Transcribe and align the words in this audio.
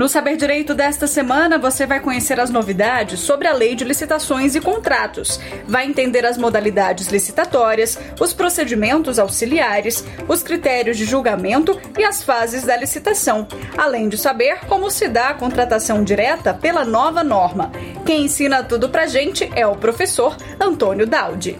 No 0.00 0.08
Saber 0.08 0.38
Direito 0.38 0.74
desta 0.74 1.06
semana, 1.06 1.58
você 1.58 1.84
vai 1.84 2.00
conhecer 2.00 2.40
as 2.40 2.48
novidades 2.48 3.20
sobre 3.20 3.46
a 3.46 3.52
Lei 3.52 3.74
de 3.74 3.84
Licitações 3.84 4.54
e 4.54 4.60
Contratos. 4.60 5.38
Vai 5.68 5.84
entender 5.84 6.24
as 6.24 6.38
modalidades 6.38 7.08
licitatórias, 7.08 7.98
os 8.18 8.32
procedimentos 8.32 9.18
auxiliares, 9.18 10.02
os 10.26 10.42
critérios 10.42 10.96
de 10.96 11.04
julgamento 11.04 11.78
e 11.98 12.02
as 12.02 12.24
fases 12.24 12.64
da 12.64 12.78
licitação, 12.78 13.46
além 13.76 14.08
de 14.08 14.16
saber 14.16 14.60
como 14.60 14.90
se 14.90 15.06
dá 15.06 15.28
a 15.28 15.34
contratação 15.34 16.02
direta 16.02 16.54
pela 16.54 16.82
nova 16.82 17.22
norma. 17.22 17.70
Quem 18.06 18.24
ensina 18.24 18.64
tudo 18.64 18.88
pra 18.88 19.04
gente 19.04 19.50
é 19.54 19.66
o 19.66 19.76
professor 19.76 20.34
Antônio 20.58 21.06
Daldi. 21.06 21.58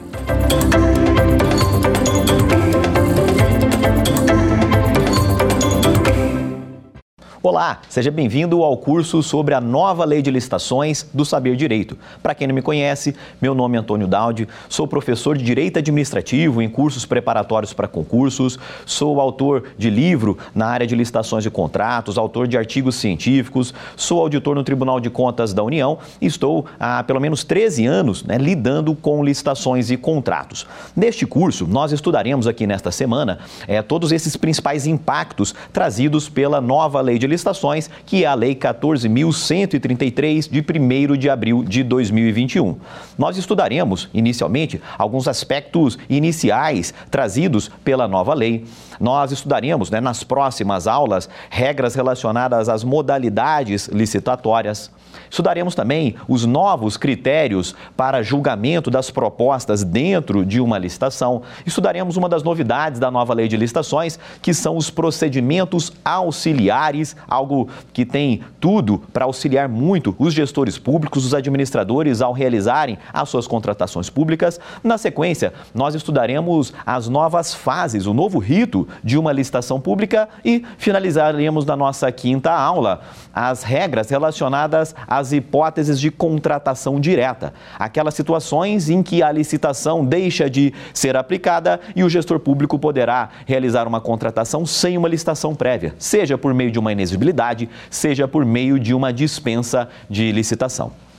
Olá, 7.42 7.80
seja 7.88 8.10
bem-vindo 8.10 8.62
ao 8.62 8.76
curso 8.76 9.22
sobre 9.22 9.54
a 9.54 9.62
nova 9.62 10.04
lei 10.04 10.20
de 10.20 10.30
licitações 10.30 11.06
do 11.14 11.24
Saber 11.24 11.56
Direito. 11.56 11.96
Para 12.22 12.34
quem 12.34 12.46
não 12.46 12.54
me 12.54 12.60
conhece, 12.60 13.16
meu 13.40 13.54
nome 13.54 13.78
é 13.78 13.80
Antônio 13.80 14.06
Daldi, 14.06 14.46
sou 14.68 14.86
professor 14.86 15.38
de 15.38 15.42
Direito 15.42 15.78
Administrativo 15.78 16.60
em 16.60 16.68
cursos 16.68 17.06
preparatórios 17.06 17.72
para 17.72 17.88
concursos, 17.88 18.58
sou 18.84 19.18
autor 19.18 19.68
de 19.78 19.88
livro 19.88 20.36
na 20.54 20.66
área 20.66 20.86
de 20.86 20.94
licitações 20.94 21.46
e 21.46 21.50
contratos, 21.50 22.18
autor 22.18 22.46
de 22.46 22.58
artigos 22.58 22.96
científicos, 22.96 23.72
sou 23.96 24.20
auditor 24.20 24.54
no 24.54 24.62
Tribunal 24.62 25.00
de 25.00 25.08
Contas 25.08 25.54
da 25.54 25.62
União 25.62 25.96
e 26.20 26.26
estou 26.26 26.66
há 26.78 27.02
pelo 27.02 27.20
menos 27.20 27.42
13 27.42 27.86
anos 27.86 28.22
né, 28.22 28.36
lidando 28.36 28.94
com 28.94 29.24
licitações 29.24 29.90
e 29.90 29.96
contratos. 29.96 30.66
Neste 30.94 31.24
curso, 31.24 31.66
nós 31.66 31.90
estudaremos 31.90 32.46
aqui 32.46 32.66
nesta 32.66 32.90
semana 32.90 33.38
é, 33.66 33.80
todos 33.80 34.12
esses 34.12 34.36
principais 34.36 34.86
impactos 34.86 35.54
trazidos 35.72 36.28
pela 36.28 36.60
nova 36.60 37.00
lei 37.00 37.18
de 37.18 37.29
licitações, 37.30 37.88
que 38.04 38.24
é 38.24 38.26
a 38.26 38.34
Lei 38.34 38.54
14.133, 38.54 40.50
de 40.50 40.60
1 40.60 41.16
de 41.16 41.30
abril 41.30 41.64
de 41.64 41.82
2021. 41.82 42.76
Nós 43.16 43.36
estudaremos, 43.38 44.08
inicialmente, 44.12 44.80
alguns 44.98 45.26
aspectos 45.26 45.98
iniciais 46.08 46.92
trazidos 47.10 47.70
pela 47.82 48.06
nova 48.06 48.34
lei. 48.34 48.64
Nós 49.00 49.32
estudaremos, 49.32 49.90
né, 49.90 49.98
nas 49.98 50.22
próximas 50.22 50.86
aulas, 50.86 51.28
regras 51.48 51.94
relacionadas 51.94 52.68
às 52.68 52.84
modalidades 52.84 53.88
licitatórias. 53.88 54.90
Estudaremos 55.28 55.74
também 55.74 56.16
os 56.28 56.44
novos 56.44 56.96
critérios 56.96 57.74
para 57.96 58.22
julgamento 58.22 58.90
das 58.90 59.10
propostas 59.10 59.82
dentro 59.82 60.44
de 60.44 60.60
uma 60.60 60.76
licitação. 60.76 61.42
Estudaremos 61.64 62.16
uma 62.16 62.28
das 62.28 62.42
novidades 62.42 63.00
da 63.00 63.10
nova 63.10 63.32
lei 63.32 63.48
de 63.48 63.56
licitações, 63.56 64.18
que 64.42 64.52
são 64.52 64.76
os 64.76 64.90
procedimentos 64.90 65.92
auxiliares, 66.04 67.16
algo 67.28 67.68
que 67.92 68.04
tem 68.04 68.42
tudo 68.60 68.98
para 69.12 69.24
auxiliar 69.24 69.68
muito 69.68 70.14
os 70.18 70.34
gestores 70.34 70.78
públicos, 70.78 71.24
os 71.24 71.34
administradores 71.34 72.20
ao 72.20 72.32
realizarem 72.32 72.98
as 73.12 73.28
suas 73.28 73.46
contratações 73.46 74.10
públicas. 74.10 74.60
Na 74.82 74.98
sequência, 74.98 75.52
nós 75.74 75.94
estudaremos 75.94 76.72
as 76.84 77.08
novas 77.08 77.54
fases, 77.54 78.06
o 78.06 78.14
novo 78.14 78.38
rito 78.38 78.86
de 79.02 79.18
uma 79.18 79.32
licitação 79.32 79.80
pública 79.80 80.28
e 80.44 80.64
finalizaremos 80.78 81.64
na 81.64 81.76
nossa 81.76 82.10
quinta 82.10 82.52
aula 82.52 83.00
as 83.32 83.62
regras 83.62 84.10
relacionadas 84.10 84.94
às 85.06 85.32
hipóteses 85.32 86.00
de 86.00 86.10
contratação 86.10 87.00
direta, 87.00 87.52
aquelas 87.78 88.14
situações 88.14 88.90
em 88.90 89.02
que 89.02 89.22
a 89.22 89.30
licitação 89.30 90.04
deixa 90.04 90.48
de 90.48 90.72
ser 90.92 91.16
aplicada 91.16 91.80
e 91.94 92.02
o 92.02 92.10
gestor 92.10 92.40
público 92.40 92.78
poderá 92.78 93.30
realizar 93.46 93.86
uma 93.86 94.00
contratação 94.00 94.66
sem 94.66 94.96
uma 94.96 95.08
licitação 95.08 95.54
prévia, 95.54 95.94
seja 95.98 96.36
por 96.36 96.52
meio 96.54 96.70
de 96.70 96.78
uma 96.78 96.92
inexigibilidade, 96.92 97.68
seja 97.88 98.26
por 98.26 98.44
meio 98.44 98.78
de 98.78 98.94
uma 98.94 99.12
dispensa 99.12 99.88
de 100.08 100.32
licitação. 100.32 101.09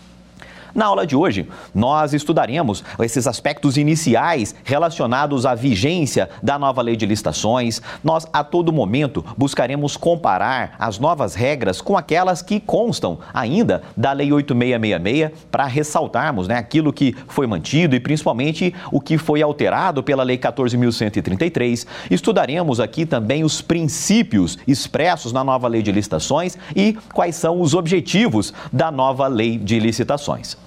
Na 0.73 0.85
aula 0.85 1.05
de 1.05 1.15
hoje, 1.15 1.47
nós 1.75 2.13
estudaremos 2.13 2.83
esses 2.99 3.27
aspectos 3.27 3.77
iniciais 3.77 4.55
relacionados 4.63 5.45
à 5.45 5.53
vigência 5.53 6.29
da 6.41 6.57
nova 6.57 6.81
lei 6.81 6.95
de 6.95 7.05
licitações. 7.05 7.81
Nós, 8.03 8.25
a 8.31 8.43
todo 8.43 8.71
momento, 8.71 9.23
buscaremos 9.37 9.97
comparar 9.97 10.75
as 10.79 10.97
novas 10.97 11.35
regras 11.35 11.81
com 11.81 11.97
aquelas 11.97 12.41
que 12.41 12.59
constam 12.59 13.19
ainda 13.33 13.81
da 13.97 14.13
Lei 14.13 14.31
8666 14.31 15.31
para 15.51 15.65
ressaltarmos 15.65 16.47
né, 16.47 16.55
aquilo 16.55 16.93
que 16.93 17.15
foi 17.27 17.47
mantido 17.47 17.95
e 17.95 17.99
principalmente 17.99 18.73
o 18.91 19.01
que 19.01 19.17
foi 19.17 19.41
alterado 19.41 20.01
pela 20.01 20.23
Lei 20.23 20.37
14.133. 20.37 21.85
Estudaremos 22.09 22.79
aqui 22.79 23.05
também 23.05 23.43
os 23.43 23.61
princípios 23.61 24.57
expressos 24.67 25.33
na 25.33 25.43
nova 25.43 25.67
lei 25.67 25.81
de 25.81 25.91
licitações 25.91 26.57
e 26.75 26.93
quais 27.13 27.35
são 27.35 27.59
os 27.59 27.73
objetivos 27.73 28.53
da 28.71 28.91
nova 28.91 29.27
lei 29.27 29.57
de 29.57 29.79
licitações. 29.79 30.60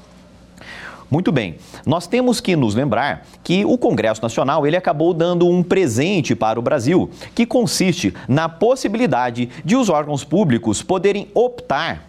Muito 1.15 1.31
bem, 1.31 1.59
nós 1.87 2.09
temos 2.09 2.41
que 2.41 2.57
nos 2.57 2.75
lembrar 2.75 3.25
que 3.45 3.65
o 3.65 3.79
Congresso 3.79 4.21
Nacional 4.21 4.67
ele 4.67 4.77
acabou 4.77 5.15
dando 5.15 5.49
um 5.49 5.63
presente 5.63 6.35
para 6.35 6.59
o 6.59 6.63
Brasil, 6.63 7.09
que 7.37 7.47
consiste 7.47 8.13
na 8.27 8.49
possibilidade 8.49 9.49
de 9.65 9.77
os 9.77 9.89
órgãos 9.89 10.25
públicos 10.25 10.83
poderem 10.83 11.29
optar 11.33 12.03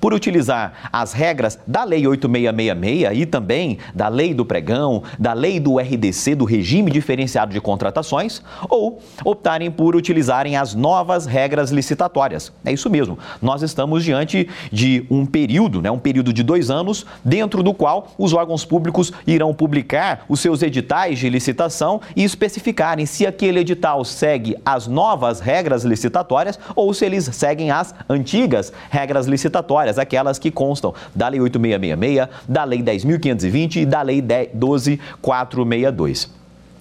por 0.00 0.12
utilizar 0.12 0.90
as 0.92 1.12
regras 1.12 1.58
da 1.66 1.84
Lei 1.84 2.06
8666 2.06 3.22
e 3.22 3.26
também 3.26 3.78
da 3.94 4.08
Lei 4.08 4.34
do 4.34 4.44
Pregão, 4.44 5.02
da 5.18 5.32
Lei 5.32 5.58
do 5.60 5.78
RDC, 5.78 6.34
do 6.34 6.44
Regime 6.44 6.90
Diferenciado 6.90 7.52
de 7.52 7.60
Contratações, 7.60 8.42
ou 8.68 9.00
optarem 9.24 9.70
por 9.70 9.96
utilizarem 9.96 10.56
as 10.56 10.74
novas 10.74 11.26
regras 11.26 11.70
licitatórias. 11.70 12.52
É 12.64 12.72
isso 12.72 12.88
mesmo. 12.90 13.18
Nós 13.40 13.62
estamos 13.62 14.04
diante 14.04 14.48
de 14.70 15.06
um 15.10 15.24
período, 15.26 15.80
né, 15.80 15.90
um 15.90 15.98
período 15.98 16.32
de 16.32 16.42
dois 16.42 16.70
anos, 16.70 17.04
dentro 17.24 17.62
do 17.62 17.74
qual 17.74 18.08
os 18.18 18.32
órgãos 18.32 18.64
públicos 18.64 19.12
irão 19.26 19.54
publicar 19.54 20.24
os 20.28 20.40
seus 20.40 20.62
editais 20.62 21.18
de 21.18 21.28
licitação 21.28 22.00
e 22.14 22.24
especificarem 22.24 23.06
se 23.06 23.26
aquele 23.26 23.60
edital 23.60 24.04
segue 24.04 24.56
as 24.64 24.86
novas 24.86 25.40
regras 25.40 25.84
licitatórias 25.84 26.58
ou 26.74 26.92
se 26.92 27.04
eles 27.04 27.24
seguem 27.32 27.70
as 27.70 27.94
antigas 28.08 28.72
regras 28.90 29.26
licitatórias 29.26 29.95
aquelas 29.98 30.38
que 30.38 30.50
constam 30.50 30.94
da 31.14 31.28
Lei 31.28 31.40
8666, 31.40 32.28
da 32.48 32.64
Lei 32.64 32.82
10.520 32.82 33.76
e 33.76 33.86
da 33.86 34.02
Lei 34.02 34.20
12462. 34.20 36.34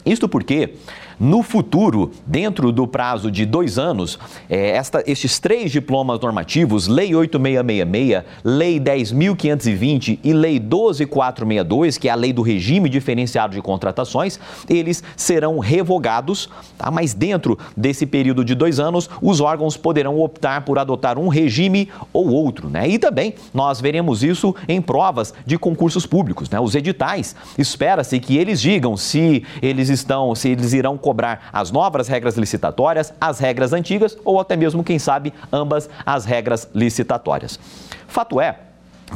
Isto 0.06 0.30
porque 0.30 0.76
no 1.20 1.42
futuro, 1.42 2.12
dentro 2.26 2.72
do 2.72 2.88
prazo 2.88 3.32
de 3.32 3.46
dois 3.46 3.78
anos, 3.78 4.20
é, 4.50 4.72
esta, 4.72 5.04
estes 5.06 5.40
três 5.40 5.72
diplomas 5.72 6.20
normativos, 6.20 6.88
Lei 6.88 7.16
8666, 7.16 8.24
Lei 8.44 8.80
10.520 8.80 10.20
e 10.24 10.34
Lei 10.34 10.60
12462, 10.60 11.98
que 11.98 12.10
é 12.10 12.12
a 12.12 12.16
lei 12.16 12.34
do 12.34 12.42
regime 12.42 12.90
diferenciado 12.90 13.54
de 13.54 13.62
contratações, 13.62 14.40
eles 14.70 15.04
serão 15.16 15.60
revogados, 15.60 16.50
tá? 16.78 16.92
mas 16.92 17.14
dentro 17.14 17.58
desse 17.76 18.06
período 18.06 18.44
de 18.44 18.56
dois 18.56 18.80
anos, 18.80 19.10
os 19.22 19.40
órgãos 19.40 19.78
poderão 19.78 20.20
optar 20.20 20.62
por 20.62 20.80
adotar 20.80 21.18
um 21.18 21.28
regime 21.28 21.90
ou 22.12 22.30
outro. 22.30 22.70
Né? 22.70 22.88
E 22.90 23.00
também 23.00 23.36
nós 23.54 23.80
veremos 23.80 24.24
isso 24.24 24.56
em 24.68 24.82
provas 24.82 25.34
de 25.46 25.58
concursos 25.58 26.06
públicos. 26.06 26.50
Né? 26.50 26.60
Os 26.60 26.76
editais, 26.76 27.36
espera-se 27.58 28.20
que 28.20 28.38
eles 28.38 28.62
digam 28.62 28.98
se 28.98 29.44
eles 29.62 29.90
estão, 29.90 30.34
se 30.36 30.50
eles 30.50 30.74
irão 30.74 30.98
cobrar 31.06 31.50
as 31.54 31.70
novas 31.70 32.08
regras 32.08 32.36
licitatórias, 32.36 33.14
as 33.22 33.38
regras 33.38 33.74
antigas 33.74 34.18
ou 34.26 34.40
até 34.40 34.56
mesmo, 34.56 34.84
quem 34.84 34.98
sabe, 34.98 35.32
ambas 35.54 35.88
as 36.04 36.26
regras 36.26 36.68
licitatórias. 36.74 37.60
Fato 38.08 38.42
é 38.42 38.58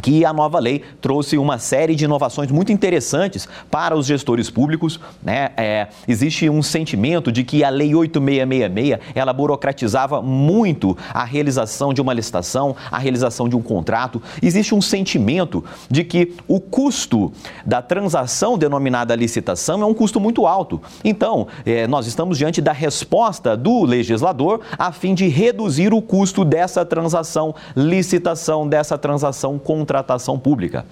que 0.02 0.26
a 0.26 0.34
nova 0.34 0.60
lei 0.60 0.84
trouxe 1.02 1.38
uma 1.38 1.58
série 1.58 1.96
de 1.96 2.06
inovações 2.06 2.52
muito 2.52 2.72
interessantes 2.72 3.48
para 3.70 3.96
os 3.96 4.06
gestores 4.06 4.50
públicos. 4.50 5.00
Né? 5.22 5.50
É, 5.58 5.88
existe 6.08 6.50
um 6.50 6.62
sentimento 6.62 7.32
de 7.32 7.44
que 7.44 7.64
a 7.64 7.70
Lei 7.70 7.94
8666 7.94 9.00
ela 9.16 9.34
burocratizava 9.34 10.22
muito 10.22 10.98
a 11.14 11.24
realização 11.24 11.94
de 11.94 12.02
uma 12.02 12.14
licitação, 12.14 12.76
a 12.92 12.98
realização 12.98 13.50
de 13.50 13.56
um 13.56 13.62
contrato. 13.62 14.22
Existe 14.42 14.74
um 14.74 14.82
sentimento 14.82 15.64
de 15.90 16.04
que 16.04 16.34
o 16.48 16.60
custo 16.60 17.32
da 17.66 17.82
transação 17.82 18.58
denominada 18.58 19.16
licitação 19.16 19.82
é 19.82 19.86
um 19.86 19.94
custo 19.94 20.20
muito 20.20 20.46
alto. 20.46 20.82
Então, 21.04 21.48
é, 21.66 21.88
nós 21.88 22.08
estamos 22.08 22.38
diante 22.38 22.62
da 22.62 22.72
resposta 22.72 23.56
do 23.56 23.84
legislador 23.84 24.62
a 24.78 24.92
fim 24.92 25.14
de 25.14 25.28
reduzir 25.28 25.94
o 25.94 26.02
custo 26.02 26.46
dessa 26.46 26.86
transação, 26.86 27.54
licitação, 27.76 28.68
dessa 28.68 28.98
transação 28.98 29.60
com 29.60 29.86
contratação 29.90 30.38
pública. 30.38 30.86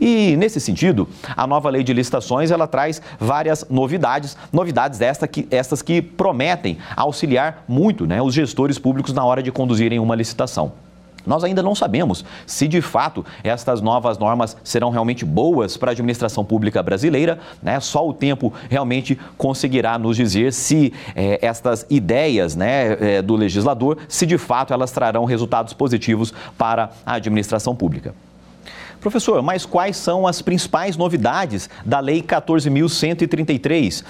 E 0.00 0.36
nesse 0.36 0.60
sentido, 0.60 1.08
a 1.36 1.46
nova 1.46 1.70
lei 1.70 1.84
de 1.84 1.92
licitações 1.92 2.50
ela 2.50 2.66
traz 2.66 3.00
várias 3.18 3.64
novidades, 3.70 4.36
novidades 4.52 5.00
esta 5.00 5.28
que, 5.28 5.46
estas 5.50 5.82
que 5.82 6.02
prometem 6.02 6.78
auxiliar 6.96 7.64
muito 7.68 8.06
né, 8.06 8.20
os 8.20 8.34
gestores 8.34 8.78
públicos 8.78 9.12
na 9.12 9.24
hora 9.24 9.42
de 9.42 9.52
conduzirem 9.52 10.00
uma 10.00 10.14
licitação. 10.14 10.72
Nós 11.26 11.44
ainda 11.44 11.62
não 11.62 11.74
sabemos 11.74 12.24
se 12.46 12.68
de 12.68 12.80
fato 12.80 13.24
estas 13.42 13.80
novas 13.80 14.18
normas 14.18 14.56
serão 14.62 14.90
realmente 14.90 15.24
boas 15.24 15.76
para 15.76 15.90
a 15.90 15.92
administração 15.92 16.44
pública 16.44 16.82
brasileira, 16.82 17.38
né? 17.62 17.80
Só 17.80 18.06
o 18.06 18.12
tempo 18.12 18.52
realmente 18.68 19.18
conseguirá 19.36 19.98
nos 19.98 20.16
dizer 20.16 20.52
se 20.52 20.92
eh, 21.14 21.38
estas 21.42 21.86
ideias 21.88 22.54
né, 22.54 22.92
eh, 23.00 23.22
do 23.22 23.36
legislador, 23.36 23.98
se 24.08 24.26
de 24.26 24.38
fato 24.38 24.72
elas 24.72 24.90
trarão 24.90 25.24
resultados 25.24 25.72
positivos 25.72 26.32
para 26.58 26.90
a 27.04 27.14
administração 27.14 27.74
pública. 27.74 28.14
Professor, 29.00 29.42
mas 29.42 29.66
quais 29.66 29.98
são 29.98 30.26
as 30.26 30.40
principais 30.40 30.96
novidades 30.96 31.68
da 31.84 32.00
Lei 32.00 32.22
14.133? 32.22 34.02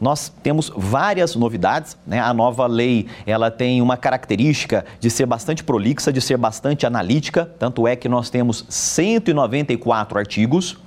Nós 0.00 0.32
temos 0.42 0.72
várias 0.74 1.36
novidades. 1.36 1.96
Né? 2.06 2.18
A 2.18 2.32
nova 2.32 2.66
lei 2.66 3.06
ela 3.26 3.50
tem 3.50 3.82
uma 3.82 3.96
característica 3.96 4.84
de 4.98 5.10
ser 5.10 5.26
bastante 5.26 5.62
prolixa, 5.62 6.12
de 6.12 6.20
ser 6.20 6.38
bastante 6.38 6.86
analítica. 6.86 7.50
Tanto 7.58 7.86
é 7.86 7.94
que 7.94 8.08
nós 8.08 8.30
temos 8.30 8.64
194 8.68 10.18
artigos. 10.18 10.78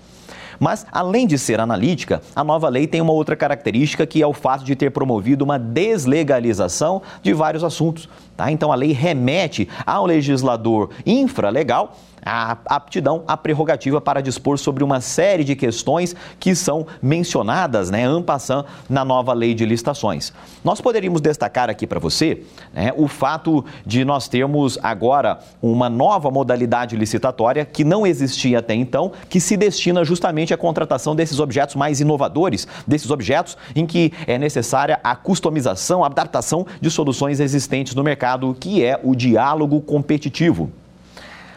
Mas, 0.60 0.86
além 0.92 1.28
de 1.28 1.38
ser 1.38 1.60
analítica, 1.60 2.22
a 2.36 2.44
nova 2.44 2.70
lei 2.70 2.88
tem 2.88 3.02
uma 3.02 3.12
outra 3.12 3.36
característica 3.36 4.06
que 4.06 4.22
é 4.22 4.28
o 4.28 4.34
fato 4.34 4.64
de 4.64 4.76
ter 4.76 4.92
promovido 4.92 5.44
uma 5.44 5.58
deslegalização 5.58 7.02
de 7.22 7.34
vários 7.34 7.64
assuntos. 7.64 8.08
Tá? 8.38 8.52
Então, 8.52 8.72
a 8.72 8.76
lei 8.76 8.94
remete 8.94 9.68
ao 9.86 10.06
legislador 10.06 10.90
infralegal 11.06 11.98
a 12.26 12.58
aptidão, 12.68 13.24
a 13.28 13.36
prerrogativa 13.36 14.00
para 14.00 14.22
dispor 14.22 14.58
sobre 14.58 14.84
uma 14.84 15.02
série 15.02 15.44
de 15.44 15.56
questões 15.56 16.16
que 16.40 16.56
são 16.56 16.86
mencionadas, 17.02 17.90
né, 17.90 18.06
ampassando 18.06 18.66
na 18.90 19.04
nova 19.04 19.34
lei 19.34 19.54
de 19.54 19.66
licitações. 19.66 20.34
Nós 20.64 20.82
poderíamos 20.82 21.22
destacar 21.22 21.70
aqui 21.70 21.86
para 21.86 22.00
você 22.00 22.44
né, 22.74 22.94
o 22.96 23.08
fato 23.08 23.66
de 23.86 24.04
nós 24.06 24.28
termos 24.28 24.78
agora 24.82 25.40
uma 25.62 25.90
nova 25.90 26.30
modalidade 26.32 26.96
licitatória 26.96 27.66
que 27.66 27.84
não 27.84 28.06
existia 28.06 28.60
até 28.60 28.74
então, 28.74 29.12
que 29.30 29.40
se 29.40 29.58
destina 29.58 30.04
justamente 30.04 30.54
à 30.54 30.58
contratação 30.58 31.16
desses 31.16 31.40
objetos 31.40 31.76
mais 31.76 32.00
inovadores, 32.00 32.68
desses 32.88 33.10
objetos 33.12 33.58
em 33.76 33.86
que 33.86 34.14
é 34.28 34.38
necessária 34.38 35.00
a 35.04 35.16
customização, 35.16 36.04
a 36.04 36.08
adaptação 36.08 36.66
de 36.80 36.90
soluções 36.90 37.40
existentes 37.40 37.96
no 37.96 38.04
mercado, 38.04 38.56
que 38.60 38.84
é 38.84 39.00
o 39.04 39.16
diálogo 39.16 39.82
competitivo. 39.82 40.72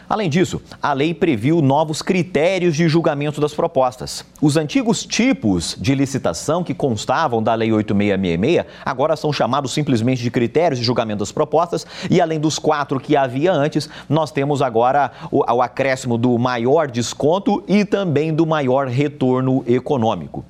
Além 0.09 0.29
disso, 0.29 0.61
a 0.81 0.93
lei 0.93 1.13
previu 1.13 1.61
novos 1.61 2.01
critérios 2.01 2.77
de 2.77 2.87
julgamento 2.87 3.41
das 3.41 3.53
propostas. 3.53 4.23
Os 4.41 4.55
antigos 4.55 5.05
tipos 5.05 5.75
de 5.77 5.93
licitação 5.93 6.63
que 6.63 6.73
constavam 6.73 7.43
da 7.43 7.53
Lei 7.53 7.73
8666 7.73 8.65
agora 8.85 9.17
são 9.17 9.33
chamados 9.33 9.73
simplesmente 9.73 10.23
de 10.23 10.31
critérios 10.31 10.79
de 10.79 10.85
julgamento 10.85 11.19
das 11.19 11.31
propostas 11.33 11.85
e, 12.09 12.21
além 12.21 12.39
dos 12.39 12.57
quatro 12.57 13.01
que 13.01 13.17
havia 13.17 13.51
antes, 13.51 13.89
nós 14.07 14.31
temos 14.31 14.61
agora 14.61 15.11
o, 15.29 15.39
o 15.39 15.61
acréscimo 15.61 16.17
do 16.17 16.37
maior 16.37 16.89
desconto 16.89 17.61
e 17.67 17.83
também 17.83 18.33
do 18.33 18.45
maior 18.45 18.87
retorno 18.87 19.61
econômico. 19.67 20.45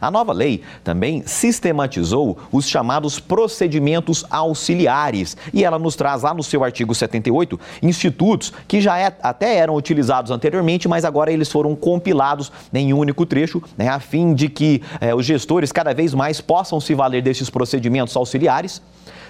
A 0.00 0.10
nova 0.10 0.32
lei 0.32 0.62
também 0.82 1.22
sistematizou 1.26 2.38
os 2.50 2.66
chamados 2.66 3.20
procedimentos 3.20 4.24
auxiliares 4.30 5.36
e 5.52 5.64
ela 5.64 5.78
nos 5.78 5.94
traz 5.94 6.22
lá 6.22 6.32
no 6.32 6.42
seu 6.42 6.64
artigo 6.64 6.94
78 6.94 7.60
institutos 7.82 8.52
que 8.66 8.80
já 8.80 8.98
é, 8.98 9.14
até 9.22 9.56
eram 9.56 9.74
utilizados 9.74 10.30
anteriormente, 10.30 10.88
mas 10.88 11.04
agora 11.04 11.30
eles 11.30 11.50
foram 11.50 11.76
compilados 11.76 12.50
em 12.72 12.92
um 12.92 12.98
único 12.98 13.26
trecho, 13.26 13.62
né, 13.76 13.88
a 13.88 14.00
fim 14.00 14.32
de 14.32 14.48
que 14.48 14.82
eh, 15.00 15.14
os 15.14 15.26
gestores 15.26 15.70
cada 15.72 15.92
vez 15.92 16.14
mais 16.14 16.40
possam 16.40 16.80
se 16.80 16.94
valer 16.94 17.22
desses 17.22 17.50
procedimentos 17.50 18.16
auxiliares 18.16 18.80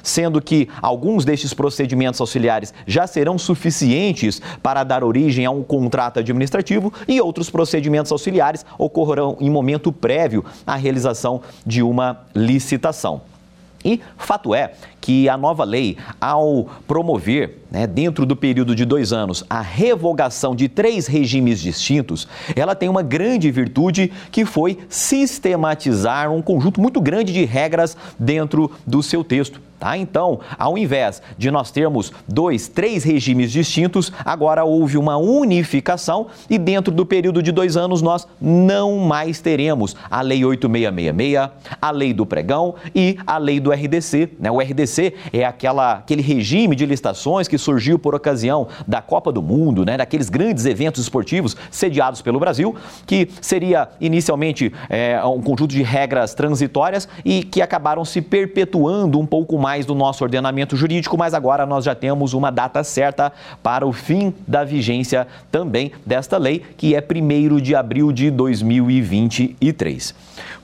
sendo 0.02 0.41
que 0.41 0.69
alguns 0.81 1.25
destes 1.25 1.55
procedimentos 1.55 2.20
auxiliares 2.20 2.73
já 2.87 3.06
serão 3.06 3.38
suficientes 3.38 4.41
para 4.62 4.85
dar 4.85 5.05
origem 5.05 5.44
a 5.47 5.50
um 5.50 5.62
contrato 5.62 6.19
administrativo 6.19 6.93
e 7.06 7.20
outros 7.20 7.50
procedimentos 7.50 8.12
auxiliares 8.12 8.64
ocorrerão 8.79 9.37
em 9.41 9.50
momento 9.50 9.93
prévio 9.93 10.44
à 10.67 10.76
realização 10.76 11.43
de 11.67 11.82
uma 11.82 12.20
licitação. 12.35 13.23
E 13.85 14.00
fato 14.17 14.55
é 14.55 14.73
que 15.00 15.29
a 15.29 15.37
nova 15.37 15.64
lei, 15.64 15.97
ao 16.20 16.69
promover, 16.87 17.58
né, 17.70 17.87
dentro 17.87 18.26
do 18.26 18.37
período 18.37 18.75
de 18.75 18.85
dois 18.85 19.12
anos, 19.12 19.44
a 19.49 19.61
revogação 19.61 20.55
de 20.55 20.69
três 20.69 21.06
regimes 21.06 21.61
distintos, 21.61 22.26
ela 22.55 22.75
tem 22.75 22.88
uma 22.88 23.02
grande 23.02 23.50
virtude 23.50 24.12
que 24.31 24.44
foi 24.44 24.79
sistematizar 24.88 26.31
um 26.31 26.43
conjunto 26.43 26.81
muito 26.81 27.00
grande 27.00 27.32
de 27.32 27.44
regras 27.44 27.97
dentro 28.19 28.70
do 28.87 29.02
seu 29.02 29.23
texto. 29.23 29.61
Tá? 29.81 29.97
Então, 29.97 30.41
ao 30.58 30.76
invés 30.76 31.23
de 31.38 31.50
nós 31.50 31.70
termos 31.70 32.12
dois, 32.29 32.69
três 32.69 33.02
regimes 33.02 33.50
distintos, 33.50 34.12
agora 34.23 34.62
houve 34.62 34.99
uma 34.99 35.17
unificação 35.17 36.26
e 36.50 36.58
dentro 36.58 36.93
do 36.93 37.06
período 37.06 37.43
de 37.43 37.50
dois 37.50 37.79
anos 37.79 38.02
nós 38.02 38.29
não 38.38 38.99
mais 38.99 39.41
teremos 39.41 39.97
a 40.11 40.20
Lei 40.20 40.44
8666, 40.44 41.49
a 41.81 41.91
Lei 41.91 42.12
do 42.12 42.26
Pregão 42.26 42.75
e 42.94 43.17
a 43.26 43.38
Lei 43.38 43.58
do 43.58 43.73
RDC. 43.73 44.29
Né? 44.38 44.50
O 44.50 44.61
RDC 44.61 44.89
é 45.32 45.44
aquela, 45.44 45.94
aquele 45.94 46.22
regime 46.22 46.75
de 46.75 46.87
licitações 46.87 47.46
que 47.46 47.58
surgiu 47.58 47.98
por 47.98 48.14
ocasião 48.14 48.69
da 48.87 49.00
Copa 49.00 49.31
do 49.31 49.42
Mundo, 49.42 49.84
né? 49.84 49.96
daqueles 49.96 50.28
grandes 50.28 50.64
eventos 50.66 51.02
esportivos 51.02 51.56
sediados 51.70 52.22
pelo 52.22 52.40
Brasil, 52.40 52.75
que 53.06 53.28
seria 53.40 53.88
inicialmente 54.00 54.72
é, 54.88 55.22
um 55.25 55.40
conjunto 55.40 55.69
de 55.69 55.82
regras 55.82 56.34
transitórias 56.34 57.08
e 57.25 57.42
que 57.42 57.62
acabaram 57.62 58.04
se 58.04 58.20
perpetuando 58.20 59.19
um 59.19 59.26
pouco 59.26 59.58
mais 59.58 59.87
do 59.87 59.94
nosso 59.94 60.25
ordenamento 60.25 60.76
jurídico, 60.76 61.16
mas 61.16 61.34
agora 61.34 61.66
nós 61.66 61.84
já 61.84 61.94
temos 61.94 62.34
uma 62.34 62.50
data 62.50 62.82
certa 62.82 63.32
para 63.62 63.87
o 63.87 63.92
fim 63.92 64.34
da 64.46 64.64
vigência 64.64 65.26
também 65.50 65.92
desta 66.04 66.37
lei, 66.38 66.62
que 66.76 66.94
é 66.94 67.00
1 67.00 67.60
de 67.60 67.75
abril 67.75 68.12
de 68.12 68.31
2023. 68.31 70.14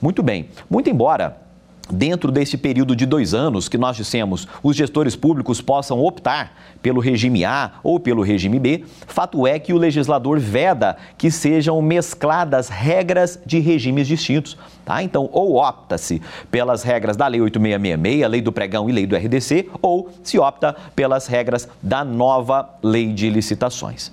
Muito 0.01 0.23
bem, 0.23 0.49
muito 0.69 0.89
embora 0.89 1.46
dentro 1.91 2.31
desse 2.31 2.57
período 2.57 2.95
de 2.95 3.05
dois 3.05 3.33
anos 3.33 3.69
que 3.69 3.77
nós 3.77 3.95
dissemos, 3.95 4.47
os 4.61 4.75
gestores 4.75 5.15
públicos 5.15 5.61
possam 5.61 5.99
optar 5.99 6.53
pelo 6.81 6.99
regime 6.99 7.43
A 7.45 7.73
ou 7.83 7.99
pelo 7.99 8.21
regime 8.21 8.59
B, 8.59 8.83
fato 9.07 9.45
é 9.47 9.59
que 9.59 9.73
o 9.73 9.77
legislador 9.77 10.39
veda 10.39 10.97
que 11.17 11.31
sejam 11.31 11.81
mescladas 11.81 12.69
regras 12.69 13.39
de 13.45 13.59
regimes 13.59 14.07
distintos. 14.07 14.57
Tá? 14.85 15.03
Então, 15.03 15.29
ou 15.33 15.55
opta-se 15.55 16.21
pelas 16.49 16.83
regras 16.83 17.17
da 17.17 17.27
Lei 17.27 17.41
8666, 17.41 18.31
Lei 18.31 18.41
do 18.41 18.51
Pregão 18.51 18.89
e 18.89 18.93
Lei 18.93 19.05
do 19.05 19.15
RDC, 19.15 19.69
ou 19.81 20.09
se 20.23 20.39
opta 20.39 20.75
pelas 20.95 21.27
regras 21.27 21.67
da 21.81 22.05
nova 22.05 22.69
Lei 22.81 23.11
de 23.11 23.29
Licitações. 23.29 24.11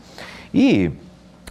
E 0.52 0.90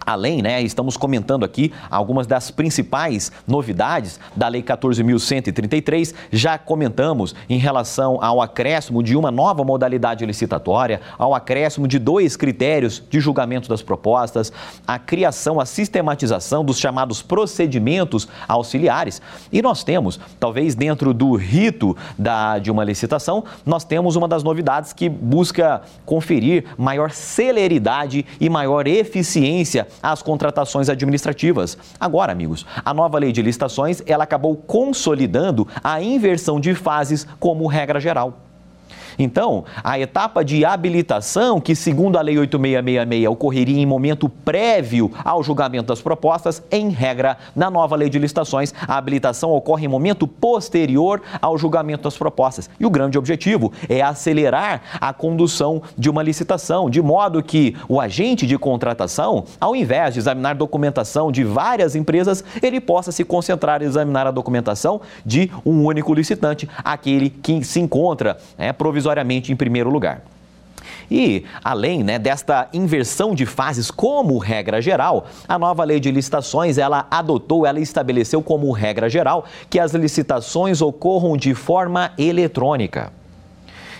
Além, 0.06 0.42
né, 0.42 0.62
estamos 0.62 0.98
comentando 0.98 1.46
aqui 1.46 1.72
algumas 1.90 2.28
das 2.28 2.52
principais 2.52 3.32
novidades 3.48 4.20
da 4.36 4.48
Lei 4.48 4.62
14.133. 4.62 6.14
Já 6.32 6.58
comentamos 6.58 7.34
em 7.50 7.58
relação 7.58 8.20
ao 8.22 8.42
acréscimo 8.42 9.02
de 9.02 9.16
uma 9.16 9.32
nova 9.32 9.64
modalidade 9.64 10.26
licitatória, 10.26 11.02
ao 11.18 11.34
acréscimo 11.34 11.88
de 11.88 11.98
dois 12.00 12.36
critérios 12.36 13.02
de 13.10 13.20
julgamento 13.20 13.70
das 13.70 13.82
propostas, 13.82 14.52
a 14.86 15.00
criação, 15.00 15.60
a 15.60 15.66
sistematização 15.66 16.66
dos 16.66 16.80
chamados 16.80 17.22
procedimentos 17.22 18.28
auxiliares. 18.48 19.22
E 19.52 19.62
nós 19.62 19.84
temos, 19.84 20.20
talvez 20.40 20.76
dentro 20.76 21.14
do 21.14 21.36
rito 21.36 21.96
da, 22.18 22.60
de 22.60 22.70
uma 22.70 22.84
licitação, 22.84 23.44
nós 23.66 23.86
temos 23.86 24.16
uma 24.16 24.28
das 24.28 24.44
novidades 24.44 24.92
que 24.92 25.08
busca 25.08 25.82
conferir 26.06 26.66
maior 26.78 27.12
celeridade 27.12 28.26
e 28.40 28.50
maior 28.50 28.88
eficiência 28.88 29.88
às 30.02 30.22
contratações 30.22 30.90
administrativas. 30.90 31.78
Agora, 32.00 32.32
amigos, 32.32 32.66
a 32.84 32.94
nova 32.94 33.20
lei 33.20 33.32
de 33.32 33.42
licitações, 33.42 34.02
ela 34.06 34.24
acabou 34.24 34.56
consolidando 34.56 35.68
a 35.84 36.02
inversão 36.02 36.60
de 36.60 36.74
fases 36.74 37.28
como 37.40 37.68
regra 37.68 38.00
geral. 38.00 38.53
Então, 39.18 39.66
a 39.84 40.00
etapa 40.00 40.44
de 40.44 40.66
habilitação, 40.66 41.60
que 41.60 41.76
segundo 41.76 42.18
a 42.18 42.22
Lei 42.22 42.38
8666 42.38 43.28
ocorreria 43.28 43.82
em 43.82 43.86
momento 43.86 44.28
prévio 44.28 45.12
ao 45.24 45.44
julgamento 45.44 45.88
das 45.88 46.02
propostas, 46.02 46.64
em 46.72 46.90
regra, 46.90 47.38
na 47.56 47.70
nova 47.70 47.96
Lei 47.96 48.10
de 48.10 48.20
Licitações, 48.20 48.74
a 48.88 48.98
habilitação 48.98 49.52
ocorre 49.52 49.86
em 49.86 49.88
momento 49.88 50.28
posterior 50.28 51.22
ao 51.42 51.58
julgamento 51.58 52.04
das 52.04 52.18
propostas. 52.18 52.70
E 52.80 52.86
o 52.86 52.90
grande 52.90 53.18
objetivo 53.18 53.72
é 53.88 54.02
acelerar 54.02 54.82
a 55.00 55.14
condução 55.14 55.82
de 55.98 56.10
uma 56.10 56.24
licitação, 56.24 56.90
de 56.90 57.02
modo 57.02 57.42
que 57.44 57.76
o 57.88 58.00
agente 58.00 58.48
de 58.48 58.58
contratação, 58.58 59.46
ao 59.60 59.76
invés 59.76 60.14
de 60.14 60.20
examinar 60.20 60.56
documentação 60.56 61.32
de 61.32 61.44
várias 61.44 61.96
empresas, 61.96 62.44
ele 62.62 62.80
possa 62.80 63.12
se 63.12 63.24
concentrar 63.24 63.82
em 63.82 63.86
examinar 63.86 64.28
a 64.28 64.32
documentação 64.32 65.02
de 65.26 65.52
um 65.66 65.86
único 65.86 66.14
licitante, 66.14 66.68
aquele 66.84 67.30
que 67.30 67.64
se 67.64 67.80
encontra 67.80 68.38
é, 68.58 68.72
provisoriamente 68.72 69.03
provisoriamente 69.04 69.52
em 69.52 69.56
primeiro 69.56 69.90
lugar. 69.90 70.22
E, 71.12 71.44
além 71.64 72.04
né, 72.04 72.18
desta 72.18 72.70
inversão 72.74 73.36
de 73.36 73.46
fases 73.46 73.92
como 73.92 74.38
regra 74.38 74.82
geral, 74.82 75.28
a 75.48 75.60
nova 75.60 75.84
lei 75.84 76.00
de 76.00 76.10
licitações, 76.10 76.78
ela 76.78 77.06
adotou, 77.12 77.66
ela 77.66 77.80
estabeleceu 77.80 78.42
como 78.42 78.72
regra 78.72 79.10
geral 79.10 79.46
que 79.70 79.80
as 79.80 79.94
licitações 79.94 80.82
ocorram 80.82 81.36
de 81.36 81.54
forma 81.54 82.12
eletrônica. 82.18 83.12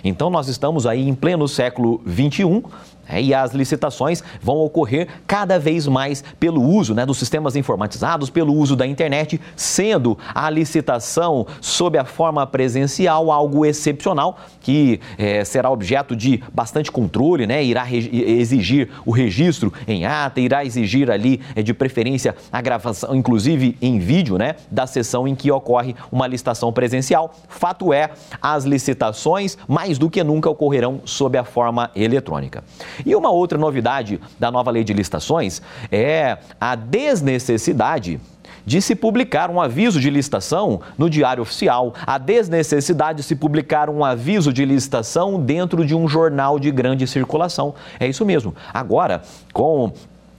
Então, 0.04 0.30
nós 0.30 0.48
estamos 0.48 0.86
aí 0.86 1.08
em 1.08 1.14
pleno 1.14 1.48
século 1.48 2.02
XXI, 2.08 2.64
É, 3.08 3.22
e 3.22 3.34
as 3.34 3.54
licitações 3.54 4.24
vão 4.42 4.58
ocorrer 4.58 5.08
cada 5.28 5.60
vez 5.60 5.88
mais 5.88 6.24
pelo 6.40 6.62
uso 6.62 6.94
né, 6.94 7.06
dos 7.06 7.18
sistemas 7.18 7.56
informatizados, 7.56 8.30
pelo 8.30 8.54
uso 8.54 8.76
da 8.76 8.88
internet, 8.88 9.40
sendo 9.56 10.18
a 10.34 10.50
licitação 10.50 11.46
sob 11.60 11.98
a 11.98 12.06
forma 12.06 12.46
presencial 12.48 13.32
algo 13.32 13.66
excepcional, 13.66 14.38
que 14.62 15.02
é, 15.18 15.44
será 15.44 15.70
objeto 15.70 16.16
de 16.16 16.42
bastante 16.54 16.92
controle, 16.92 17.46
né, 17.46 17.64
irá 17.64 17.86
exigir 17.92 18.90
o 19.06 19.12
registro 19.12 19.74
em 19.88 20.06
ata, 20.06 20.40
irá 20.40 20.64
exigir 20.64 21.12
ali, 21.12 21.42
é, 21.56 21.62
de 21.62 21.74
preferência, 21.74 22.36
a 22.52 22.62
gravação, 22.62 23.14
inclusive 23.14 23.78
em 23.82 24.00
vídeo, 24.00 24.38
né, 24.38 24.56
da 24.72 24.88
sessão 24.88 25.28
em 25.28 25.36
que 25.36 25.52
ocorre 25.52 25.96
uma 26.12 26.26
licitação 26.26 26.72
presencial. 26.72 27.34
Fato 27.50 27.92
é, 27.92 28.12
as 28.42 28.64
licitações, 28.64 29.58
mais 29.68 29.98
do 29.98 30.10
que 30.10 30.24
nunca, 30.24 30.50
ocorrerão 30.50 31.02
sob 31.04 31.38
a 31.38 31.44
forma 31.44 31.92
eletrônica. 31.96 32.64
E 33.06 33.16
uma 33.16 33.30
outra 33.30 33.58
novidade 33.58 34.20
da 34.40 34.52
nova 34.52 34.72
lei 34.72 34.84
de 34.84 34.94
licitações 34.94 35.62
é 35.92 36.38
a 36.60 36.76
desnecessidade 36.76 38.20
de 38.66 38.82
se 38.82 38.96
publicar 38.96 39.50
um 39.50 39.60
aviso 39.60 40.00
de 40.00 40.10
licitação 40.10 40.82
no 40.98 41.10
Diário 41.10 41.44
Oficial, 41.44 41.94
a 42.06 42.18
desnecessidade 42.18 43.18
de 43.18 43.24
se 43.24 43.36
publicar 43.36 43.90
um 43.90 44.04
aviso 44.04 44.54
de 44.54 44.64
licitação 44.66 45.40
dentro 45.40 45.86
de 45.86 45.96
um 45.96 46.08
jornal 46.08 46.58
de 46.58 46.72
grande 46.72 47.06
circulação. 47.06 47.76
É 48.00 48.08
isso 48.08 48.26
mesmo. 48.26 48.56
Agora, 48.74 49.22
com 49.52 49.92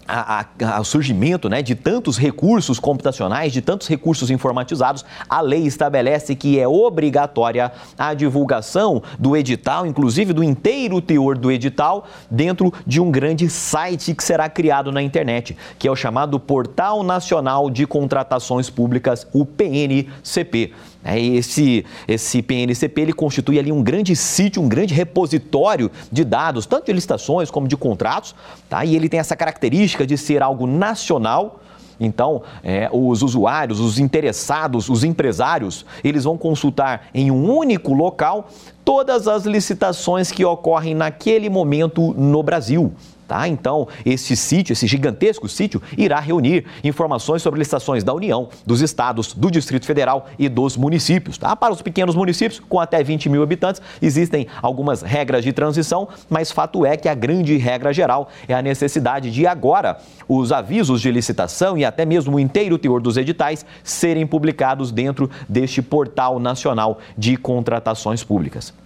a, 0.06 0.46
a, 0.61 0.84
surgimento 0.84 1.49
né, 1.49 1.62
de 1.62 1.75
tantos 1.75 2.18
recursos 2.18 2.78
computacionais, 2.78 3.52
de 3.52 3.61
tantos 3.61 3.88
recursos 3.88 4.30
informatizados, 4.30 5.04
a 5.28 5.40
lei 5.40 5.66
estabelece 5.66 6.34
que 6.34 6.58
é 6.58 6.68
obrigatória 6.68 7.73
a 7.99 8.14
divulgação 8.14 9.02
do 9.18 9.37
edital, 9.37 9.87
inclusive 9.87 10.32
do 10.32 10.42
inteiro 10.42 11.00
teor 11.00 11.37
do 11.38 11.50
edital, 11.50 12.06
dentro 12.30 12.73
de 12.87 13.00
um 13.00 13.11
grande 13.11 13.49
site 13.49 14.14
que 14.14 14.23
será 14.23 14.49
criado 14.49 14.92
na 14.92 15.02
internet, 15.02 15.56
que 15.78 15.88
é 15.88 15.90
o 15.90 15.96
chamado 15.96 16.38
Portal 16.38 17.02
Nacional 17.02 17.70
de 17.70 17.87
Contratações 17.87 18.68
Públicas, 18.70 19.26
o 19.32 19.44
PNCP. 19.44 20.73
É, 21.04 21.20
esse, 21.20 21.84
esse 22.08 22.42
PNCP 22.42 23.00
ele 23.02 23.12
constitui 23.12 23.58
ali 23.58 23.70
um 23.70 23.82
grande 23.82 24.16
sítio, 24.16 24.62
um 24.62 24.68
grande 24.68 24.94
repositório 24.94 25.90
de 26.11 26.25
dados, 26.25 26.64
tanto 26.64 26.87
de 26.87 26.92
licitações 26.92 27.50
como 27.50 27.68
de 27.68 27.76
contratos, 27.76 28.34
tá? 28.68 28.84
e 28.84 28.96
ele 28.96 29.08
tem 29.08 29.20
essa 29.20 29.37
característica 29.37 30.06
de 30.06 30.16
ser 30.16 30.42
algo 30.42 30.66
nacional. 30.66 31.61
Então, 32.00 32.42
é, 32.62 32.88
os 32.92 33.23
usuários, 33.23 33.78
os 33.78 33.99
interessados, 33.99 34.88
os 34.88 35.04
empresários, 35.04 35.87
eles 36.02 36.25
vão 36.25 36.37
consultar 36.37 37.08
em 37.14 37.30
um 37.30 37.49
único 37.49 37.92
local 37.92 38.49
todas 38.84 39.28
as 39.28 39.44
licitações 39.44 40.32
que 40.32 40.44
ocorrem 40.44 40.94
naquele 40.94 41.49
momento 41.49 42.12
no 42.14 42.42
Brasil. 42.42 42.92
Tá? 43.26 43.49
Então, 43.49 43.88
esse 44.04 44.37
sítio, 44.37 44.73
esse 44.73 44.87
gigantesco 44.87 45.49
sítio, 45.49 45.81
irá 45.97 46.21
reunir 46.21 46.66
informações 46.83 47.43
sobre 47.43 47.59
licitações 47.59 48.04
da 48.04 48.12
União, 48.12 48.49
dos 48.66 48.81
estados, 48.81 49.33
do 49.33 49.50
Distrito 49.50 49.87
Federal 49.87 50.26
e 50.38 50.49
dos 50.49 50.76
municípios. 50.76 51.38
Tá? 51.38 51.57
Para 51.57 51.73
os 51.73 51.81
pequenos 51.81 52.14
municípios, 52.14 52.61
com 52.61 52.78
até 52.78 53.02
20 53.02 53.28
mil 53.28 53.43
habitantes, 53.43 53.81
existem 54.02 54.47
algumas 54.61 55.02
regras 55.02 55.43
de 55.43 55.52
transição, 55.52 56.09
mas 56.28 56.52
fato 56.52 56.85
é 56.85 56.97
que 56.97 57.09
a 57.09 57.14
grande 57.14 57.57
regra 57.57 57.93
geral 57.93 58.28
é 58.47 58.54
a 58.54 58.62
necessidade 58.62 59.31
de 59.31 59.47
agora 59.47 59.99
os 60.28 60.52
avisos 60.52 61.00
de 61.00 61.11
licitação 61.11 61.76
e 61.78 61.85
até 61.85 62.04
mesmo 62.04 62.37
o 62.37 62.40
inteiro 62.40 62.78
teor 62.78 63.00
dos 63.00 63.16
editais 63.16 63.64
serem 63.83 64.26
publicados 64.26 64.90
dentro 64.90 65.31
deste 65.49 65.83
portal 65.83 66.38
nacional 66.38 66.99
de 67.16 67.37
contratações 67.37 68.23
públicas. 68.23 68.84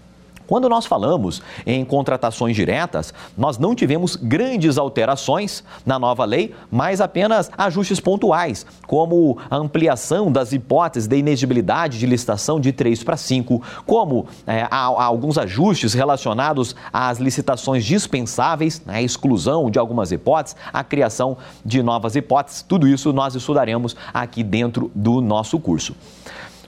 Quando 0.49 0.67
nós 0.67 0.87
falamos 0.87 1.43
em 1.67 1.85
contratações 1.85 2.57
diretas, 2.57 3.12
nós 3.37 3.59
não 3.59 3.75
tivemos 3.75 4.17
grandes 4.17 4.78
alterações 4.78 5.62
na 5.85 5.99
nova 5.99 6.25
lei, 6.25 6.55
mas 6.71 7.02
apenas 7.02 7.50
ajustes 7.57 8.00
pontuais, 8.00 8.64
como 8.87 9.37
a 9.50 9.57
ampliação 9.57 10.33
das 10.33 10.55
hipóteses 10.55 11.07
de 11.07 11.19
inegibilidade 11.19 11.99
de 11.99 12.07
licitação 12.07 12.59
de 12.59 12.73
3 12.73 13.05
para 13.05 13.19
5, 13.19 13.62
como 13.85 14.26
é, 14.47 14.62
há, 14.71 14.87
há 14.87 15.05
alguns 15.05 15.37
ajustes 15.37 15.93
relacionados 15.93 16.75
às 16.90 17.19
licitações 17.19 17.85
dispensáveis, 17.85 18.81
né, 18.87 18.97
a 18.97 19.02
exclusão 19.02 19.71
de 19.71 19.78
algumas 19.78 20.12
hipóteses, 20.12 20.57
a 20.73 20.83
criação 20.83 21.37
de 21.62 21.83
novas 21.83 22.17
hipóteses. 22.17 22.62
Tudo 22.62 22.88
isso 22.88 23.12
nós 23.12 23.35
estudaremos 23.35 23.95
aqui 24.14 24.43
dentro 24.43 24.90
do 24.95 25.21
nosso 25.21 25.61
curso. 25.61 25.95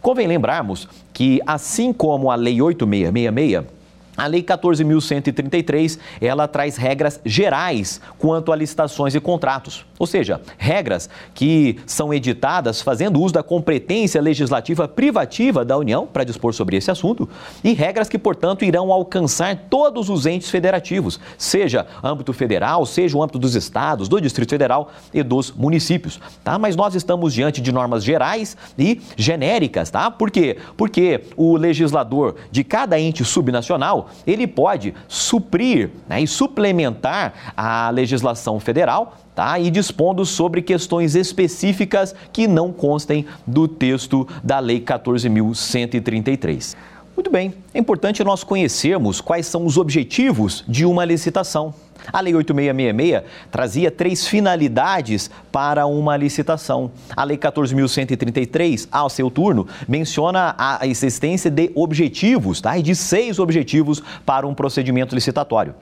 Convém 0.00 0.26
lembrarmos 0.26 0.88
que, 1.12 1.40
assim 1.47 1.92
como 1.92 2.30
a 2.30 2.35
Lei 2.35 2.61
8666, 2.61 3.80
a 4.21 4.27
Lei 4.27 4.43
14.133, 4.43 5.99
ela 6.21 6.47
traz 6.47 6.77
regras 6.77 7.19
gerais 7.25 8.03
quanto 8.19 8.53
a 8.53 8.57
licitações 8.57 9.15
e 9.15 9.21
contratos, 9.21 9.87
ou 9.99 10.07
seja, 10.07 10.43
regras 10.59 11.09
que 11.33 11.79
são 11.87 12.12
editadas 12.12 12.83
fazendo 12.83 13.19
uso 13.19 13.33
da 13.33 13.43
competência 13.43 14.21
legislativa 14.21 14.87
privativa 14.87 15.65
da 15.65 15.79
União 15.79 16.07
para 16.07 16.23
dispor 16.23 16.53
sobre 16.53 16.77
esse 16.77 16.91
assunto 16.91 17.27
e 17.65 17.73
regras 17.73 18.11
que, 18.11 18.19
portanto, 18.19 18.62
irão 18.62 18.93
alcançar 18.93 19.57
todos 19.71 20.11
os 20.11 20.27
entes 20.27 20.50
federativos, 20.50 21.19
seja 21.39 21.87
âmbito 22.05 22.35
federal, 22.35 22.85
seja 22.85 23.17
o 23.17 23.23
âmbito 23.23 23.39
dos 23.39 23.55
estados, 23.55 24.07
do 24.07 24.21
Distrito 24.21 24.50
Federal 24.50 24.91
e 25.15 25.23
dos 25.23 25.50
municípios, 25.50 26.21
tá? 26.45 26.59
Mas 26.59 26.77
nós 26.77 26.95
estamos 26.95 27.33
diante 27.33 27.62
de 27.62 27.73
normas 27.73 28.05
gerais 28.05 28.55
e 28.79 29.00
genéricas, 29.17 29.89
tá? 29.89 30.11
Por 30.11 30.31
quê? 30.31 30.59
Porque 30.77 31.23
o 31.39 31.57
legislador 31.57 32.37
de 32.50 32.62
cada 32.62 33.00
ente 33.00 33.25
subnacional 33.25 34.10
ele 34.26 34.47
pode 34.47 34.95
suprir 35.09 35.90
né, 36.09 36.21
e 36.21 36.26
suplementar 36.26 37.52
a 37.57 37.90
legislação 37.90 38.59
federal 38.61 39.17
tá, 39.35 39.59
e 39.59 39.71
dispondo 39.71 40.25
sobre 40.25 40.62
questões 40.62 41.14
específicas 41.14 42.14
que 42.33 42.47
não 42.47 42.73
constem 42.73 43.26
do 43.47 43.67
texto 43.67 44.26
da 44.43 44.59
Lei 44.59 44.81
14.133. 44.81 46.76
Muito 47.17 47.31
bem, 47.31 47.52
é 47.75 47.79
importante 47.79 48.25
nós 48.25 48.43
conhecermos 48.43 49.21
quais 49.21 49.47
são 49.47 49.67
os 49.67 49.76
objetivos 49.76 50.64
de 50.67 50.87
uma 50.87 51.05
licitação. 51.05 51.75
A 52.12 52.21
Lei 52.21 52.35
8666 52.35 53.23
trazia 53.50 53.90
três 53.90 54.26
finalidades 54.26 55.30
para 55.52 55.87
uma 55.87 56.16
licitação. 56.16 56.90
A 57.14 57.25
Lei 57.25 57.37
14.133, 57.37 58.88
ao 58.90 59.11
seu 59.11 59.30
turno, 59.30 59.66
menciona 59.87 60.54
a 60.59 60.87
existência 60.87 61.50
de 61.50 61.71
objetivos, 61.75 62.61
tá? 62.61 62.78
e 62.78 62.83
de 62.83 62.95
seis 62.97 63.38
objetivos 63.38 64.02
para 64.25 64.47
um 64.47 64.54
procedimento 64.54 65.14
licitatório. 65.14 65.75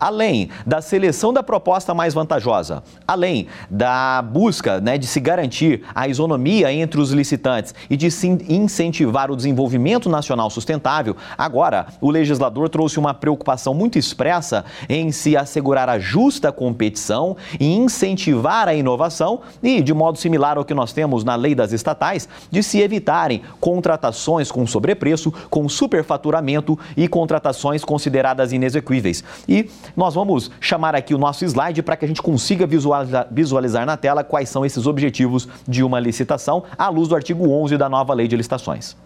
Além 0.00 0.48
da 0.64 0.80
seleção 0.80 1.32
da 1.32 1.42
proposta 1.42 1.92
mais 1.92 2.14
vantajosa, 2.14 2.82
além 3.06 3.46
da 3.70 4.22
busca 4.22 4.80
né, 4.80 4.96
de 4.96 5.06
se 5.06 5.20
garantir 5.20 5.82
a 5.94 6.08
isonomia 6.08 6.72
entre 6.72 6.98
os 6.98 7.12
licitantes 7.12 7.74
e 7.90 7.96
de 7.96 8.10
se 8.10 8.26
incentivar 8.48 9.30
o 9.30 9.36
desenvolvimento 9.36 10.08
nacional 10.08 10.48
sustentável, 10.48 11.14
agora 11.36 11.86
o 12.00 12.10
legislador 12.10 12.70
trouxe 12.70 12.98
uma 12.98 13.12
preocupação 13.12 13.74
muito 13.74 13.98
expressa 13.98 14.64
em 14.88 15.12
se 15.12 15.36
assegurar 15.36 15.65
a 15.74 15.98
justa 15.98 16.52
competição 16.52 17.36
e 17.58 17.74
incentivar 17.74 18.68
a 18.68 18.74
inovação 18.74 19.40
e, 19.62 19.82
de 19.82 19.92
modo 19.92 20.18
similar 20.18 20.56
ao 20.56 20.64
que 20.64 20.74
nós 20.74 20.92
temos 20.92 21.24
na 21.24 21.34
lei 21.34 21.54
das 21.54 21.72
estatais, 21.72 22.28
de 22.50 22.62
se 22.62 22.80
evitarem 22.80 23.42
contratações 23.60 24.50
com 24.50 24.66
sobrepreço, 24.66 25.32
com 25.50 25.68
superfaturamento 25.68 26.78
e 26.96 27.08
contratações 27.08 27.84
consideradas 27.84 28.52
inexequíveis. 28.52 29.24
E 29.48 29.68
nós 29.96 30.14
vamos 30.14 30.50
chamar 30.60 30.94
aqui 30.94 31.14
o 31.14 31.18
nosso 31.18 31.44
slide 31.44 31.82
para 31.82 31.96
que 31.96 32.04
a 32.04 32.08
gente 32.08 32.22
consiga 32.22 32.66
visualizar, 32.66 33.26
visualizar 33.30 33.84
na 33.84 33.96
tela 33.96 34.22
quais 34.22 34.48
são 34.48 34.64
esses 34.64 34.86
objetivos 34.86 35.48
de 35.66 35.82
uma 35.82 35.98
licitação 35.98 36.62
à 36.78 36.88
luz 36.88 37.08
do 37.08 37.16
artigo 37.16 37.48
11 37.50 37.76
da 37.76 37.88
nova 37.88 38.14
Lei 38.14 38.28
de 38.28 38.36
Licitações. 38.36 38.96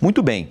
Muito 0.00 0.22
bem. 0.22 0.48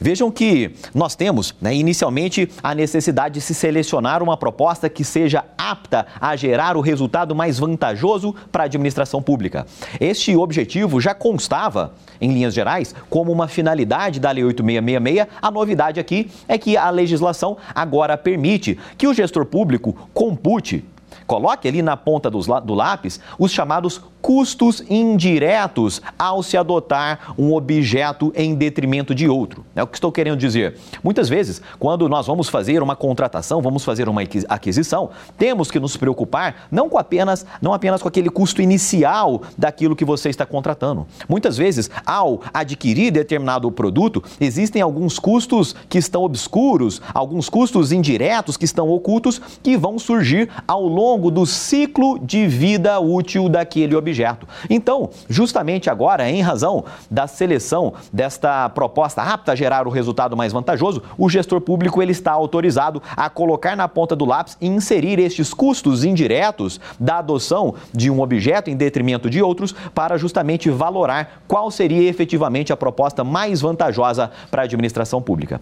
Vejam 0.00 0.30
que 0.30 0.70
nós 0.94 1.16
temos, 1.16 1.54
né, 1.60 1.74
inicialmente, 1.74 2.48
a 2.62 2.74
necessidade 2.74 3.34
de 3.34 3.40
se 3.40 3.52
selecionar 3.52 4.22
uma 4.22 4.36
proposta 4.36 4.88
que 4.88 5.02
seja 5.02 5.44
apta 5.56 6.06
a 6.20 6.36
gerar 6.36 6.76
o 6.76 6.80
resultado 6.80 7.34
mais 7.34 7.58
vantajoso 7.58 8.34
para 8.52 8.62
a 8.62 8.66
administração 8.66 9.20
pública. 9.20 9.66
Este 10.00 10.36
objetivo 10.36 11.00
já 11.00 11.14
constava, 11.14 11.94
em 12.20 12.32
linhas 12.32 12.54
gerais, 12.54 12.94
como 13.10 13.32
uma 13.32 13.48
finalidade 13.48 14.20
da 14.20 14.30
Lei 14.30 14.44
8666. 14.44 15.26
A 15.42 15.50
novidade 15.50 15.98
aqui 15.98 16.30
é 16.46 16.56
que 16.56 16.76
a 16.76 16.88
legislação 16.90 17.56
agora 17.74 18.16
permite 18.16 18.78
que 18.96 19.08
o 19.08 19.14
gestor 19.14 19.46
público 19.46 20.08
compute 20.14 20.84
Coloque 21.26 21.68
ali 21.68 21.82
na 21.82 21.96
ponta 21.96 22.30
do 22.30 22.74
lápis 22.74 23.20
os 23.38 23.50
chamados 23.50 24.00
custos 24.20 24.82
indiretos 24.90 26.02
ao 26.18 26.42
se 26.42 26.56
adotar 26.56 27.34
um 27.38 27.54
objeto 27.54 28.32
em 28.34 28.54
detrimento 28.54 29.14
de 29.14 29.28
outro. 29.28 29.64
É 29.74 29.82
o 29.82 29.86
que 29.86 29.96
estou 29.96 30.10
querendo 30.10 30.36
dizer. 30.36 30.76
Muitas 31.02 31.28
vezes, 31.28 31.62
quando 31.78 32.08
nós 32.08 32.26
vamos 32.26 32.48
fazer 32.48 32.82
uma 32.82 32.96
contratação, 32.96 33.62
vamos 33.62 33.84
fazer 33.84 34.08
uma 34.08 34.22
aquisição, 34.48 35.10
temos 35.36 35.70
que 35.70 35.78
nos 35.78 35.96
preocupar 35.96 36.66
não 36.70 36.88
com 36.88 36.98
apenas, 36.98 37.46
não 37.62 37.72
apenas 37.72 38.02
com 38.02 38.08
aquele 38.08 38.28
custo 38.28 38.60
inicial 38.60 39.42
daquilo 39.56 39.96
que 39.96 40.04
você 40.04 40.28
está 40.28 40.44
contratando. 40.44 41.06
Muitas 41.28 41.56
vezes, 41.56 41.90
ao 42.04 42.40
adquirir 42.52 43.10
determinado 43.10 43.70
produto, 43.70 44.22
existem 44.40 44.82
alguns 44.82 45.18
custos 45.18 45.74
que 45.88 45.98
estão 45.98 46.22
obscuros, 46.22 47.00
alguns 47.14 47.48
custos 47.48 47.92
indiretos 47.92 48.56
que 48.56 48.64
estão 48.64 48.88
ocultos 48.88 49.40
que 49.62 49.76
vão 49.76 49.98
surgir 49.98 50.50
ao 50.66 50.82
longo 50.82 51.07
do 51.16 51.46
ciclo 51.46 52.18
de 52.18 52.46
vida 52.46 52.98
útil 52.98 53.48
daquele 53.48 53.94
objeto 53.94 54.08
objeto. 54.08 54.48
Então, 54.68 55.10
justamente 55.28 55.88
agora, 55.88 56.28
em 56.28 56.40
razão 56.40 56.84
da 57.10 57.26
seleção 57.26 57.94
desta 58.12 58.68
proposta 58.70 59.22
apta 59.22 59.52
a 59.52 59.54
gerar 59.54 59.86
o 59.86 59.90
resultado 59.90 60.36
mais 60.36 60.52
vantajoso, 60.52 61.02
o 61.16 61.28
gestor 61.28 61.60
público 61.60 62.02
ele 62.02 62.12
está 62.12 62.32
autorizado 62.32 63.02
a 63.16 63.30
colocar 63.30 63.76
na 63.76 63.86
ponta 63.86 64.16
do 64.16 64.24
lápis 64.24 64.56
e 64.60 64.66
inserir 64.66 65.18
estes 65.18 65.54
custos 65.54 66.04
indiretos 66.04 66.80
da 66.98 67.18
adoção 67.18 67.74
de 67.92 68.10
um 68.10 68.20
objeto 68.20 68.70
em 68.70 68.76
detrimento 68.76 69.30
de 69.30 69.42
outros 69.42 69.72
para 69.94 70.16
justamente 70.16 70.70
valorar 70.70 71.42
qual 71.46 71.70
seria 71.70 72.08
efetivamente 72.08 72.72
a 72.72 72.76
proposta 72.76 73.22
mais 73.22 73.60
vantajosa 73.60 74.30
para 74.50 74.62
a 74.62 74.64
administração 74.64 75.20
pública. 75.22 75.60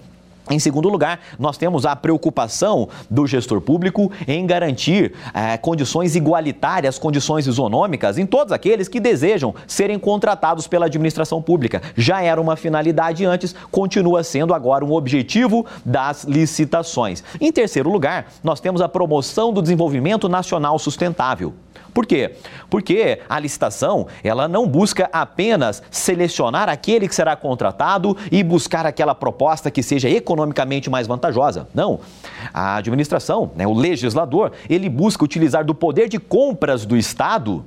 Em 0.49 0.61
segundo 0.61 0.89
lugar, 0.89 1.19
nós 1.39 1.59
temos 1.59 1.85
a 1.85 1.97
preocupação 1.97 2.89
do 3.11 3.27
gestor 3.27 3.61
público 3.61 4.13
em 4.29 4.47
garantir 4.47 5.13
é, 5.35 5.57
condições 5.57 6.15
igualitárias, 6.15 6.99
condições 6.99 7.49
isonômicas 7.49 8.17
em 8.17 8.25
todos 8.25 8.53
aqueles 8.53 8.87
que 8.87 9.01
desejam 9.01 9.55
serem 9.67 9.99
contratados 9.99 10.69
pela 10.69 10.87
administração 10.87 11.43
pública. 11.43 11.83
Já 11.97 12.23
era 12.23 12.41
uma 12.41 12.55
finalidade 12.55 13.25
antes, 13.25 13.57
continua 13.73 14.23
sendo 14.23 14.55
agora 14.55 14.85
um 14.85 14.93
objetivo 14.93 15.67
das 15.85 16.23
licitações. 16.23 17.25
Em 17.41 17.51
terceiro 17.51 17.91
lugar, 17.91 18.27
nós 18.45 18.61
temos 18.61 18.81
a 18.81 18.89
promoção 18.89 19.53
do 19.53 19.61
desenvolvimento 19.61 20.29
nacional 20.29 20.79
sustentável. 20.79 21.55
Por 21.97 22.05
quê? 22.05 22.33
Porque 22.69 23.21
a 23.27 23.41
licitação, 23.41 24.07
ela 24.23 24.47
não 24.47 24.69
busca 24.69 25.09
apenas 25.11 25.83
selecionar 25.91 26.69
aquele 26.69 27.09
que 27.09 27.15
será 27.15 27.35
contratado 27.35 28.15
e 28.31 28.43
buscar 28.43 28.85
aquela 28.85 29.15
proposta 29.15 29.71
que 29.71 29.83
seja 29.83 30.07
economicamente 30.07 30.91
mais 30.91 31.07
vantajosa. 31.07 31.67
Não. 31.73 32.01
A 32.53 32.77
administração, 32.77 33.51
né, 33.57 33.67
o 33.67 33.73
legislador, 33.73 34.53
ele 34.69 34.91
busca 34.91 35.25
utilizar 35.25 35.65
do 35.65 35.75
poder 35.75 36.07
de 36.07 36.19
compras 36.19 36.85
do 36.85 36.99
Estado 36.99 37.65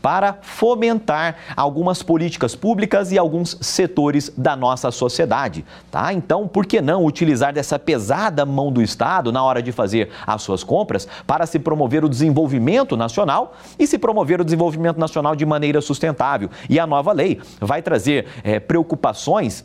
para 0.00 0.38
fomentar 0.42 1.36
algumas 1.56 2.02
políticas 2.02 2.54
públicas 2.54 3.12
e 3.12 3.18
alguns 3.18 3.56
setores 3.60 4.32
da 4.36 4.56
nossa 4.56 4.90
sociedade, 4.90 5.64
tá? 5.90 6.12
Então, 6.12 6.46
por 6.46 6.66
que 6.66 6.80
não 6.80 7.04
utilizar 7.04 7.52
dessa 7.52 7.78
pesada 7.78 8.44
mão 8.44 8.72
do 8.72 8.82
Estado 8.82 9.32
na 9.32 9.42
hora 9.42 9.62
de 9.62 9.72
fazer 9.72 10.10
as 10.26 10.42
suas 10.42 10.62
compras 10.62 11.08
para 11.26 11.46
se 11.46 11.58
promover 11.58 12.04
o 12.04 12.08
desenvolvimento 12.08 12.96
nacional 12.96 13.56
e 13.78 13.86
se 13.86 13.98
promover 13.98 14.40
o 14.40 14.44
desenvolvimento 14.44 14.98
nacional 14.98 15.34
de 15.34 15.46
maneira 15.46 15.80
sustentável? 15.80 16.50
E 16.68 16.78
a 16.78 16.86
nova 16.86 17.12
lei 17.12 17.40
vai 17.60 17.82
trazer 17.82 18.26
é, 18.42 18.58
preocupações 18.60 19.64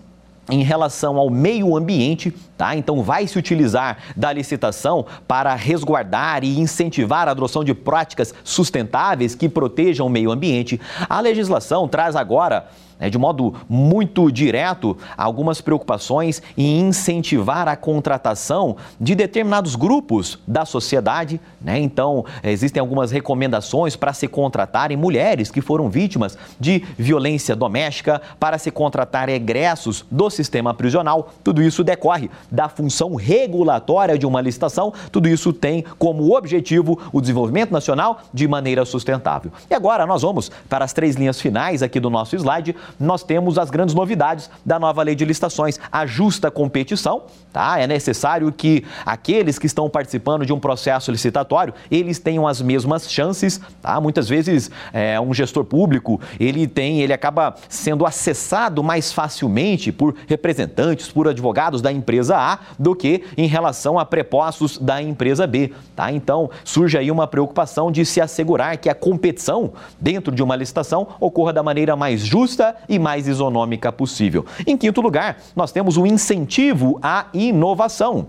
em 0.50 0.62
relação 0.62 1.18
ao 1.18 1.30
meio 1.30 1.76
ambiente, 1.76 2.34
tá? 2.58 2.76
Então 2.76 3.02
vai 3.02 3.28
se 3.28 3.38
utilizar 3.38 3.98
da 4.16 4.32
licitação 4.34 5.06
para 5.28 5.56
resguardar 5.56 6.44
e 6.44 6.60
incentivar 6.60 7.28
a 7.28 7.32
adoção 7.32 7.64
de 7.64 7.74
práticas 7.74 8.34
sustentáveis 8.44 9.36
que 9.36 9.48
protejam 9.48 10.06
o 10.06 10.10
meio 10.10 10.32
ambiente. 10.32 10.80
A 11.10 11.20
legislação 11.22 11.88
traz 11.88 12.16
agora 12.16 12.68
de 13.10 13.18
modo 13.18 13.54
muito 13.68 14.32
direto, 14.32 14.98
algumas 15.18 15.62
preocupações 15.62 16.42
em 16.58 16.80
incentivar 16.80 17.68
a 17.68 17.76
contratação 17.76 18.78
de 19.00 19.16
determinados 19.16 19.76
grupos 19.76 20.40
da 20.48 20.66
sociedade. 20.66 21.40
Né? 21.62 21.80
Então, 21.80 22.26
existem 22.44 22.80
algumas 22.80 23.12
recomendações 23.12 23.96
para 23.96 24.14
se 24.14 24.28
contratarem 24.28 24.98
mulheres 24.98 25.52
que 25.52 25.62
foram 25.62 25.90
vítimas 25.90 26.38
de 26.60 26.84
violência 26.98 27.56
doméstica, 27.56 28.22
para 28.40 28.58
se 28.58 28.72
contratar 28.72 29.30
egressos 29.30 30.06
do 30.10 30.30
sistema 30.30 30.74
prisional. 30.74 31.34
Tudo 31.44 31.62
isso 31.62 31.84
decorre 31.84 32.30
da 32.52 32.70
função 32.70 33.16
regulatória 33.16 34.18
de 34.18 34.26
uma 34.26 34.42
licitação. 34.42 34.94
Tudo 35.12 35.28
isso 35.28 35.54
tem 35.54 35.84
como 35.98 36.36
objetivo 36.36 37.00
o 37.12 37.22
desenvolvimento 37.22 37.72
nacional 37.72 38.22
de 38.34 38.48
maneira 38.48 38.86
sustentável. 38.86 39.52
E 39.70 39.74
agora 39.74 40.06
nós 40.06 40.22
vamos 40.22 40.52
para 40.70 40.86
as 40.86 40.94
três 40.94 41.16
linhas 41.16 41.40
finais 41.40 41.84
aqui 41.84 42.00
do 42.00 42.10
nosso 42.10 42.36
slide 42.36 42.76
nós 43.00 43.24
temos 43.24 43.58
as 43.58 43.70
grandes 43.70 43.96
novidades 43.96 44.50
da 44.66 44.80
nova 44.80 45.04
lei 45.04 45.16
de 45.16 45.25
licitações. 45.25 45.80
A 45.92 46.06
justa 46.06 46.50
competição, 46.52 47.24
tá? 47.52 47.80
É 47.80 47.88
necessário 47.88 48.52
que 48.52 48.84
aqueles 49.06 49.60
que 49.60 49.66
estão 49.66 49.90
participando 49.90 50.46
de 50.46 50.54
um 50.54 50.60
processo 50.60 51.12
licitatório, 51.12 51.74
eles 51.90 52.20
tenham 52.20 52.48
as 52.48 52.62
mesmas 52.62 53.10
chances, 53.10 53.60
tá? 53.81 54.00
Muitas 54.00 54.27
vezes 54.27 54.70
é, 54.92 55.20
um 55.20 55.34
gestor 55.34 55.64
público, 55.64 56.20
ele 56.40 56.68
tem, 56.68 57.01
ele 57.01 57.14
acaba 57.14 57.55
sendo 57.70 58.05
acessado 58.05 58.84
mais 58.84 59.12
facilmente 59.12 59.92
por 59.92 60.16
representantes, 60.27 61.12
por 61.12 61.27
advogados 61.27 61.81
da 61.81 61.92
empresa 61.92 62.38
A 62.38 62.60
do 62.77 62.96
que 62.96 63.24
em 63.38 63.48
relação 63.48 64.00
a 64.00 64.05
prepostos 64.05 64.77
da 64.77 65.01
empresa 65.01 65.46
B, 65.46 65.74
tá? 65.96 66.12
Então, 66.12 66.50
surge 66.64 66.98
aí 66.98 67.12
uma 67.12 67.27
preocupação 67.27 67.92
de 67.92 68.05
se 68.05 68.22
assegurar 68.22 68.77
que 68.77 68.90
a 68.90 68.96
competição 68.96 69.74
dentro 70.00 70.34
de 70.34 70.42
uma 70.42 70.55
licitação 70.55 71.07
ocorra 71.20 71.53
da 71.53 71.64
maneira 71.64 71.96
mais 71.96 72.22
justa 72.22 72.73
e 72.88 73.00
mais 73.00 73.27
isonômica 73.27 73.92
possível. 73.92 74.46
Em 74.66 74.77
quinto 74.77 75.01
lugar, 75.01 75.38
nós 75.55 75.72
temos 75.72 75.98
o 75.98 76.05
incentivo 76.05 77.00
à 77.01 77.27
inovação 77.33 78.27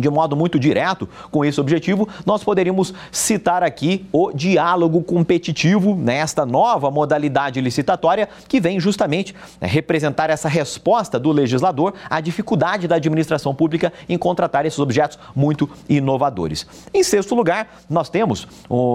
de 0.00 0.10
modo 0.10 0.36
muito 0.36 0.58
direto 0.58 1.08
com 1.30 1.44
esse 1.44 1.60
objetivo, 1.60 2.08
nós 2.24 2.44
poderíamos 2.44 2.92
citar 3.10 3.62
aqui 3.62 4.06
o 4.12 4.32
diálogo 4.32 5.02
competitivo 5.02 5.94
nesta 5.94 6.44
nova 6.44 6.90
modalidade 6.90 7.60
licitatória 7.60 8.28
que 8.46 8.60
vem 8.60 8.78
justamente 8.78 9.34
né, 9.60 9.66
representar 9.66 10.30
essa 10.30 10.48
resposta 10.48 11.18
do 11.18 11.32
legislador 11.32 11.94
à 12.08 12.20
dificuldade 12.20 12.88
da 12.88 12.96
administração 12.96 13.54
pública 13.54 13.92
em 14.08 14.18
contratar 14.18 14.66
esses 14.66 14.78
objetos 14.78 15.18
muito 15.34 15.68
inovadores. 15.88 16.66
Em 16.92 17.02
sexto 17.02 17.34
lugar, 17.34 17.68
nós 17.88 18.08
temos, 18.08 18.46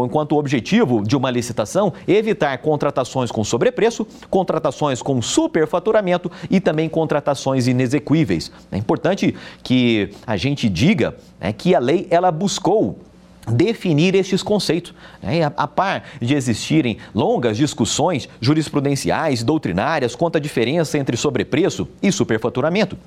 enquanto 0.06 0.38
objetivo 0.38 1.04
de 1.04 1.16
uma 1.16 1.32
licitação, 1.32 1.94
evitar 2.08 2.58
contratações 2.60 3.32
com 3.32 3.44
sobrepreço, 3.44 4.06
contratações 4.30 5.02
com 5.02 5.22
superfaturamento 5.22 6.32
e 6.50 6.60
também 6.60 6.90
contratações 6.90 7.68
inexequíveis. 7.68 8.52
É 8.72 8.78
importante 8.78 9.36
que 9.64 10.12
a 10.28 10.38
gente 10.38 10.70
diga 10.70 10.93
diga 10.94 11.16
né, 11.40 11.52
que 11.52 11.74
a 11.74 11.80
lei 11.80 12.08
ela 12.12 12.32
buscou 12.32 13.00
definir 13.48 14.16
estes 14.16 14.44
conceitos. 14.44 14.94
Né? 15.22 15.52
A, 15.58 15.68
par 15.68 16.04
de 16.22 16.36
existirem 16.36 16.98
longas 17.14 17.58
discussões 17.58 18.30
jurisprudenciais, 18.40 19.44
doutrinárias 19.44 20.16
quanto 20.16 20.38
à 20.38 20.40
diferença 20.40 20.98
entre 20.98 21.18
sobrepreço 21.18 21.88
e 22.02 22.12
superfaturamento. 22.12 22.98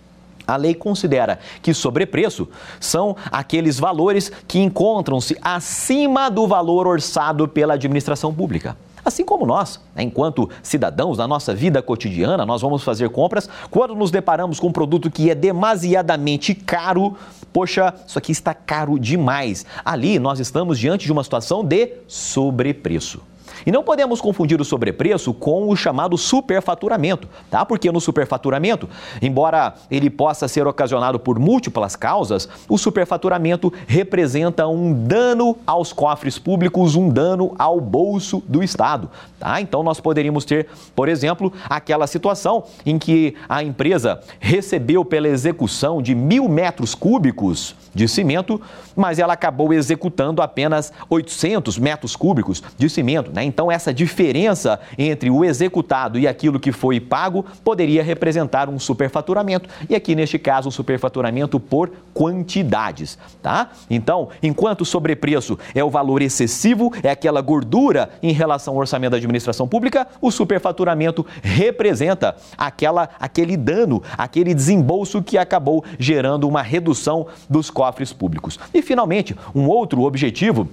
A 0.47 0.57
lei 0.57 0.75
considera 0.75 1.41
que 1.63 1.75
sobrepreço 1.75 2.49
são 2.79 3.17
aqueles 3.33 3.81
valores 3.81 4.31
que 4.47 4.61
encontram-se 4.61 5.37
acima 5.43 6.29
do 6.29 6.47
valor 6.47 6.87
orçado 6.87 7.49
pela 7.49 7.75
administração 7.75 8.33
pública. 8.33 8.77
Assim 9.07 9.25
como 9.25 9.47
nós, 9.47 9.81
né, 9.95 10.03
enquanto 10.03 10.51
cidadãos, 10.65 11.17
na 11.17 11.29
nossa 11.29 11.55
vida 11.55 11.81
cotidiana, 11.81 12.45
nós 12.45 12.61
vamos 12.61 12.83
fazer 12.83 13.09
compras, 13.09 13.49
quando 13.71 13.95
nos 13.95 14.11
deparamos 14.11 14.59
com 14.59 14.67
um 14.67 14.73
produto 14.73 15.09
que 15.09 15.31
é 15.31 15.35
demasiadamente 15.35 16.57
caro, 16.57 17.17
poxa, 17.57 17.95
isso 18.07 18.19
aqui 18.19 18.33
está 18.33 18.53
caro 18.53 18.99
demais. 18.99 19.65
Ali 19.83 20.19
nós 20.19 20.41
estamos 20.41 20.79
diante 20.79 21.07
de 21.07 21.13
uma 21.13 21.25
situação 21.25 21.65
de 21.65 21.91
sobrepreço. 22.07 23.23
E 23.67 23.73
não 23.73 23.83
podemos 23.83 24.21
confundir 24.21 24.61
o 24.61 24.65
sobrepreço 24.65 25.35
com 25.35 25.69
o 25.69 25.75
chamado 25.75 26.17
superfaturamento, 26.17 27.29
tá? 27.51 27.65
Porque 27.65 27.91
no 27.91 28.01
superfaturamento, 28.01 28.89
embora 29.21 29.75
ele 29.91 30.09
possa 30.09 30.47
ser 30.47 30.65
ocasionado 30.69 31.19
por 31.19 31.37
múltiplas 31.37 31.97
causas, 31.97 32.49
o 32.69 32.79
superfaturamento 32.79 33.73
representa 33.89 34.69
um 34.69 34.93
dano 34.93 35.57
aos 35.67 35.93
cofres 35.93 36.39
públicos, 36.39 36.95
um 36.95 37.09
dano 37.09 37.57
ao 37.59 37.81
bolso 37.81 38.41
do 38.47 38.63
Estado, 38.63 39.11
tá? 39.41 39.61
Então 39.61 39.83
nós 39.83 39.99
poderíamos 39.99 40.45
ter, 40.45 40.69
por 40.95 41.09
exemplo, 41.09 41.53
aquela 41.69 42.07
situação 42.07 42.63
em 42.85 42.99
que 43.01 43.35
a 43.49 43.65
empresa 43.65 44.21
recebeu 44.39 45.05
pela 45.05 45.27
execução 45.27 46.01
de 46.01 46.15
mil 46.15 46.49
metros 46.49 46.95
cúbicos 46.95 47.75
de 47.97 48.07
cimento, 48.07 48.61
mas 48.95 49.19
ela 49.19 49.33
acabou 49.33 49.73
executando 49.73 50.43
apenas 50.43 50.93
800 51.09 51.79
metros 51.79 52.15
cúbicos 52.15 52.63
de 52.77 52.89
cimento, 52.89 53.33
né? 53.33 53.43
Então, 53.43 53.73
essa 53.73 53.93
diferença 53.93 54.79
entre 54.99 55.31
o 55.31 55.45
executado 55.45 56.19
e 56.19 56.29
aquilo 56.29 56.61
que 56.61 56.71
foi 56.71 57.01
pago 57.01 57.45
poderia 57.65 58.03
representar 58.03 58.69
um 58.69 58.79
superfaturamento. 58.79 59.69
E 59.89 59.95
aqui, 59.95 60.15
neste 60.15 60.39
caso, 60.39 60.69
um 60.69 60.71
superfaturamento 60.71 61.59
por 61.59 61.91
quantidades. 62.13 63.19
Tá? 63.43 63.71
Então, 63.89 64.29
enquanto 64.43 64.83
o 64.83 64.85
sobrepreço 64.85 65.59
é 65.75 65.83
o 65.83 65.91
valor 65.91 66.21
excessivo, 66.21 66.93
é 67.03 67.11
aquela 67.11 67.41
gordura 67.41 68.11
em 68.23 68.33
relação 68.33 68.75
ao 68.75 68.81
orçamento 68.81 69.13
da 69.13 69.17
administração 69.17 69.67
pública, 69.67 70.07
o 70.21 70.31
superfaturamento 70.31 71.25
representa 71.43 72.37
aquela, 72.59 73.09
aquele 73.19 73.57
dano, 73.57 74.03
aquele 74.19 74.53
desembolso 74.53 75.23
que 75.23 75.39
acabou 75.39 75.85
gerando 75.99 76.47
uma 76.47 76.63
redução 76.63 77.27
dos 77.49 77.71
cofres 77.87 78.13
públicos. 78.13 78.59
E, 78.75 78.83
finalmente, 78.83 79.37
um 79.55 79.69
outro 79.69 80.03
objetivo 80.03 80.69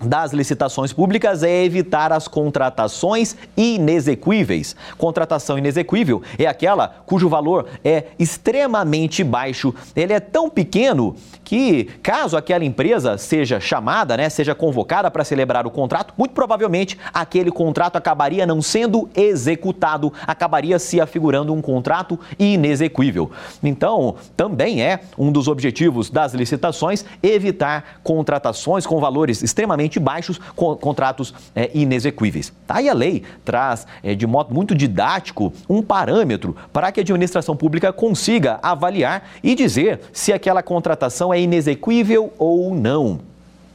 das 0.00 0.32
licitações 0.32 0.92
públicas 0.92 1.42
é 1.42 1.64
evitar 1.64 2.12
as 2.12 2.28
contratações 2.28 3.34
inexequíveis. 3.56 4.76
Contratação 4.98 5.56
inexequível 5.56 6.22
é 6.38 6.46
aquela 6.46 6.88
cujo 7.06 7.28
valor 7.28 7.66
é 7.82 8.04
extremamente 8.18 9.24
baixo. 9.24 9.74
Ele 9.94 10.12
é 10.12 10.20
tão 10.20 10.50
pequeno 10.50 11.16
que, 11.42 11.84
caso 12.02 12.36
aquela 12.36 12.64
empresa 12.64 13.16
seja 13.16 13.58
chamada, 13.58 14.16
né, 14.16 14.28
seja 14.28 14.54
convocada 14.54 15.10
para 15.10 15.24
celebrar 15.24 15.66
o 15.66 15.70
contrato, 15.70 16.12
muito 16.18 16.32
provavelmente 16.32 16.98
aquele 17.14 17.50
contrato 17.50 17.96
acabaria 17.96 18.46
não 18.46 18.60
sendo 18.60 19.08
executado, 19.14 20.12
acabaria 20.26 20.78
se 20.78 21.00
afigurando 21.00 21.54
um 21.54 21.62
contrato 21.62 22.18
inexequível. 22.38 23.30
Então, 23.62 24.16
também 24.36 24.82
é 24.82 25.00
um 25.16 25.32
dos 25.32 25.48
objetivos 25.48 26.10
das 26.10 26.34
licitações 26.34 27.04
evitar 27.22 28.00
contratações 28.02 28.84
com 28.84 29.00
valores 29.00 29.42
extremamente 29.42 29.85
extremamente 29.86 30.00
baixos, 30.00 30.38
com 30.54 30.76
contratos 30.76 31.32
é, 31.54 31.70
inexequíveis. 31.74 32.52
Tá? 32.66 32.82
E 32.82 32.88
a 32.88 32.94
lei 32.94 33.22
traz, 33.44 33.86
é, 34.02 34.14
de 34.14 34.26
modo 34.26 34.54
muito 34.54 34.74
didático, 34.74 35.52
um 35.68 35.82
parâmetro 35.82 36.56
para 36.72 36.92
que 36.92 37.00
a 37.00 37.02
administração 37.02 37.56
pública 37.56 37.92
consiga 37.92 38.58
avaliar 38.62 39.28
e 39.42 39.54
dizer 39.54 40.00
se 40.12 40.32
aquela 40.32 40.62
contratação 40.62 41.32
é 41.32 41.40
inexequível 41.40 42.32
ou 42.38 42.74
não. 42.74 43.20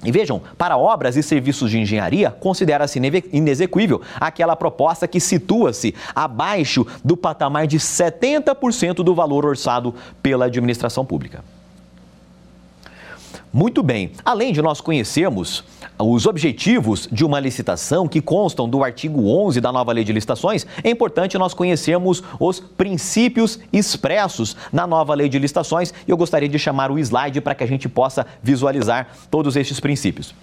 E 0.04 0.12
vejam, 0.12 0.42
para 0.58 0.78
obras 0.78 1.16
e 1.16 1.22
serviços 1.22 1.70
de 1.70 1.78
engenharia, 1.78 2.32
considera-se 2.32 3.00
inexequível 3.32 4.02
aquela 4.20 4.56
proposta 4.56 5.08
que 5.08 5.20
situa-se 5.20 5.94
abaixo 6.16 6.88
do 7.06 7.16
patamar 7.16 7.68
de 7.68 7.78
70% 7.78 8.96
do 8.96 9.14
valor 9.14 9.46
orçado 9.46 9.94
pela 10.24 10.46
administração 10.46 11.06
pública. 11.06 11.44
Muito 13.54 13.84
bem, 13.84 14.12
além 14.24 14.54
de 14.54 14.62
nós 14.62 14.80
conhecermos 14.80 15.66
os 16.00 16.26
objetivos 16.26 17.10
de 17.12 17.26
uma 17.26 17.38
licitação 17.38 18.08
que 18.08 18.22
constam 18.22 18.68
do 18.68 18.82
artigo 18.82 19.28
11 19.28 19.60
da 19.60 19.74
nova 19.74 19.92
lei 19.92 20.06
de 20.06 20.14
licitações, 20.14 20.66
é 20.82 20.90
importante 20.90 21.38
nós 21.38 21.54
conhecermos 21.54 22.24
os 22.40 22.62
princípios 22.62 23.60
expressos 23.74 24.56
na 24.72 24.88
nova 24.88 25.14
lei 25.14 25.28
de 25.28 25.38
licitações 25.38 25.94
e 26.08 26.12
eu 26.12 26.16
gostaria 26.16 26.48
de 26.48 26.58
chamar 26.58 26.92
o 26.92 26.98
slide 26.98 27.42
para 27.42 27.54
que 27.54 27.64
a 27.64 27.68
gente 27.68 27.90
possa 27.90 28.26
visualizar 28.42 29.10
todos 29.30 29.58
estes 29.58 29.82
princípios. 29.82 30.34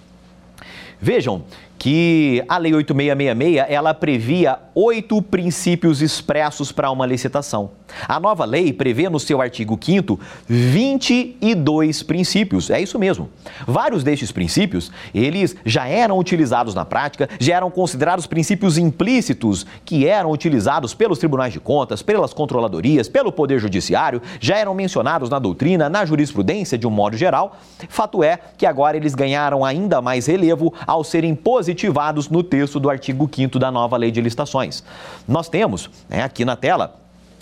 Vejam 1.01 1.43
que 1.79 2.43
a 2.49 2.57
Lei 2.57 2.73
8666 2.73 3.65
ela 3.69 3.93
previa 3.93 4.59
oito 4.75 5.21
princípios 5.21 6.01
expressos 6.01 6.73
para 6.73 6.91
uma 6.91 7.05
licitação. 7.05 7.71
A 8.07 8.19
nova 8.19 8.45
lei 8.45 8.71
prevê 8.71 9.09
no 9.09 9.19
seu 9.19 9.41
artigo 9.41 9.79
5 9.81 10.19
22 10.47 12.03
princípios. 12.03 12.69
É 12.69 12.79
isso 12.79 12.99
mesmo. 12.99 13.29
Vários 13.65 14.03
destes 14.03 14.31
princípios, 14.31 14.91
eles 15.13 15.55
já 15.65 15.87
eram 15.87 16.19
utilizados 16.19 16.75
na 16.75 16.85
prática, 16.85 17.27
já 17.39 17.55
eram 17.55 17.71
considerados 17.71 18.27
princípios 18.27 18.77
implícitos 18.77 19.65
que 19.85 20.05
eram 20.05 20.31
utilizados 20.31 20.93
pelos 20.93 21.17
tribunais 21.17 21.53
de 21.53 21.59
contas, 21.59 22.03
pelas 22.03 22.33
controladorias, 22.33 23.07
pelo 23.07 23.31
poder 23.31 23.59
judiciário, 23.59 24.21
já 24.39 24.57
eram 24.57 24.75
mencionados 24.75 25.29
na 25.29 25.39
doutrina, 25.39 25.89
na 25.89 26.05
jurisprudência 26.05 26.77
de 26.77 26.85
um 26.85 26.91
modo 26.91 27.17
geral. 27.17 27.57
Fato 27.87 28.23
é 28.23 28.37
que 28.57 28.65
agora 28.65 28.97
eles 28.97 29.15
ganharam 29.15 29.63
ainda 29.63 30.01
mais 30.01 30.27
relevo 30.27 30.73
ao 30.85 31.03
serem 31.03 31.33
posicionados 31.33 31.68
positivados 31.69 32.29
no 32.29 32.41
texto 32.41 32.79
do 32.79 32.89
artigo 32.89 33.29
5 33.31 33.59
da 33.59 33.69
nova 33.69 33.95
lei 33.95 34.09
de 34.09 34.19
licitações. 34.21 34.83
Nós 35.27 35.47
temos 35.49 35.89
né, 36.09 36.23
aqui 36.23 36.43
na 36.43 36.55
tela 36.55 36.95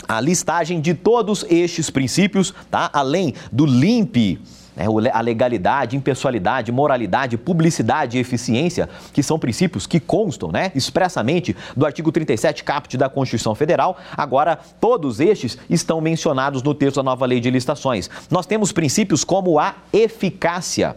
a 0.06 0.20
listagem 0.20 0.80
de 0.80 0.94
todos 0.94 1.44
estes 1.48 1.90
princípios, 1.90 2.54
tá? 2.70 2.90
além 2.92 3.34
do 3.50 3.64
LIMP 3.64 4.38
né, 4.76 4.84
a 5.12 5.20
legalidade, 5.20 5.96
impessoalidade, 5.96 6.70
moralidade, 6.70 7.38
publicidade 7.38 8.18
e 8.18 8.20
eficiência, 8.20 8.88
que 9.12 9.22
são 9.22 9.38
princípios 9.38 9.86
que 9.86 9.98
constam 9.98 10.52
né, 10.52 10.70
expressamente 10.74 11.56
do 11.74 11.86
artigo 11.86 12.12
37 12.12 12.62
caput 12.64 12.96
da 12.96 13.08
Constituição 13.08 13.54
Federal. 13.54 13.96
Agora, 14.16 14.58
todos 14.78 15.20
estes 15.20 15.58
estão 15.70 16.00
mencionados 16.00 16.62
no 16.62 16.74
texto 16.74 16.96
da 16.96 17.02
nova 17.02 17.24
lei 17.24 17.40
de 17.40 17.50
licitações. 17.50 18.10
Nós 18.30 18.46
temos 18.46 18.72
princípios 18.72 19.24
como 19.24 19.58
a 19.58 19.74
eficácia. 19.92 20.96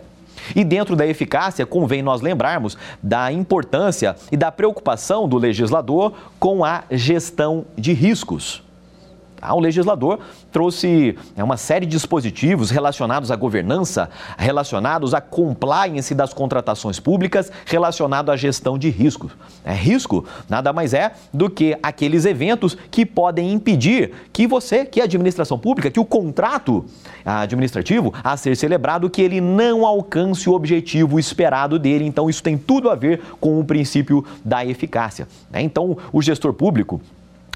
E 0.56 0.64
dentro 0.64 0.96
da 0.96 1.06
eficácia, 1.06 1.66
convém 1.66 2.02
nós 2.02 2.22
lembrarmos 2.22 2.78
da 3.02 3.32
importância 3.32 4.16
e 4.32 4.38
da 4.38 4.52
preocupação 4.52 5.28
do 5.28 5.38
legislador 5.38 6.14
com 6.40 6.64
a 6.64 6.84
gestão 6.92 7.66
de 7.78 7.94
riscos. 7.94 8.64
Ah, 9.42 9.56
o 9.56 9.60
legislador 9.60 10.20
trouxe 10.52 11.18
é, 11.36 11.44
uma 11.44 11.58
série 11.58 11.86
de 11.86 11.92
dispositivos 11.92 12.70
relacionados 12.70 13.32
à 13.32 13.36
governança, 13.36 14.10
relacionados 14.38 15.14
à 15.14 15.22
compliance 15.22 16.14
das 16.14 16.34
contratações 16.34 17.00
públicas, 17.00 17.52
relacionado 17.66 18.32
à 18.32 18.38
gestão 18.38 18.78
de 18.78 18.90
riscos. 18.90 19.32
É, 19.66 19.74
risco 19.74 20.26
nada 20.48 20.72
mais 20.72 20.94
é 20.94 21.14
do 21.34 21.50
que 21.50 21.78
aqueles 21.82 22.26
eventos 22.26 22.78
que 22.90 23.06
podem 23.06 23.52
impedir 23.52 24.12
que 24.32 24.46
você, 24.46 24.86
que 24.86 25.02
a 25.02 25.06
administração 25.06 25.58
pública, 25.58 25.90
que 25.90 26.00
o 26.00 26.06
contrato 26.06 26.86
administrativo 27.24 28.14
a 28.24 28.36
ser 28.38 28.56
celebrado, 28.56 29.10
que 29.10 29.22
ele 29.22 29.42
não 29.42 29.86
alcance 29.86 30.50
o 30.50 30.54
objetivo 30.54 31.20
esperado 31.20 31.78
dele. 31.78 32.06
Então, 32.06 32.30
isso 32.30 32.44
tem 32.44 32.58
tudo 32.58 32.90
a 32.90 32.96
ver 32.96 33.22
com 33.40 33.60
o 33.60 33.64
princípio 33.66 34.26
da 34.44 34.66
eficácia. 34.66 35.28
Né? 35.52 35.62
Então, 35.62 35.98
o 36.12 36.22
gestor 36.22 36.54
público 36.54 37.02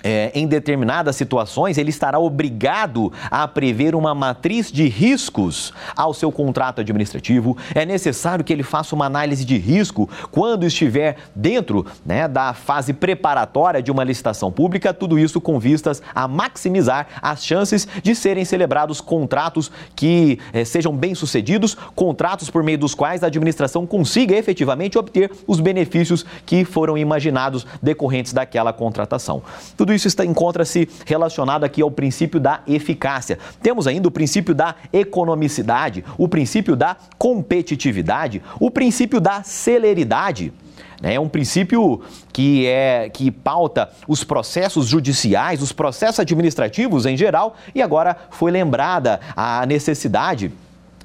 é, 0.05 0.31
em 0.35 0.45
determinadas 0.45 1.15
situações, 1.15 1.79
ele 1.79 1.89
estará 1.89 2.19
obrigado 2.19 3.11
a 3.31 3.47
prever 3.47 3.95
uma 3.95 4.13
matriz 4.13 4.71
de 4.71 4.87
riscos 4.87 5.73
ao 5.95 6.13
seu 6.13 6.31
contrato 6.31 6.79
administrativo. 6.79 7.57
É 7.73 7.83
necessário 7.87 8.45
que 8.45 8.53
ele 8.53 8.61
faça 8.61 8.93
uma 8.93 9.07
análise 9.07 9.43
de 9.43 9.57
risco 9.57 10.07
quando 10.29 10.63
estiver 10.63 11.17
dentro 11.33 11.87
né, 12.05 12.27
da 12.27 12.53
fase 12.53 12.93
preparatória 12.93 13.81
de 13.81 13.91
uma 13.91 14.03
licitação 14.03 14.51
pública, 14.51 14.93
tudo 14.93 15.17
isso 15.17 15.41
com 15.41 15.57
vistas 15.57 16.03
a 16.13 16.27
maximizar 16.27 17.07
as 17.19 17.43
chances 17.43 17.87
de 18.03 18.13
serem 18.13 18.45
celebrados 18.45 19.01
contratos 19.01 19.71
que 19.95 20.37
é, 20.53 20.63
sejam 20.63 20.95
bem-sucedidos, 20.95 21.75
contratos 21.95 22.51
por 22.51 22.61
meio 22.61 22.77
dos 22.77 22.93
quais 22.93 23.23
a 23.23 23.27
administração 23.27 23.87
consiga 23.87 24.35
efetivamente 24.35 24.99
obter 24.99 25.31
os 25.47 25.59
benefícios 25.59 26.23
que 26.45 26.63
foram 26.63 26.95
imaginados 26.95 27.65
decorrentes 27.81 28.33
daquela 28.33 28.71
contratação. 28.71 29.41
Tudo 29.75 29.94
isso 29.95 30.09
encontra-se 30.23 30.87
relacionado 31.05 31.63
aqui 31.63 31.81
ao 31.81 31.91
princípio 31.91 32.39
da 32.39 32.61
eficácia. 32.67 33.39
Temos 33.61 33.87
ainda 33.87 34.07
o 34.07 34.11
princípio 34.11 34.53
da 34.53 34.75
economicidade, 34.91 36.03
o 36.17 36.27
princípio 36.27 36.75
da 36.75 36.97
competitividade, 37.17 38.41
o 38.59 38.69
princípio 38.69 39.19
da 39.19 39.43
celeridade. 39.43 40.53
Né? 41.01 41.15
É 41.15 41.19
um 41.19 41.29
princípio 41.29 42.01
que 42.31 42.65
é 42.67 43.09
que 43.09 43.31
pauta 43.31 43.89
os 44.07 44.23
processos 44.23 44.87
judiciais, 44.87 45.61
os 45.61 45.71
processos 45.71 46.19
administrativos 46.19 47.05
em 47.05 47.17
geral, 47.17 47.55
e 47.73 47.81
agora 47.81 48.15
foi 48.29 48.51
lembrada 48.51 49.19
a 49.35 49.65
necessidade 49.65 50.51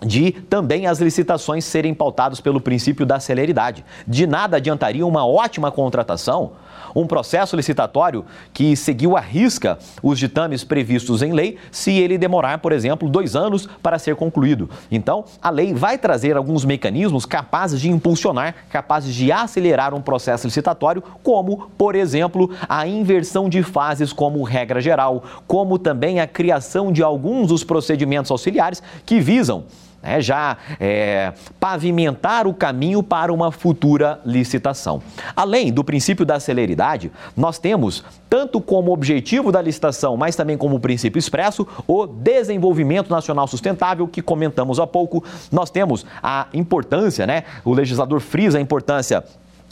de 0.05 0.33
também 0.33 0.87
as 0.87 0.99
licitações 0.99 1.65
serem 1.65 1.93
pautadas 1.93 2.41
pelo 2.41 2.61
princípio 2.61 3.05
da 3.05 3.21
celeridade. 3.21 3.85
De 4.07 4.27
nada 4.27 4.57
adiantaria 4.57 5.07
uma 5.07 5.27
ótima 5.27 5.71
contratação 5.71 6.53
um 6.95 7.07
processo 7.07 7.57
licitatório 7.57 8.25
que 8.53 8.77
seguiu 8.77 9.17
à 9.17 9.21
risca 9.21 9.79
os 10.03 10.19
ditames 10.19 10.65
previstos 10.65 11.23
em 11.23 11.33
lei 11.33 11.59
se 11.71 11.93
ele 11.93 12.19
demorar, 12.19 12.59
por 12.59 12.73
exemplo, 12.73 13.09
dois 13.09 13.37
anos 13.37 13.69
para 13.83 13.99
ser 13.99 14.17
concluído. 14.17 14.69
Então, 14.91 15.25
a 15.43 15.51
lei 15.51 15.75
vai 15.75 15.99
trazer 15.99 16.37
alguns 16.37 16.65
mecanismos 16.65 17.25
capazes 17.25 17.81
de 17.81 17.91
impulsionar, 17.91 18.55
capazes 18.71 19.15
de 19.15 19.31
acelerar 19.31 19.95
um 19.95 20.01
processo 20.01 20.47
licitatório, 20.47 21.03
como, 21.23 21.71
por 21.77 21.95
exemplo, 21.95 22.51
a 22.69 22.87
inversão 22.87 23.49
de 23.49 23.63
fases 23.63 24.13
como 24.13 24.43
regra 24.43 24.81
geral, 24.81 25.23
como 25.47 25.79
também 25.79 26.21
a 26.21 26.27
criação 26.27 26.93
de 26.93 27.03
alguns 27.03 27.49
dos 27.49 27.65
procedimentos 27.65 28.31
auxiliares 28.31 28.83
que 29.05 29.21
visam 29.21 29.65
né, 30.03 30.21
já 30.21 30.57
é, 30.79 31.33
pavimentar 31.59 32.47
o 32.47 32.55
caminho 32.55 33.03
para 33.03 33.33
uma 33.33 33.53
futura 33.53 34.21
licitação. 34.25 35.03
Além 35.35 35.73
do 35.73 35.85
princípio 35.85 36.25
da 36.25 36.41
celeridade, 36.41 37.11
nós 37.37 37.59
temos, 37.59 38.05
tanto 38.29 38.61
como 38.61 38.93
objetivo 38.93 39.53
da 39.53 39.61
licitação, 39.61 40.17
mas 40.17 40.37
também 40.37 40.57
como 40.57 40.81
princípio 40.81 41.19
expresso, 41.19 41.67
o 41.87 42.07
desenvolvimento 42.07 43.11
nacional 43.11 43.47
sustentável, 43.47 44.09
que 44.09 44.23
comentamos 44.23 44.79
há 44.81 44.87
pouco. 44.87 45.25
Nós 45.51 45.71
temos 45.71 46.07
a 46.23 46.47
importância, 46.55 47.27
né? 47.27 47.45
O 47.65 47.73
legislador 47.73 48.21
frisa 48.21 48.59
a 48.59 48.61
importância 48.61 49.25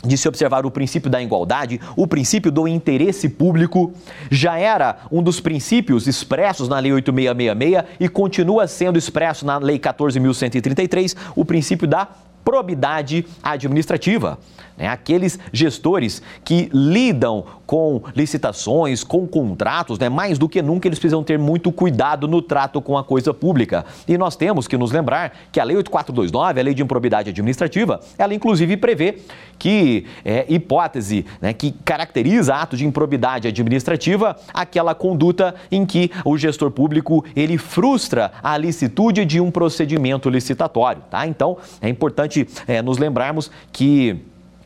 de 0.05 0.17
se 0.17 0.29
observar 0.29 0.65
o 0.65 0.71
princípio 0.71 1.11
da 1.11 1.21
igualdade, 1.21 1.81
o 1.97 2.07
princípio 2.07 2.53
do 2.53 2.69
interesse 2.69 3.29
público, 3.29 3.93
já 4.31 4.59
era 4.59 4.99
um 5.11 5.23
dos 5.23 5.41
princípios 5.41 6.07
expressos 6.07 6.69
na 6.69 6.79
Lei 6.79 6.93
8666 6.93 7.97
e 7.99 8.09
continua 8.09 8.67
sendo 8.67 8.99
expresso 8.99 9.45
na 9.45 9.59
Lei 9.59 9.79
14.133, 9.79 11.17
o 11.35 11.45
princípio 11.45 11.87
da 11.87 12.09
probidade 12.45 13.27
administrativa. 13.43 14.39
Né? 14.79 14.87
Aqueles 14.87 15.39
gestores 15.53 16.23
que 16.45 16.71
lidam 16.73 17.45
com 17.67 18.03
licitações, 18.17 19.05
com 19.05 19.27
contratos, 19.27 19.99
né? 19.99 20.09
mais 20.09 20.39
do 20.39 20.49
que 20.49 20.63
nunca 20.63 20.89
eles 20.89 20.99
precisam 20.99 21.23
ter 21.23 21.39
muito 21.39 21.71
cuidado 21.71 22.27
no 22.27 22.41
trato 22.41 22.81
com 22.81 22.97
a 22.97 23.05
coisa 23.05 23.35
pública. 23.35 23.85
E 24.07 24.17
nós 24.17 24.37
temos 24.37 24.67
que 24.67 24.79
nos 24.79 24.93
lembrar 24.93 25.37
que 25.53 25.61
a 25.61 25.65
Lei 25.65 25.77
8429, 25.77 26.61
a 26.61 26.65
Lei 26.65 26.75
de 26.75 26.83
Improbidade 26.83 27.29
Administrativa, 27.29 28.01
ela 28.17 28.33
inclusive 28.33 28.77
prevê 28.77 29.19
que 29.59 30.07
é, 30.25 30.47
hipótese 30.49 31.27
né, 31.43 31.53
que 31.53 31.73
caracteriza 31.85 32.55
ato 32.55 32.77
de 32.77 32.87
improbidade 32.87 33.49
administrativa 33.49 34.37
aquela 34.55 34.95
conduta 34.95 35.55
em 35.71 35.85
que 35.85 36.11
o 36.25 36.39
gestor 36.39 36.71
público 36.71 37.25
ele 37.35 37.59
frustra 37.59 38.33
a 38.43 38.57
licitude 38.57 39.25
de 39.25 39.41
um 39.41 39.51
procedimento 39.51 40.31
licitatório. 40.31 41.03
Tá? 41.11 41.27
Então 41.27 41.59
é 41.81 41.89
importante 41.89 42.38
é, 42.67 42.83
nos 42.83 42.99
lembrarmos 42.99 43.51
que 43.73 44.23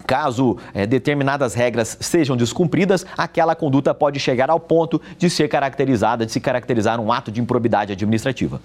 Caso 0.07 0.59
é, 0.75 0.87
determinadas 0.87 1.55
regras 1.55 1.97
sejam 2.01 2.37
descumpridas, 2.37 3.07
aquela 3.17 3.55
conduta 3.55 3.95
pode 3.95 4.19
chegar 4.19 4.51
ao 4.51 4.59
ponto 4.59 5.01
de 5.19 5.31
ser 5.31 5.49
caracterizada, 5.49 6.27
de 6.27 6.33
se 6.33 6.41
caracterizar 6.41 7.01
um 7.01 7.13
ato 7.13 7.31
de 7.31 7.41
improbidade 7.41 7.93
administrativa. 7.93 8.61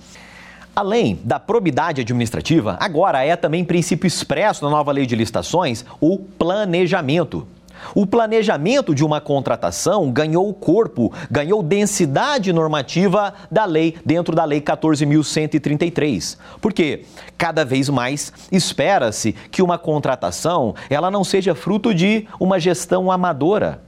Além 0.76 1.20
da 1.24 1.40
probidade 1.40 2.02
administrativa, 2.02 2.78
agora 2.80 3.24
é 3.24 3.36
também 3.36 3.66
princípio 3.66 4.08
expresso 4.08 4.64
na 4.64 4.70
nova 4.70 4.92
lei 4.92 5.06
de 5.06 5.16
licitações 5.16 5.84
o 6.00 6.20
planejamento. 6.20 7.48
O 7.96 8.06
planejamento 8.06 8.94
de 8.94 9.04
uma 9.04 9.20
contratação 9.20 10.12
ganhou 10.12 10.54
corpo, 10.54 11.12
ganhou 11.30 11.64
densidade 11.64 12.52
normativa 12.54 13.34
da 13.52 13.66
lei, 13.66 13.96
dentro 14.06 14.36
da 14.36 14.46
Lei 14.46 14.62
14.133. 14.62 16.38
Porque 16.62 17.06
cada 17.38 17.66
vez 17.66 17.90
mais 17.90 18.32
espera-se 18.52 19.34
que 19.52 19.62
uma 19.62 19.78
contratação 19.78 20.76
ela 20.90 21.10
não 21.10 21.24
seja 21.24 21.56
fruto 21.56 21.94
de 21.94 22.28
uma 22.40 22.60
gestão 22.60 23.12
amadora, 23.12 23.82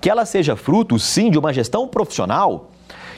que 0.00 0.08
ela 0.08 0.24
seja 0.24 0.56
fruto, 0.56 0.98
sim, 0.98 1.30
de 1.30 1.38
uma 1.38 1.52
gestão 1.52 1.88
profissional 1.88 2.71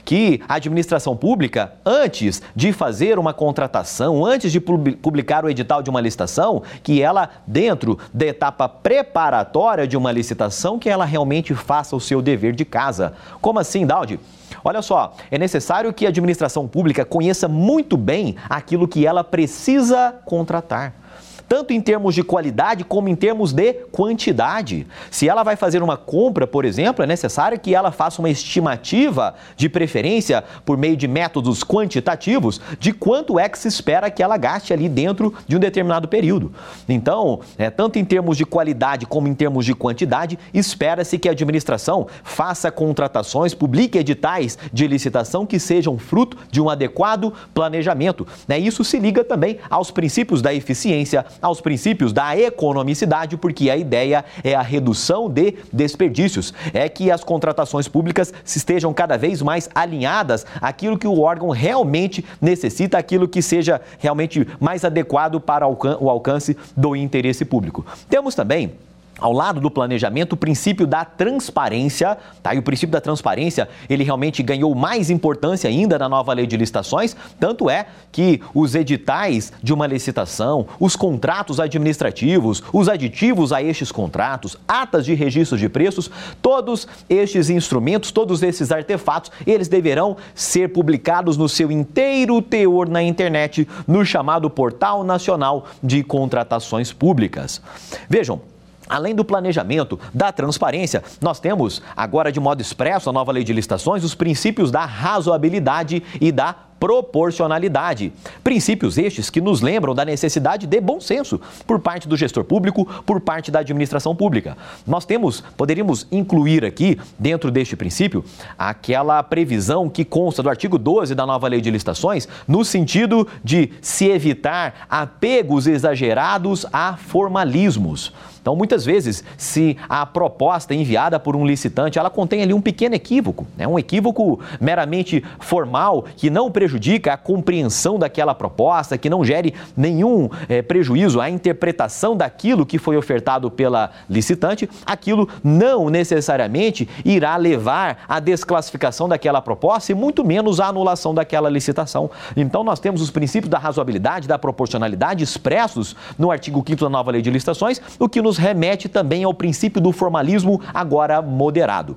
que 0.04 0.40
a 0.48 0.54
administração 0.54 1.16
pública, 1.16 1.72
antes 1.84 2.42
de 2.54 2.72
fazer 2.72 3.18
uma 3.18 3.32
contratação, 3.32 4.24
antes 4.24 4.52
de 4.52 4.60
publicar 4.60 5.44
o 5.44 5.48
edital 5.48 5.82
de 5.82 5.90
uma 5.90 6.00
licitação, 6.00 6.62
que 6.82 7.00
ela, 7.00 7.28
dentro 7.46 7.98
da 8.12 8.26
etapa 8.26 8.68
preparatória 8.68 9.86
de 9.86 9.96
uma 9.96 10.12
licitação, 10.12 10.78
que 10.78 10.90
ela 10.90 11.04
realmente 11.04 11.54
faça 11.54 11.96
o 11.96 12.00
seu 12.00 12.20
dever 12.20 12.54
de 12.54 12.64
casa. 12.64 13.14
Como 13.40 13.58
assim, 13.58 13.86
Daldi? 13.86 14.20
Olha 14.62 14.82
só, 14.82 15.14
é 15.30 15.38
necessário 15.38 15.92
que 15.92 16.06
a 16.06 16.08
administração 16.08 16.66
pública 16.66 17.04
conheça 17.04 17.48
muito 17.48 17.96
bem 17.96 18.36
aquilo 18.48 18.88
que 18.88 19.06
ela 19.06 19.24
precisa 19.24 20.14
contratar 20.24 21.03
tanto 21.48 21.72
em 21.72 21.80
termos 21.80 22.14
de 22.14 22.22
qualidade 22.22 22.84
como 22.84 23.08
em 23.08 23.14
termos 23.14 23.52
de 23.52 23.72
quantidade. 23.92 24.86
Se 25.10 25.28
ela 25.28 25.42
vai 25.42 25.56
fazer 25.56 25.82
uma 25.82 25.96
compra, 25.96 26.46
por 26.46 26.64
exemplo, 26.64 27.04
é 27.04 27.06
necessário 27.06 27.58
que 27.58 27.74
ela 27.74 27.92
faça 27.92 28.20
uma 28.20 28.30
estimativa, 28.30 29.34
de 29.56 29.68
preferência 29.68 30.44
por 30.64 30.76
meio 30.76 30.96
de 30.96 31.06
métodos 31.06 31.62
quantitativos, 31.62 32.60
de 32.78 32.92
quanto 32.92 33.38
é 33.38 33.48
que 33.48 33.58
se 33.58 33.68
espera 33.68 34.10
que 34.10 34.22
ela 34.22 34.36
gaste 34.36 34.72
ali 34.72 34.88
dentro 34.88 35.34
de 35.46 35.56
um 35.56 35.60
determinado 35.60 36.08
período. 36.08 36.52
Então, 36.88 37.40
é, 37.58 37.70
tanto 37.70 37.98
em 37.98 38.04
termos 38.04 38.36
de 38.36 38.44
qualidade 38.44 39.06
como 39.06 39.28
em 39.28 39.34
termos 39.34 39.64
de 39.64 39.74
quantidade, 39.74 40.38
espera-se 40.52 41.18
que 41.18 41.28
a 41.28 41.32
administração 41.32 42.06
faça 42.22 42.70
contratações, 42.70 43.54
publique 43.54 43.98
editais 43.98 44.58
de 44.72 44.86
licitação 44.86 45.46
que 45.46 45.58
sejam 45.58 45.98
fruto 45.98 46.36
de 46.50 46.60
um 46.60 46.68
adequado 46.68 47.32
planejamento. 47.52 48.26
Né? 48.48 48.58
Isso 48.58 48.84
se 48.84 48.98
liga 48.98 49.24
também 49.24 49.58
aos 49.68 49.90
princípios 49.90 50.42
da 50.42 50.52
eficiência, 50.52 51.24
aos 51.40 51.60
princípios 51.60 52.12
da 52.12 52.36
economicidade, 52.36 53.36
porque 53.36 53.70
a 53.70 53.76
ideia 53.76 54.24
é 54.42 54.54
a 54.54 54.62
redução 54.62 55.28
de 55.28 55.54
desperdícios, 55.72 56.52
é 56.72 56.88
que 56.88 57.10
as 57.10 57.22
contratações 57.22 57.88
públicas 57.88 58.32
estejam 58.44 58.92
cada 58.92 59.16
vez 59.16 59.42
mais 59.42 59.68
alinhadas 59.74 60.46
àquilo 60.60 60.98
que 60.98 61.06
o 61.06 61.20
órgão 61.20 61.50
realmente 61.50 62.24
necessita, 62.40 62.98
aquilo 62.98 63.28
que 63.28 63.42
seja 63.42 63.80
realmente 63.98 64.46
mais 64.60 64.84
adequado 64.84 65.40
para 65.40 65.66
o 65.66 66.10
alcance 66.10 66.56
do 66.76 66.96
interesse 66.96 67.44
público. 67.44 67.84
Temos 68.08 68.34
também 68.34 68.72
ao 69.18 69.32
lado 69.32 69.60
do 69.60 69.70
planejamento, 69.70 70.32
o 70.32 70.36
princípio 70.36 70.86
da 70.86 71.04
transparência, 71.04 72.18
tá? 72.42 72.54
E 72.54 72.58
o 72.58 72.62
princípio 72.62 72.92
da 72.92 73.00
transparência, 73.00 73.68
ele 73.88 74.04
realmente 74.04 74.42
ganhou 74.42 74.74
mais 74.74 75.10
importância 75.10 75.68
ainda 75.68 75.98
na 75.98 76.08
nova 76.08 76.32
lei 76.32 76.46
de 76.46 76.56
licitações, 76.56 77.16
tanto 77.38 77.70
é 77.70 77.86
que 78.10 78.40
os 78.52 78.74
editais 78.74 79.52
de 79.62 79.72
uma 79.72 79.86
licitação, 79.86 80.66
os 80.80 80.96
contratos 80.96 81.60
administrativos, 81.60 82.62
os 82.72 82.88
aditivos 82.88 83.52
a 83.52 83.62
estes 83.62 83.92
contratos, 83.92 84.56
atas 84.66 85.04
de 85.04 85.14
registro 85.14 85.56
de 85.56 85.68
preços, 85.68 86.10
todos 86.42 86.86
estes 87.08 87.50
instrumentos, 87.50 88.10
todos 88.10 88.42
esses 88.42 88.72
artefatos, 88.72 89.30
eles 89.46 89.68
deverão 89.68 90.16
ser 90.34 90.72
publicados 90.72 91.36
no 91.36 91.48
seu 91.48 91.70
inteiro 91.70 92.40
teor 92.42 92.88
na 92.88 93.02
internet, 93.02 93.66
no 93.86 94.04
chamado 94.04 94.50
Portal 94.50 95.04
Nacional 95.04 95.66
de 95.82 96.02
Contratações 96.02 96.92
Públicas. 96.92 97.62
Vejam, 98.08 98.40
Além 98.88 99.14
do 99.14 99.24
planejamento, 99.24 99.98
da 100.12 100.32
transparência, 100.32 101.02
nós 101.20 101.40
temos 101.40 101.82
agora 101.96 102.30
de 102.30 102.40
modo 102.40 102.60
expresso 102.60 103.08
a 103.08 103.12
nova 103.12 103.32
lei 103.32 103.44
de 103.44 103.52
licitações 103.52 104.04
os 104.04 104.14
princípios 104.14 104.70
da 104.70 104.84
razoabilidade 104.84 106.02
e 106.20 106.30
da 106.30 106.54
proporcionalidade. 106.84 108.12
Princípios 108.42 108.98
estes 108.98 109.30
que 109.30 109.40
nos 109.40 109.62
lembram 109.62 109.94
da 109.94 110.04
necessidade 110.04 110.66
de 110.66 110.80
bom 110.82 111.00
senso 111.00 111.40
por 111.66 111.80
parte 111.80 112.06
do 112.06 112.14
gestor 112.14 112.44
público, 112.44 112.84
por 113.06 113.22
parte 113.22 113.50
da 113.50 113.60
administração 113.60 114.14
pública. 114.14 114.54
Nós 114.86 115.06
temos, 115.06 115.40
poderíamos 115.56 116.06
incluir 116.12 116.62
aqui, 116.62 117.00
dentro 117.18 117.50
deste 117.50 117.74
princípio, 117.74 118.22
aquela 118.58 119.22
previsão 119.22 119.88
que 119.88 120.04
consta 120.04 120.42
do 120.42 120.50
artigo 120.50 120.76
12 120.76 121.14
da 121.14 121.24
nova 121.24 121.48
lei 121.48 121.62
de 121.62 121.70
licitações, 121.70 122.28
no 122.46 122.62
sentido 122.66 123.26
de 123.42 123.70
se 123.80 124.10
evitar 124.10 124.86
apegos 124.90 125.66
exagerados 125.66 126.66
a 126.70 126.98
formalismos. 126.98 128.12
Então, 128.44 128.54
muitas 128.54 128.84
vezes, 128.84 129.24
se 129.38 129.74
a 129.88 130.04
proposta 130.04 130.74
enviada 130.74 131.18
por 131.18 131.34
um 131.34 131.46
licitante, 131.46 131.98
ela 131.98 132.10
contém 132.10 132.42
ali 132.42 132.52
um 132.52 132.60
pequeno 132.60 132.94
equívoco, 132.94 133.46
né? 133.56 133.66
um 133.66 133.78
equívoco 133.78 134.38
meramente 134.60 135.24
formal 135.40 136.04
que 136.14 136.28
não 136.28 136.50
prejudica 136.50 136.73
a 137.12 137.16
compreensão 137.16 137.98
daquela 137.98 138.34
proposta, 138.34 138.98
que 138.98 139.10
não 139.10 139.24
gere 139.24 139.54
nenhum 139.76 140.28
é, 140.48 140.62
prejuízo 140.62 141.20
à 141.20 141.30
interpretação 141.30 142.16
daquilo 142.16 142.66
que 142.66 142.78
foi 142.78 142.96
ofertado 142.96 143.50
pela 143.50 143.90
licitante, 144.08 144.68
aquilo 144.86 145.28
não 145.42 145.88
necessariamente 145.88 146.88
irá 147.04 147.36
levar 147.36 148.04
à 148.08 148.20
desclassificação 148.20 149.08
daquela 149.08 149.40
proposta 149.40 149.92
e 149.92 149.94
muito 149.94 150.24
menos 150.24 150.60
à 150.60 150.68
anulação 150.68 151.14
daquela 151.14 151.48
licitação. 151.48 152.10
Então, 152.36 152.64
nós 152.64 152.80
temos 152.80 153.00
os 153.00 153.10
princípios 153.10 153.50
da 153.50 153.58
razoabilidade, 153.58 154.28
da 154.28 154.38
proporcionalidade 154.38 155.22
expressos 155.22 155.96
no 156.18 156.30
artigo 156.30 156.62
5 156.66 156.80
da 156.80 156.88
nova 156.88 157.10
lei 157.10 157.22
de 157.22 157.30
licitações, 157.30 157.80
o 157.98 158.08
que 158.08 158.22
nos 158.22 158.36
remete 158.36 158.88
também 158.88 159.24
ao 159.24 159.34
princípio 159.34 159.80
do 159.80 159.92
formalismo 159.92 160.60
agora 160.72 161.20
moderado. 161.20 161.96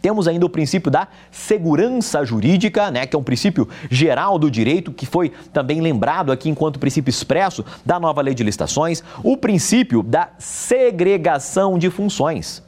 Temos 0.00 0.28
ainda 0.28 0.46
o 0.46 0.48
princípio 0.48 0.90
da 0.90 1.08
segurança 1.30 2.24
jurídica, 2.24 2.90
né, 2.90 3.06
que 3.06 3.16
é 3.16 3.18
um 3.18 3.22
princípio 3.22 3.68
geral 3.90 4.38
do 4.38 4.50
direito, 4.50 4.92
que 4.92 5.06
foi 5.06 5.32
também 5.52 5.80
lembrado 5.80 6.32
aqui 6.32 6.48
enquanto 6.48 6.78
princípio 6.78 7.10
expresso 7.10 7.64
da 7.84 7.98
nova 7.98 8.20
lei 8.22 8.34
de 8.34 8.42
licitações, 8.42 9.02
o 9.22 9.36
princípio 9.36 10.02
da 10.02 10.30
segregação 10.38 11.78
de 11.78 11.90
funções. 11.90 12.62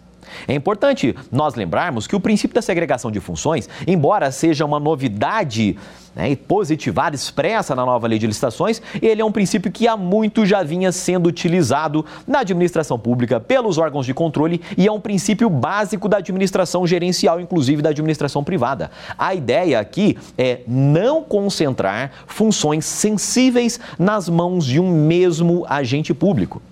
É 0.46 0.54
importante 0.54 1.14
nós 1.30 1.54
lembrarmos 1.54 2.06
que 2.06 2.14
o 2.14 2.20
princípio 2.20 2.54
da 2.54 2.62
segregação 2.62 3.10
de 3.10 3.20
funções, 3.20 3.68
embora 3.86 4.30
seja 4.30 4.64
uma 4.64 4.78
novidade 4.78 5.76
né, 6.14 6.34
positivada, 6.36 7.14
expressa 7.14 7.74
na 7.74 7.84
nova 7.84 8.06
lei 8.06 8.18
de 8.18 8.26
licitações, 8.26 8.80
ele 9.00 9.20
é 9.20 9.24
um 9.24 9.32
princípio 9.32 9.70
que 9.70 9.86
há 9.86 9.96
muito 9.96 10.44
já 10.44 10.62
vinha 10.62 10.92
sendo 10.92 11.28
utilizado 11.28 12.04
na 12.26 12.40
administração 12.40 12.98
pública 12.98 13.38
pelos 13.38 13.78
órgãos 13.78 14.06
de 14.06 14.14
controle 14.14 14.60
e 14.76 14.86
é 14.86 14.92
um 14.92 15.00
princípio 15.00 15.48
básico 15.48 16.08
da 16.08 16.18
administração 16.18 16.86
gerencial, 16.86 17.40
inclusive 17.40 17.82
da 17.82 17.90
administração 17.90 18.42
privada. 18.42 18.90
A 19.16 19.34
ideia 19.34 19.80
aqui 19.80 20.16
é 20.36 20.60
não 20.66 21.22
concentrar 21.22 22.10
funções 22.26 22.84
sensíveis 22.84 23.78
nas 23.98 24.28
mãos 24.28 24.64
de 24.64 24.80
um 24.80 24.90
mesmo 24.90 25.64
agente 25.68 26.12
público. 26.14 26.62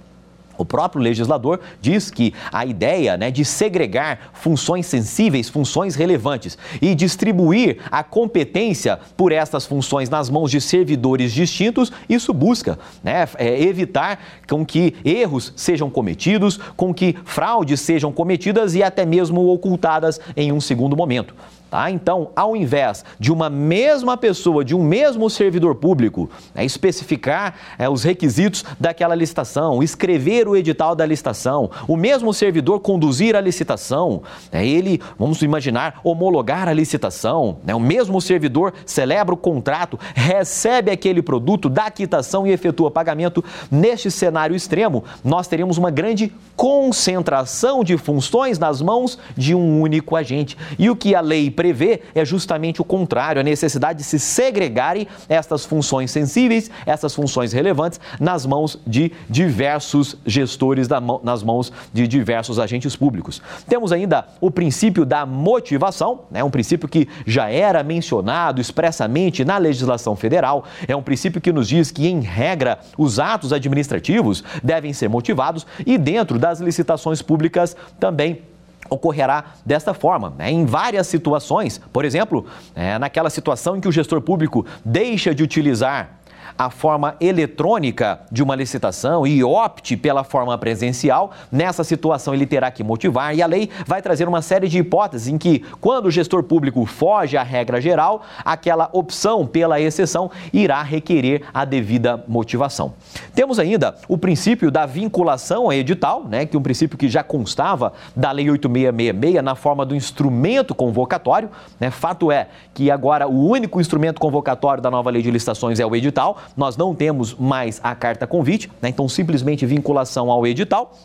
O 0.59 0.65
próprio 0.65 1.01
legislador 1.01 1.61
diz 1.81 2.11
que 2.11 2.35
a 2.53 2.67
ideia 2.67 3.17
né, 3.17 3.31
de 3.31 3.45
segregar 3.45 4.33
funções 4.35 4.87
sensíveis, 4.87 5.49
funções 5.49 5.95
relevantes 5.95 6.59
e 6.83 6.95
distribuir 6.95 7.79
a 7.91 8.03
competência 8.03 8.99
por 9.17 9.31
estas 9.31 9.65
funções 9.65 10.11
nas 10.11 10.29
mãos 10.29 10.51
de 10.51 10.61
servidores 10.61 11.33
distintos, 11.33 11.93
isso 12.09 12.35
busca 12.35 12.77
né, 13.03 13.27
é, 13.37 13.63
evitar 13.63 14.19
com 14.49 14.67
que 14.67 14.97
erros 15.05 15.53
sejam 15.57 15.89
cometidos, 15.89 16.59
com 16.77 16.93
que 16.93 17.17
fraudes 17.25 17.81
sejam 17.81 18.11
cometidas 18.11 18.75
e 18.75 18.83
até 18.83 19.07
mesmo 19.07 19.49
ocultadas 19.49 20.21
em 20.37 20.51
um 20.51 20.61
segundo 20.61 20.97
momento. 20.97 21.35
Tá? 21.71 21.91
Então, 21.91 22.31
ao 22.35 22.57
invés 22.57 23.05
de 23.21 23.31
uma 23.31 23.51
mesma 23.51 24.17
pessoa, 24.17 24.65
de 24.65 24.75
um 24.75 24.83
mesmo 24.83 25.29
servidor 25.29 25.75
público, 25.75 26.31
né, 26.55 26.65
especificar 26.65 27.55
é, 27.79 27.87
os 27.91 28.05
requisitos 28.05 28.65
daquela 28.81 29.15
licitação, 29.15 29.83
escrever 29.83 30.49
o 30.49 30.57
edital 30.57 30.95
da 30.95 31.05
licitação, 31.05 31.71
o 31.87 31.95
mesmo 31.95 32.33
servidor 32.33 32.81
conduzir 32.81 33.37
a 33.37 33.41
licitação, 33.41 34.23
né, 34.51 34.67
ele, 34.67 34.99
vamos 35.19 35.43
imaginar, 35.43 36.01
homologar 36.03 36.69
a 36.69 36.73
licitação, 36.73 37.59
né, 37.63 37.75
o 37.75 37.81
mesmo 37.81 38.19
servidor 38.19 38.73
celebra 38.87 39.35
o 39.35 39.39
contrato, 39.39 40.01
recebe 40.15 40.91
aquele 40.91 41.21
produto, 41.21 41.69
dá 41.69 41.91
quitação 41.91 42.47
e 42.47 42.51
efetua 42.51 42.91
pagamento. 42.91 43.45
Neste 43.71 44.11
cenário 44.11 44.57
extremo, 44.57 45.05
nós 45.23 45.47
teríamos 45.47 45.77
uma 45.77 45.91
grande 45.91 46.33
concentração 46.57 47.85
de 47.85 47.99
funções 47.99 48.59
nas 48.59 48.81
mãos 48.81 49.19
de 49.37 49.55
um 49.55 49.83
único 49.83 50.17
agente. 50.17 50.57
E 50.79 50.89
o 50.89 50.97
que 50.97 51.15
a 51.15 51.21
lei 51.21 51.51
prevê 51.59 52.03
é 52.15 52.25
justamente 52.25 52.81
o 52.81 52.85
contrário, 52.85 53.41
a 53.41 53.43
necessidade 53.43 53.99
de 53.99 54.05
se 54.05 54.17
segregarem 54.17 55.09
estas 55.29 55.65
funções 55.65 56.13
sensíveis, 56.13 56.71
essas 56.87 57.13
funções 57.13 57.53
relevantes, 57.53 58.01
nas 58.21 58.47
mãos 58.47 58.79
de 58.87 59.11
diversos 59.29 60.17
gestores, 60.25 60.87
nas 61.25 61.43
mãos 61.43 61.73
de 61.93 62.07
diversos 62.07 62.61
agentes 62.61 62.95
públicos. 62.95 63.43
Temos 63.69 63.91
ainda 63.91 64.29
o 64.41 64.53
princípio 64.53 65.05
da 65.05 65.27
motivação, 65.27 66.27
né, 66.31 66.45
um 66.45 66.51
princípio 66.51 66.89
que 66.89 67.09
já 67.27 67.51
era 67.51 67.83
mencionado 67.83 68.61
expressamente 68.61 69.45
na 69.45 69.59
legislação 69.59 70.15
federal, 70.15 70.65
é 70.87 70.95
um 70.95 71.03
princípio 71.03 71.41
que 71.41 71.53
nos 71.53 71.67
diz 71.67 71.91
que, 71.91 72.07
em 72.07 72.21
regra, 72.21 72.79
os 72.97 73.19
atos 73.19 73.53
administrativos 73.53 74.45
devem 74.63 74.93
ser 74.93 75.09
motivados 75.09 75.67
e, 75.85 75.99
dentro 75.99 76.39
das 76.39 76.61
licitações 76.61 77.21
públicas, 77.21 77.77
também 77.99 78.43
ocorrerá 78.91 79.45
desta 79.65 79.93
forma. 79.93 80.33
Né? 80.37 80.51
Em 80.51 80.65
várias 80.65 81.07
situações, 81.07 81.81
por 81.93 82.05
exemplo, 82.05 82.47
é, 82.75 82.99
naquela 82.99 83.31
situação 83.31 83.77
em 83.77 83.81
que 83.81 83.89
o 83.89 83.93
gestor 83.93 84.21
público 84.21 84.65
deixa 84.85 85.35
de 85.35 85.43
utilizar 85.43 86.18
a 86.59 86.71
forma 86.71 87.15
eletrônica 87.21 88.21
de 88.33 88.43
uma 88.43 88.57
licitação 88.57 89.25
e 89.25 89.45
opte 89.45 89.97
pela 89.97 90.25
forma 90.25 90.59
presencial, 90.59 91.31
nessa 91.53 91.85
situação 91.85 92.35
ele 92.35 92.47
terá 92.47 92.69
que 92.71 92.83
motivar 92.83 93.35
e 93.35 93.41
a 93.41 93.47
lei 93.47 93.71
vai 93.87 94.03
trazer 94.03 94.27
uma 94.27 94.43
série 94.43 94.67
de 94.67 94.79
hipóteses 94.79 95.29
em 95.29 95.39
que, 95.39 95.61
quando 95.81 96.07
o 96.07 96.11
gestor 96.11 96.43
público 96.43 96.85
foge 96.85 97.37
à 97.37 97.45
regra 97.45 97.81
geral, 97.81 98.23
aquela 98.45 98.91
opção 98.93 99.47
pela 99.47 99.81
exceção 99.81 100.31
irá 100.53 100.83
requerer 100.83 101.43
a 101.55 101.65
devida 101.65 102.25
motivação. 102.27 102.95
Temos 103.35 103.61
ainda 103.61 103.95
o 104.09 104.19
princípio 104.19 104.71
da 104.71 104.85
vinculação 104.85 105.71
a 105.71 105.77
edital, 105.77 106.25
né, 106.25 106.45
que 106.45 106.57
é 106.57 106.59
um 106.59 106.63
princípio 106.63 106.99
que 106.99 107.09
já 107.09 107.23
constava 107.23 107.93
da 108.17 108.33
Lei 108.33 108.51
8666 108.51 109.45
na 109.45 109.55
forma 109.55 109.87
do 109.87 109.95
instrumento 109.95 110.75
convocatório. 110.75 111.51
Né? 111.79 111.91
Fato 111.91 112.33
é 112.33 112.49
que 112.75 112.91
agora 112.91 113.29
o 113.29 113.47
único 113.47 113.81
instrumento 113.81 114.21
convocatório 114.21 114.83
da 114.83 114.91
nova 114.91 115.11
lei 115.11 115.23
de 115.23 115.31
licitações 115.31 115.79
é 115.79 115.87
o 115.87 115.95
edital 115.95 116.37
nós 116.57 116.77
não 116.77 116.95
temos 116.95 117.35
mais 117.35 117.81
a 117.83 117.95
carta 117.95 118.27
convite, 118.27 118.71
né? 118.81 118.89
então 118.89 119.09
simplesmente 119.09 119.65
vinculação 119.67 120.31
ao 120.31 120.47
edital. 120.47 120.97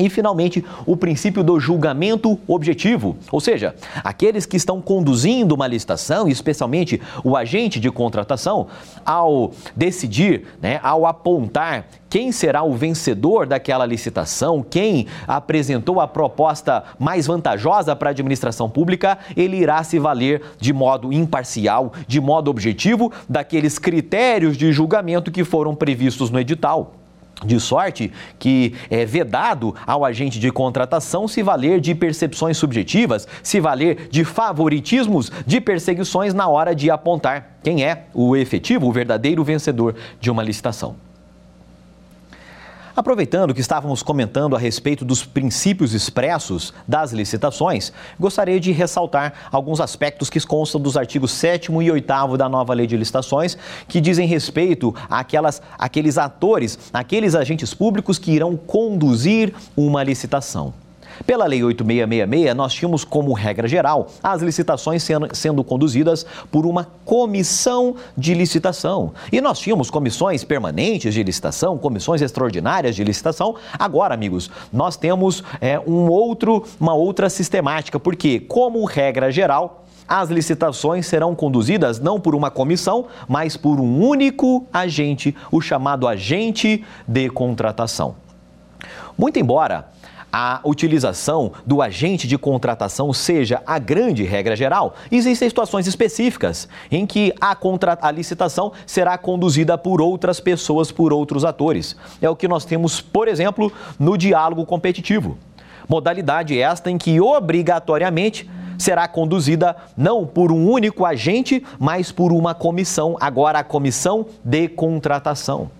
E, 0.00 0.08
finalmente, 0.08 0.64
o 0.86 0.96
princípio 0.96 1.44
do 1.44 1.60
julgamento 1.60 2.38
objetivo, 2.48 3.18
ou 3.30 3.38
seja, 3.38 3.74
aqueles 4.02 4.46
que 4.46 4.56
estão 4.56 4.80
conduzindo 4.80 5.54
uma 5.54 5.66
licitação, 5.66 6.26
especialmente 6.26 6.98
o 7.22 7.36
agente 7.36 7.78
de 7.78 7.90
contratação, 7.90 8.66
ao 9.04 9.52
decidir, 9.76 10.46
né, 10.62 10.80
ao 10.82 11.04
apontar 11.04 11.86
quem 12.08 12.32
será 12.32 12.62
o 12.62 12.72
vencedor 12.72 13.46
daquela 13.46 13.84
licitação, 13.84 14.62
quem 14.62 15.06
apresentou 15.28 16.00
a 16.00 16.08
proposta 16.08 16.82
mais 16.98 17.26
vantajosa 17.26 17.94
para 17.94 18.08
a 18.08 18.12
administração 18.12 18.70
pública, 18.70 19.18
ele 19.36 19.58
irá 19.58 19.84
se 19.84 19.98
valer 19.98 20.42
de 20.58 20.72
modo 20.72 21.12
imparcial, 21.12 21.92
de 22.08 22.20
modo 22.22 22.50
objetivo, 22.50 23.12
daqueles 23.28 23.78
critérios 23.78 24.56
de 24.56 24.72
julgamento 24.72 25.30
que 25.30 25.44
foram 25.44 25.74
previstos 25.74 26.30
no 26.30 26.40
edital. 26.40 26.99
De 27.44 27.58
sorte 27.58 28.12
que 28.38 28.74
é 28.90 29.04
vedado 29.04 29.74
ao 29.86 30.04
agente 30.04 30.38
de 30.38 30.50
contratação 30.50 31.26
se 31.26 31.42
valer 31.42 31.80
de 31.80 31.94
percepções 31.94 32.56
subjetivas, 32.56 33.26
se 33.42 33.60
valer 33.60 34.08
de 34.10 34.24
favoritismos, 34.24 35.32
de 35.46 35.60
perseguições 35.60 36.34
na 36.34 36.48
hora 36.48 36.74
de 36.74 36.90
apontar 36.90 37.58
quem 37.62 37.84
é 37.84 38.04
o 38.14 38.36
efetivo, 38.36 38.86
o 38.86 38.92
verdadeiro 38.92 39.42
vencedor 39.42 39.94
de 40.20 40.30
uma 40.30 40.42
licitação. 40.42 41.09
Aproveitando 43.00 43.54
que 43.54 43.62
estávamos 43.62 44.02
comentando 44.02 44.54
a 44.54 44.58
respeito 44.58 45.06
dos 45.06 45.24
princípios 45.24 45.94
expressos 45.94 46.74
das 46.86 47.12
licitações, 47.12 47.94
gostaria 48.18 48.60
de 48.60 48.72
ressaltar 48.72 49.32
alguns 49.50 49.80
aspectos 49.80 50.28
que 50.28 50.38
constam 50.46 50.78
dos 50.78 50.98
artigos 50.98 51.30
7 51.30 51.72
e 51.72 51.90
8 51.90 52.36
da 52.36 52.46
nova 52.46 52.74
Lei 52.74 52.86
de 52.86 52.98
Licitações, 52.98 53.56
que 53.88 54.02
dizem 54.02 54.26
respeito 54.26 54.94
àquelas, 55.08 55.62
àqueles 55.78 56.18
atores, 56.18 56.78
aqueles 56.92 57.34
agentes 57.34 57.72
públicos 57.72 58.18
que 58.18 58.32
irão 58.32 58.54
conduzir 58.54 59.54
uma 59.74 60.02
licitação. 60.02 60.74
Pela 61.26 61.46
Lei 61.46 61.62
8666, 61.62 62.56
nós 62.56 62.72
tínhamos 62.72 63.04
como 63.04 63.32
regra 63.32 63.68
geral 63.68 64.08
as 64.22 64.40
licitações 64.42 65.02
sendo, 65.02 65.28
sendo 65.34 65.62
conduzidas 65.62 66.24
por 66.50 66.64
uma 66.64 66.88
comissão 67.04 67.96
de 68.16 68.34
licitação. 68.34 69.12
E 69.30 69.40
nós 69.40 69.58
tínhamos 69.58 69.90
comissões 69.90 70.44
permanentes 70.44 71.12
de 71.12 71.22
licitação, 71.22 71.76
comissões 71.76 72.22
extraordinárias 72.22 72.96
de 72.96 73.04
licitação. 73.04 73.54
Agora, 73.78 74.14
amigos, 74.14 74.50
nós 74.72 74.96
temos 74.96 75.44
é, 75.60 75.78
um 75.78 76.08
outro, 76.08 76.64
uma 76.80 76.94
outra 76.94 77.28
sistemática, 77.28 78.00
porque, 78.00 78.40
como 78.40 78.84
regra 78.84 79.30
geral, 79.30 79.84
as 80.08 80.28
licitações 80.30 81.06
serão 81.06 81.36
conduzidas 81.36 82.00
não 82.00 82.18
por 82.18 82.34
uma 82.34 82.50
comissão, 82.50 83.06
mas 83.28 83.56
por 83.56 83.78
um 83.78 84.04
único 84.04 84.66
agente, 84.72 85.36
o 85.52 85.60
chamado 85.60 86.08
agente 86.08 86.84
de 87.06 87.28
contratação. 87.30 88.16
Muito 89.16 89.38
embora 89.38 89.88
a 90.32 90.60
utilização 90.64 91.52
do 91.66 91.82
agente 91.82 92.26
de 92.26 92.38
contratação 92.38 93.12
seja 93.12 93.62
a 93.66 93.78
grande 93.78 94.22
regra 94.24 94.54
geral, 94.54 94.94
existem 95.10 95.48
situações 95.48 95.86
específicas 95.86 96.68
em 96.90 97.06
que 97.06 97.32
a, 97.40 97.54
contra... 97.54 97.98
a 98.00 98.10
licitação 98.10 98.72
será 98.86 99.16
conduzida 99.18 99.76
por 99.76 100.00
outras 100.00 100.40
pessoas, 100.40 100.92
por 100.92 101.12
outros 101.12 101.44
atores. 101.44 101.96
É 102.20 102.28
o 102.28 102.36
que 102.36 102.48
nós 102.48 102.64
temos, 102.64 103.00
por 103.00 103.28
exemplo, 103.28 103.72
no 103.98 104.16
diálogo 104.16 104.64
competitivo. 104.64 105.36
Modalidade 105.88 106.60
esta 106.60 106.90
em 106.90 106.96
que 106.96 107.20
obrigatoriamente 107.20 108.48
será 108.78 109.06
conduzida 109.06 109.76
não 109.96 110.26
por 110.26 110.50
um 110.50 110.70
único 110.70 111.04
agente, 111.04 111.62
mas 111.78 112.10
por 112.10 112.32
uma 112.32 112.54
comissão, 112.54 113.16
agora 113.20 113.58
a 113.58 113.64
comissão 113.64 114.26
de 114.42 114.68
contratação. 114.68 115.70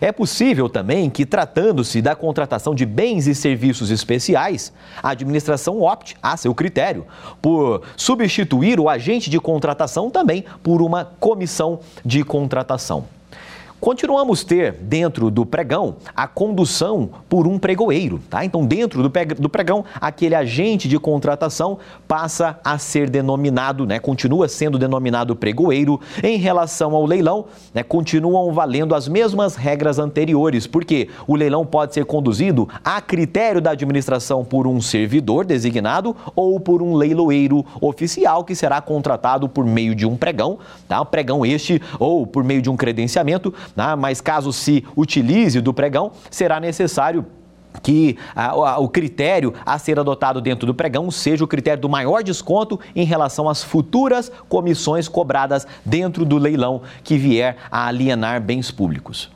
É 0.00 0.12
possível 0.12 0.68
também 0.68 1.10
que, 1.10 1.26
tratando-se 1.26 2.00
da 2.00 2.14
contratação 2.14 2.74
de 2.74 2.86
bens 2.86 3.26
e 3.26 3.34
serviços 3.34 3.90
especiais, 3.90 4.72
a 5.02 5.10
administração 5.10 5.82
opte, 5.82 6.16
a 6.22 6.36
seu 6.36 6.54
critério, 6.54 7.06
por 7.42 7.82
substituir 7.96 8.78
o 8.78 8.88
agente 8.88 9.28
de 9.28 9.40
contratação 9.40 10.10
também 10.10 10.44
por 10.62 10.80
uma 10.82 11.04
comissão 11.04 11.80
de 12.04 12.24
contratação. 12.24 13.17
Continuamos 13.80 14.42
ter 14.42 14.72
dentro 14.72 15.30
do 15.30 15.46
pregão 15.46 15.96
a 16.14 16.26
condução 16.26 17.10
por 17.28 17.46
um 17.46 17.60
pregoeiro, 17.60 18.20
tá? 18.28 18.44
Então, 18.44 18.66
dentro 18.66 19.08
do 19.08 19.48
pregão, 19.48 19.84
aquele 20.00 20.34
agente 20.34 20.88
de 20.88 20.98
contratação 20.98 21.78
passa 22.08 22.58
a 22.64 22.76
ser 22.76 23.08
denominado, 23.08 23.86
né? 23.86 24.00
Continua 24.00 24.48
sendo 24.48 24.80
denominado 24.80 25.36
pregoeiro. 25.36 26.00
Em 26.24 26.36
relação 26.38 26.92
ao 26.96 27.06
leilão, 27.06 27.44
né? 27.72 27.84
Continuam 27.84 28.52
valendo 28.52 28.96
as 28.96 29.06
mesmas 29.06 29.54
regras 29.54 30.00
anteriores, 30.00 30.66
porque 30.66 31.08
o 31.24 31.36
leilão 31.36 31.64
pode 31.64 31.94
ser 31.94 32.04
conduzido 32.04 32.68
a 32.84 33.00
critério 33.00 33.60
da 33.60 33.70
administração 33.70 34.44
por 34.44 34.66
um 34.66 34.80
servidor 34.80 35.44
designado 35.44 36.16
ou 36.34 36.58
por 36.58 36.82
um 36.82 36.94
leiloeiro 36.94 37.64
oficial 37.80 38.42
que 38.42 38.56
será 38.56 38.80
contratado 38.80 39.48
por 39.48 39.64
meio 39.64 39.94
de 39.94 40.04
um 40.04 40.16
pregão, 40.16 40.58
tá? 40.88 41.04
Pregão 41.04 41.46
este 41.46 41.80
ou 42.00 42.26
por 42.26 42.42
meio 42.42 42.60
de 42.60 42.68
um 42.68 42.76
credenciamento 42.76 43.54
né? 43.76 43.94
mas 43.94 44.20
caso 44.20 44.52
se 44.52 44.84
utilize 44.96 45.60
do 45.60 45.72
pregão, 45.72 46.12
será 46.30 46.60
necessário 46.60 47.26
que 47.82 48.16
o 48.78 48.88
critério 48.88 49.54
a 49.64 49.78
ser 49.78 50.00
adotado 50.00 50.40
dentro 50.40 50.66
do 50.66 50.74
pregão 50.74 51.10
seja 51.10 51.44
o 51.44 51.48
critério 51.48 51.80
do 51.80 51.88
maior 51.88 52.22
desconto 52.22 52.80
em 52.94 53.04
relação 53.04 53.48
às 53.48 53.62
futuras 53.62 54.32
comissões 54.48 55.08
cobradas 55.08 55.66
dentro 55.84 56.24
do 56.24 56.38
leilão 56.38 56.82
que 57.04 57.16
vier 57.16 57.56
a 57.70 57.86
alienar 57.86 58.40
bens 58.40 58.70
públicos. 58.70 59.30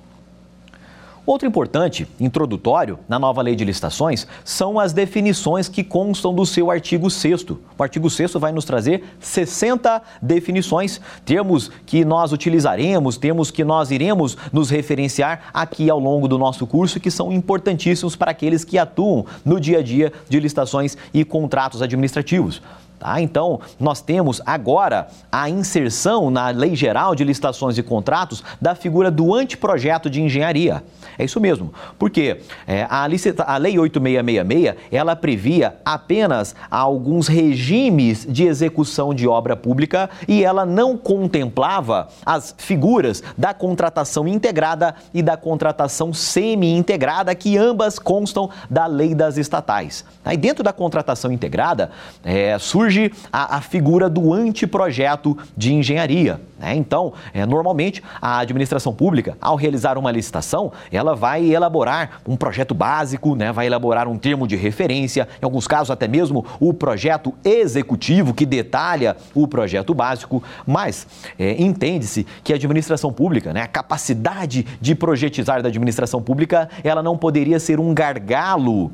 Outro 1.24 1.46
importante, 1.46 2.08
introdutório, 2.18 2.98
na 3.08 3.16
nova 3.16 3.40
lei 3.42 3.54
de 3.54 3.64
licitações 3.64 4.26
são 4.44 4.80
as 4.80 4.92
definições 4.92 5.68
que 5.68 5.84
constam 5.84 6.34
do 6.34 6.44
seu 6.44 6.68
artigo 6.68 7.08
6. 7.08 7.42
O 7.78 7.82
artigo 7.82 8.10
6 8.10 8.32
vai 8.32 8.50
nos 8.50 8.64
trazer 8.64 9.04
60 9.20 10.02
definições, 10.20 11.00
termos 11.24 11.70
que 11.86 12.04
nós 12.04 12.32
utilizaremos, 12.32 13.16
termos 13.16 13.52
que 13.52 13.62
nós 13.62 13.92
iremos 13.92 14.36
nos 14.52 14.68
referenciar 14.68 15.44
aqui 15.54 15.88
ao 15.88 16.00
longo 16.00 16.26
do 16.26 16.36
nosso 16.36 16.66
curso, 16.66 16.98
que 16.98 17.10
são 17.10 17.32
importantíssimos 17.32 18.16
para 18.16 18.32
aqueles 18.32 18.64
que 18.64 18.76
atuam 18.76 19.24
no 19.44 19.60
dia 19.60 19.78
a 19.78 19.82
dia 19.82 20.12
de 20.28 20.40
licitações 20.40 20.96
e 21.14 21.24
contratos 21.24 21.82
administrativos. 21.82 22.60
Tá? 23.02 23.20
Então, 23.20 23.60
nós 23.80 24.00
temos 24.00 24.40
agora 24.46 25.08
a 25.30 25.50
inserção 25.50 26.30
na 26.30 26.50
Lei 26.50 26.76
Geral 26.76 27.16
de 27.16 27.24
Licitações 27.24 27.76
e 27.76 27.82
Contratos 27.82 28.44
da 28.60 28.76
figura 28.76 29.10
do 29.10 29.34
anteprojeto 29.34 30.08
de 30.08 30.22
engenharia. 30.22 30.84
É 31.18 31.24
isso 31.24 31.40
mesmo, 31.40 31.74
porque 31.98 32.40
é, 32.64 32.86
a, 32.88 33.04
licita, 33.08 33.42
a 33.42 33.56
Lei 33.56 33.76
8666 33.76 34.92
ela 34.92 35.16
previa 35.16 35.74
apenas 35.84 36.54
alguns 36.70 37.26
regimes 37.26 38.24
de 38.28 38.44
execução 38.44 39.12
de 39.12 39.26
obra 39.26 39.56
pública 39.56 40.08
e 40.28 40.44
ela 40.44 40.64
não 40.64 40.96
contemplava 40.96 42.06
as 42.24 42.54
figuras 42.56 43.22
da 43.36 43.52
contratação 43.52 44.28
integrada 44.28 44.94
e 45.12 45.22
da 45.22 45.36
contratação 45.36 46.14
semi-integrada, 46.14 47.34
que 47.34 47.58
ambas 47.58 47.98
constam 47.98 48.48
da 48.70 48.86
Lei 48.86 49.12
das 49.12 49.36
Estatais. 49.36 50.04
Aí 50.24 50.36
dentro 50.36 50.62
da 50.62 50.72
contratação 50.72 51.32
integrada 51.32 51.90
é, 52.24 52.56
surge 52.60 52.91
a, 53.32 53.56
a 53.56 53.60
figura 53.60 54.08
do 54.08 54.32
anteprojeto 54.32 55.36
de 55.56 55.72
engenharia. 55.72 56.40
Né? 56.58 56.76
Então, 56.76 57.12
é, 57.34 57.44
normalmente, 57.44 58.02
a 58.20 58.38
administração 58.38 58.94
pública, 58.94 59.36
ao 59.40 59.56
realizar 59.56 59.98
uma 59.98 60.10
licitação, 60.10 60.72
ela 60.90 61.14
vai 61.14 61.44
elaborar 61.50 62.20
um 62.26 62.36
projeto 62.36 62.72
básico, 62.72 63.34
né? 63.34 63.50
vai 63.52 63.66
elaborar 63.66 64.06
um 64.06 64.16
termo 64.16 64.46
de 64.46 64.56
referência, 64.56 65.28
em 65.40 65.44
alguns 65.44 65.66
casos, 65.66 65.90
até 65.90 66.06
mesmo 66.06 66.46
o 66.60 66.72
projeto 66.72 67.34
executivo, 67.44 68.32
que 68.32 68.46
detalha 68.46 69.16
o 69.34 69.48
projeto 69.48 69.92
básico, 69.92 70.42
mas 70.66 71.06
é, 71.38 71.60
entende-se 71.60 72.26
que 72.44 72.52
a 72.52 72.56
administração 72.56 73.12
pública, 73.12 73.52
né? 73.52 73.62
a 73.62 73.68
capacidade 73.68 74.64
de 74.80 74.94
projetizar 74.94 75.62
da 75.62 75.68
administração 75.68 76.22
pública, 76.22 76.68
ela 76.84 77.02
não 77.02 77.18
poderia 77.18 77.58
ser 77.58 77.80
um 77.80 77.92
gargalo 77.92 78.92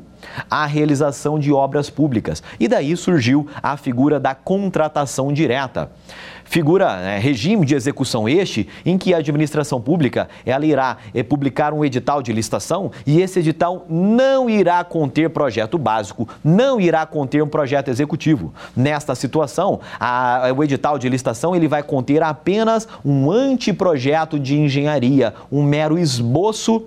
à 0.49 0.65
realização 0.65 1.39
de 1.39 1.51
obras 1.51 1.89
públicas. 1.89 2.43
E 2.59 2.67
daí 2.67 2.95
surgiu 2.95 3.47
a 3.61 3.77
figura 3.77 3.88
da 4.19 4.33
contratação 4.35 5.31
direta. 5.31 5.91
Figura, 6.49 6.97
né, 6.97 7.19
regime 7.19 7.63
de 7.63 7.75
execução 7.75 8.27
este, 8.27 8.67
em 8.83 8.97
que 8.97 9.13
a 9.13 9.17
administração 9.17 9.79
pública 9.79 10.27
ela 10.43 10.65
irá 10.65 10.97
é, 11.13 11.21
publicar 11.21 11.73
um 11.73 11.85
edital 11.85 12.23
de 12.23 12.33
licitação 12.33 12.91
e 13.05 13.21
esse 13.21 13.37
edital 13.37 13.85
não 13.87 14.49
irá 14.49 14.83
conter 14.83 15.29
projeto 15.29 15.77
básico, 15.77 16.27
não 16.43 16.81
irá 16.81 17.05
conter 17.05 17.43
um 17.43 17.47
projeto 17.47 17.89
executivo. 17.89 18.51
Nesta 18.75 19.13
situação, 19.13 19.79
a, 19.99 20.51
o 20.57 20.63
edital 20.63 20.97
de 20.97 21.07
licitação 21.07 21.55
ele 21.55 21.67
vai 21.67 21.83
conter 21.83 22.23
apenas 22.23 22.87
um 23.05 23.29
anteprojeto 23.29 24.39
de 24.39 24.57
engenharia, 24.59 25.35
um 25.51 25.61
mero 25.61 25.99
esboço 25.99 26.83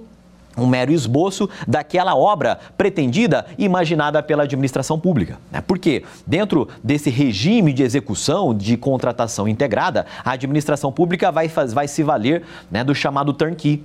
um 0.57 0.67
mero 0.67 0.93
esboço 0.93 1.49
daquela 1.67 2.15
obra 2.15 2.59
pretendida 2.77 3.47
e 3.57 3.65
imaginada 3.65 4.23
pela 4.23 4.43
administração 4.43 4.99
pública. 4.99 5.39
Né? 5.51 5.61
Porque 5.61 6.05
dentro 6.27 6.69
desse 6.83 7.11
regime 7.11 7.73
de 7.73 7.83
execução 7.83 8.55
de 8.55 8.77
contratação 8.77 9.49
integrada, 9.49 10.07
a 10.25 10.33
administração 10.33 10.93
pública 10.93 11.31
vai, 11.31 11.49
vai 11.49 11.89
se 11.89 12.03
valer 12.03 12.43
né, 12.71 12.85
do 12.85 12.95
chamado 12.95 13.33
turnkey 13.33 13.83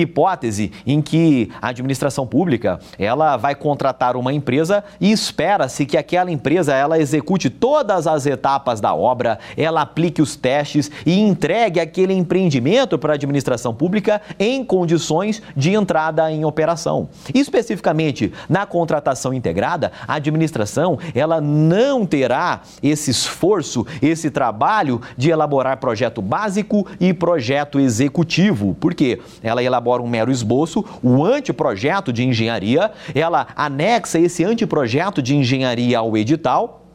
hipótese 0.00 0.72
em 0.86 1.00
que 1.00 1.50
a 1.60 1.68
administração 1.68 2.26
pública 2.26 2.78
ela 2.98 3.36
vai 3.36 3.54
contratar 3.54 4.16
uma 4.16 4.32
empresa 4.32 4.84
e 5.00 5.10
espera-se 5.10 5.86
que 5.86 5.96
aquela 5.96 6.30
empresa 6.30 6.74
ela 6.74 6.98
execute 6.98 7.48
todas 7.48 8.06
as 8.06 8.26
etapas 8.26 8.80
da 8.80 8.94
obra, 8.94 9.38
ela 9.56 9.82
aplique 9.82 10.20
os 10.20 10.36
testes 10.36 10.90
e 11.04 11.18
entregue 11.18 11.80
aquele 11.80 12.12
empreendimento 12.12 12.98
para 12.98 13.12
a 13.12 13.14
administração 13.14 13.74
pública 13.74 14.20
em 14.38 14.64
condições 14.64 15.42
de 15.56 15.74
entrada 15.74 16.30
em 16.30 16.44
operação. 16.44 17.08
Especificamente 17.34 18.32
na 18.48 18.66
contratação 18.66 19.32
integrada, 19.32 19.92
a 20.06 20.14
administração 20.14 20.98
ela 21.14 21.40
não 21.40 22.04
terá 22.04 22.62
esse 22.82 23.10
esforço, 23.10 23.86
esse 24.02 24.30
trabalho 24.30 25.00
de 25.16 25.30
elaborar 25.30 25.78
projeto 25.78 26.20
básico 26.20 26.86
e 27.00 27.14
projeto 27.14 27.80
executivo, 27.80 28.76
porque 28.80 29.20
ela 29.42 29.62
elabora 29.62 29.85
elabora 29.86 30.02
um 30.02 30.08
mero 30.08 30.30
esboço, 30.30 30.84
o 31.02 31.24
anteprojeto 31.24 32.12
de 32.12 32.24
engenharia, 32.24 32.90
ela 33.14 33.46
anexa 33.54 34.18
esse 34.18 34.44
anteprojeto 34.44 35.22
de 35.22 35.36
engenharia 35.36 35.98
ao 35.98 36.16
edital 36.16 36.85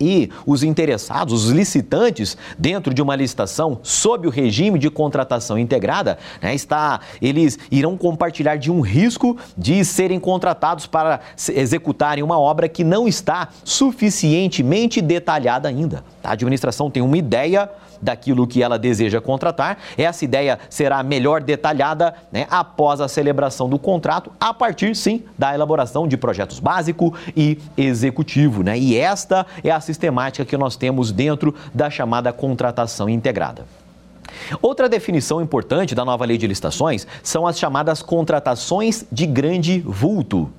e 0.00 0.30
os 0.46 0.62
interessados, 0.62 1.44
os 1.44 1.50
licitantes, 1.50 2.36
dentro 2.58 2.94
de 2.94 3.02
uma 3.02 3.14
licitação 3.14 3.78
sob 3.82 4.26
o 4.26 4.30
regime 4.30 4.78
de 4.78 4.90
contratação 4.90 5.58
integrada, 5.58 6.18
né, 6.40 6.54
está, 6.54 7.00
eles 7.20 7.58
irão 7.70 7.96
compartilhar 7.96 8.56
de 8.56 8.70
um 8.70 8.80
risco 8.80 9.36
de 9.56 9.84
serem 9.84 10.18
contratados 10.18 10.86
para 10.86 11.20
executarem 11.54 12.24
uma 12.24 12.38
obra 12.38 12.68
que 12.68 12.82
não 12.82 13.06
está 13.06 13.48
suficientemente 13.64 15.00
detalhada 15.00 15.68
ainda. 15.68 16.04
A 16.24 16.32
administração 16.32 16.90
tem 16.90 17.02
uma 17.02 17.16
ideia 17.16 17.68
daquilo 18.00 18.46
que 18.46 18.62
ela 18.62 18.78
deseja 18.78 19.20
contratar. 19.20 19.78
Essa 19.96 20.24
ideia 20.24 20.58
será 20.68 21.02
melhor 21.02 21.42
detalhada 21.42 22.14
né, 22.32 22.46
após 22.50 23.00
a 23.00 23.08
celebração 23.08 23.68
do 23.68 23.78
contrato, 23.78 24.32
a 24.40 24.54
partir 24.54 24.96
sim 24.96 25.24
da 25.38 25.54
elaboração 25.54 26.08
de 26.08 26.16
projetos 26.16 26.58
básico 26.58 27.14
e 27.36 27.58
executivo. 27.76 28.62
Né? 28.62 28.78
E 28.78 28.96
esta 28.96 29.46
é 29.62 29.70
a 29.70 29.80
sistemática 29.90 30.44
que 30.44 30.56
nós 30.56 30.76
temos 30.76 31.12
dentro 31.12 31.54
da 31.74 31.90
chamada 31.90 32.32
contratação 32.32 33.08
integrada. 33.08 33.64
Outra 34.62 34.88
definição 34.88 35.42
importante 35.42 35.94
da 35.94 36.04
nova 36.04 36.24
lei 36.24 36.38
de 36.38 36.46
licitações 36.46 37.06
são 37.22 37.46
as 37.46 37.58
chamadas 37.58 38.02
contratações 38.02 39.04
de 39.10 39.26
grande 39.26 39.80
vulto. 39.80 40.50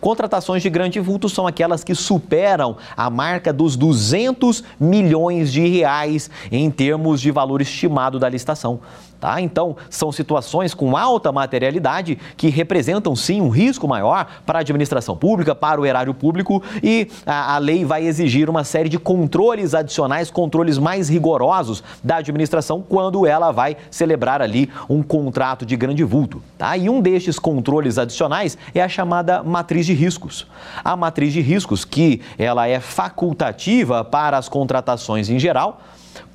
Contratações 0.00 0.62
de 0.62 0.70
grande 0.70 1.00
vulto 1.00 1.28
são 1.28 1.46
aquelas 1.46 1.82
que 1.82 1.94
superam 1.94 2.76
a 2.96 3.08
marca 3.10 3.52
dos 3.52 3.76
200 3.76 4.62
milhões 4.78 5.52
de 5.52 5.66
reais 5.66 6.30
em 6.52 6.70
termos 6.70 7.20
de 7.20 7.30
valor 7.30 7.60
estimado 7.60 8.18
da 8.18 8.28
licitação. 8.28 8.80
Tá? 9.20 9.38
Então, 9.38 9.76
são 9.90 10.10
situações 10.10 10.72
com 10.72 10.96
alta 10.96 11.30
materialidade 11.30 12.18
que 12.38 12.48
representam 12.48 13.14
sim 13.14 13.42
um 13.42 13.50
risco 13.50 13.86
maior 13.86 14.26
para 14.46 14.60
a 14.60 14.62
administração 14.62 15.14
pública, 15.14 15.54
para 15.54 15.78
o 15.78 15.84
erário 15.84 16.14
público 16.14 16.62
e 16.82 17.06
a, 17.26 17.56
a, 17.56 17.58
lei 17.58 17.84
vai 17.84 18.06
exigir 18.06 18.48
uma 18.48 18.64
série 18.64 18.88
de 18.88 18.98
controles 18.98 19.74
adicionais, 19.74 20.30
controles 20.30 20.78
mais 20.78 21.10
rigorosos 21.10 21.84
da 22.02 22.16
administração 22.16 22.80
quando 22.80 23.26
ela 23.26 23.52
vai 23.52 23.76
celebrar 23.90 24.40
ali 24.40 24.70
um 24.88 25.02
contrato 25.02 25.66
de 25.66 25.76
grande 25.76 26.02
vulto. 26.02 26.42
Tá? 26.56 26.74
E 26.78 26.88
um 26.88 27.02
destes 27.02 27.38
controles 27.38 27.98
adicionais 27.98 28.56
é 28.74 28.82
a 28.82 28.88
chamada 28.88 29.42
matriz 29.42 29.84
de 29.84 29.92
riscos. 29.92 30.46
A 30.82 30.96
matriz 30.96 31.34
de 31.34 31.42
riscos, 31.42 31.84
que 31.84 32.22
ela 32.38 32.66
é 32.66 32.80
facultativa 32.80 34.02
para 34.02 34.38
as 34.38 34.48
contratações 34.48 35.28
em 35.28 35.38
geral, 35.38 35.82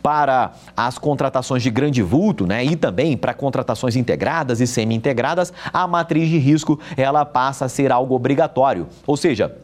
para 0.01 0.53
as 0.75 0.97
contratações 0.97 1.63
de 1.63 1.69
grande 1.69 2.01
vulto, 2.01 2.45
né, 2.45 2.63
e 2.63 2.75
também 2.75 3.17
para 3.17 3.33
contratações 3.33 3.95
integradas 3.95 4.61
e 4.61 4.67
semi-integradas, 4.67 5.51
a 5.73 5.87
matriz 5.87 6.29
de 6.29 6.37
risco 6.37 6.79
ela 6.95 7.25
passa 7.25 7.65
a 7.65 7.69
ser 7.69 7.91
algo 7.91 8.15
obrigatório. 8.15 8.87
Ou 9.07 9.17
seja, 9.17 9.55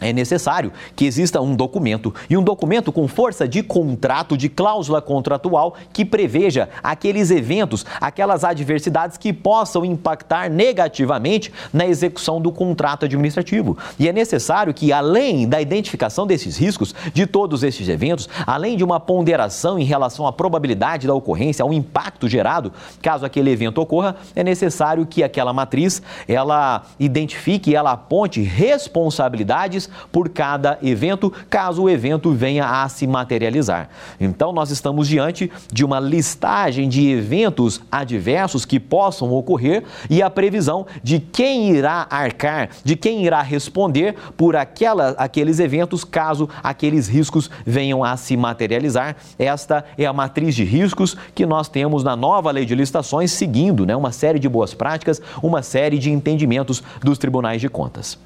é 0.00 0.12
necessário 0.12 0.72
que 0.94 1.04
exista 1.04 1.40
um 1.40 1.54
documento 1.54 2.14
e 2.30 2.36
um 2.36 2.42
documento 2.42 2.92
com 2.92 3.08
força 3.08 3.48
de 3.48 3.62
contrato, 3.62 4.36
de 4.36 4.48
cláusula 4.48 5.02
contratual 5.02 5.74
que 5.92 6.04
preveja 6.04 6.68
aqueles 6.82 7.30
eventos, 7.30 7.84
aquelas 8.00 8.44
adversidades 8.44 9.16
que 9.16 9.32
possam 9.32 9.84
impactar 9.84 10.50
negativamente 10.50 11.52
na 11.72 11.86
execução 11.86 12.40
do 12.40 12.52
contrato 12.52 13.04
administrativo. 13.04 13.76
E 13.98 14.08
é 14.08 14.12
necessário 14.12 14.72
que, 14.72 14.92
além 14.92 15.48
da 15.48 15.60
identificação 15.60 16.26
desses 16.26 16.56
riscos, 16.56 16.94
de 17.12 17.26
todos 17.26 17.62
esses 17.62 17.88
eventos, 17.88 18.28
além 18.46 18.76
de 18.76 18.84
uma 18.84 19.00
ponderação 19.00 19.78
em 19.78 19.84
relação 19.84 20.26
à 20.26 20.32
probabilidade 20.32 21.06
da 21.06 21.14
ocorrência, 21.14 21.62
ao 21.62 21.72
impacto 21.72 22.28
gerado, 22.28 22.72
caso 23.02 23.26
aquele 23.26 23.50
evento 23.50 23.80
ocorra, 23.80 24.16
é 24.36 24.44
necessário 24.44 25.06
que 25.06 25.22
aquela 25.22 25.52
matriz 25.52 26.00
ela 26.26 26.82
identifique, 26.98 27.74
ela 27.74 27.92
aponte 27.92 28.40
responsabilidades 28.42 29.87
por 30.10 30.28
cada 30.28 30.78
evento, 30.82 31.32
caso 31.48 31.82
o 31.82 31.90
evento 31.90 32.32
venha 32.32 32.82
a 32.82 32.88
se 32.88 33.06
materializar. 33.06 33.88
Então, 34.20 34.52
nós 34.52 34.70
estamos 34.70 35.08
diante 35.08 35.50
de 35.72 35.84
uma 35.84 36.00
listagem 36.00 36.88
de 36.88 37.08
eventos 37.08 37.80
adversos 37.90 38.64
que 38.64 38.80
possam 38.80 39.32
ocorrer 39.32 39.84
e 40.08 40.22
a 40.22 40.30
previsão 40.30 40.86
de 41.02 41.18
quem 41.18 41.70
irá 41.70 42.06
arcar, 42.10 42.70
de 42.84 42.96
quem 42.96 43.24
irá 43.24 43.42
responder 43.42 44.14
por 44.36 44.56
aquela, 44.56 45.10
aqueles 45.10 45.58
eventos, 45.58 46.04
caso 46.04 46.48
aqueles 46.62 47.08
riscos 47.08 47.50
venham 47.64 48.02
a 48.04 48.16
se 48.16 48.36
materializar. 48.36 49.16
Esta 49.38 49.84
é 49.96 50.06
a 50.06 50.12
matriz 50.12 50.54
de 50.54 50.64
riscos 50.64 51.16
que 51.34 51.46
nós 51.46 51.68
temos 51.68 52.02
na 52.04 52.16
nova 52.16 52.50
lei 52.50 52.64
de 52.64 52.74
licitações, 52.74 53.32
seguindo 53.32 53.86
né, 53.86 53.94
uma 53.94 54.12
série 54.12 54.38
de 54.38 54.48
boas 54.48 54.74
práticas, 54.74 55.20
uma 55.42 55.62
série 55.62 55.98
de 55.98 56.10
entendimentos 56.10 56.82
dos 57.02 57.18
tribunais 57.18 57.60
de 57.60 57.68
contas. 57.68 58.18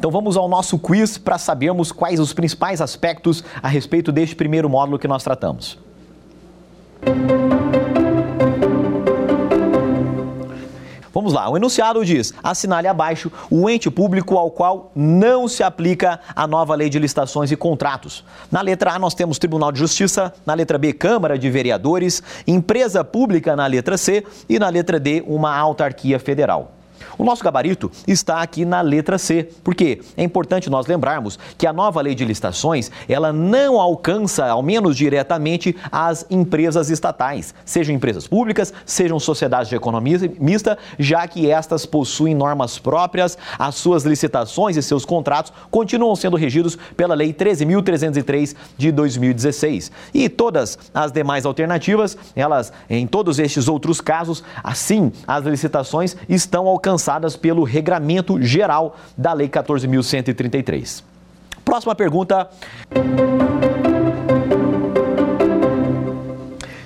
Então 0.00 0.10
vamos 0.10 0.34
ao 0.34 0.48
nosso 0.48 0.78
quiz 0.78 1.18
para 1.18 1.36
sabermos 1.36 1.92
quais 1.92 2.18
os 2.18 2.32
principais 2.32 2.80
aspectos 2.80 3.44
a 3.62 3.68
respeito 3.68 4.10
deste 4.10 4.34
primeiro 4.34 4.66
módulo 4.66 4.98
que 4.98 5.06
nós 5.06 5.22
tratamos. 5.22 5.78
Vamos 11.12 11.34
lá, 11.34 11.50
o 11.50 11.56
enunciado 11.58 12.02
diz: 12.02 12.32
assinale 12.42 12.88
abaixo 12.88 13.30
o 13.50 13.68
ente 13.68 13.90
público 13.90 14.38
ao 14.38 14.50
qual 14.50 14.90
não 14.96 15.46
se 15.46 15.62
aplica 15.62 16.18
a 16.34 16.46
nova 16.46 16.74
lei 16.74 16.88
de 16.88 16.98
licitações 16.98 17.52
e 17.52 17.56
contratos. 17.56 18.24
Na 18.50 18.62
letra 18.62 18.94
A, 18.94 18.98
nós 18.98 19.12
temos 19.12 19.38
Tribunal 19.38 19.70
de 19.70 19.80
Justiça, 19.80 20.32
na 20.46 20.54
letra 20.54 20.78
B, 20.78 20.94
Câmara 20.94 21.38
de 21.38 21.50
Vereadores, 21.50 22.22
empresa 22.46 23.04
pública 23.04 23.54
na 23.54 23.66
letra 23.66 23.98
C 23.98 24.24
e 24.48 24.58
na 24.58 24.70
letra 24.70 24.98
D, 24.98 25.22
uma 25.26 25.54
autarquia 25.54 26.18
federal. 26.18 26.79
O 27.20 27.24
nosso 27.24 27.44
gabarito 27.44 27.92
está 28.08 28.40
aqui 28.40 28.64
na 28.64 28.80
letra 28.80 29.18
C, 29.18 29.50
porque 29.62 30.00
é 30.16 30.24
importante 30.24 30.70
nós 30.70 30.86
lembrarmos 30.86 31.38
que 31.58 31.66
a 31.66 31.72
nova 31.72 32.00
lei 32.00 32.14
de 32.14 32.24
licitações, 32.24 32.90
ela 33.06 33.30
não 33.30 33.78
alcança, 33.78 34.46
ao 34.46 34.62
menos 34.62 34.96
diretamente, 34.96 35.76
as 35.92 36.24
empresas 36.30 36.88
estatais, 36.88 37.54
sejam 37.62 37.94
empresas 37.94 38.26
públicas, 38.26 38.72
sejam 38.86 39.20
sociedades 39.20 39.68
de 39.68 39.76
economia 39.76 40.32
mista, 40.40 40.78
já 40.98 41.28
que 41.28 41.50
estas 41.50 41.84
possuem 41.84 42.34
normas 42.34 42.78
próprias, 42.78 43.36
as 43.58 43.74
suas 43.74 44.04
licitações 44.04 44.78
e 44.78 44.82
seus 44.82 45.04
contratos 45.04 45.52
continuam 45.70 46.16
sendo 46.16 46.38
regidos 46.38 46.78
pela 46.96 47.14
Lei 47.14 47.34
13.303 47.34 48.56
de 48.78 48.90
2016. 48.90 49.92
E 50.14 50.26
todas 50.30 50.78
as 50.94 51.12
demais 51.12 51.44
alternativas, 51.44 52.16
elas, 52.34 52.72
em 52.88 53.06
todos 53.06 53.38
estes 53.38 53.68
outros 53.68 54.00
casos, 54.00 54.42
assim, 54.64 55.12
as 55.28 55.44
licitações 55.44 56.16
estão 56.26 56.66
alcançadas 56.66 57.09
pelo 57.40 57.64
regramento 57.64 58.40
geral 58.42 58.96
da 59.16 59.32
Lei 59.32 59.48
14.133. 59.48 61.02
Próxima 61.64 61.94
pergunta. 61.94 62.48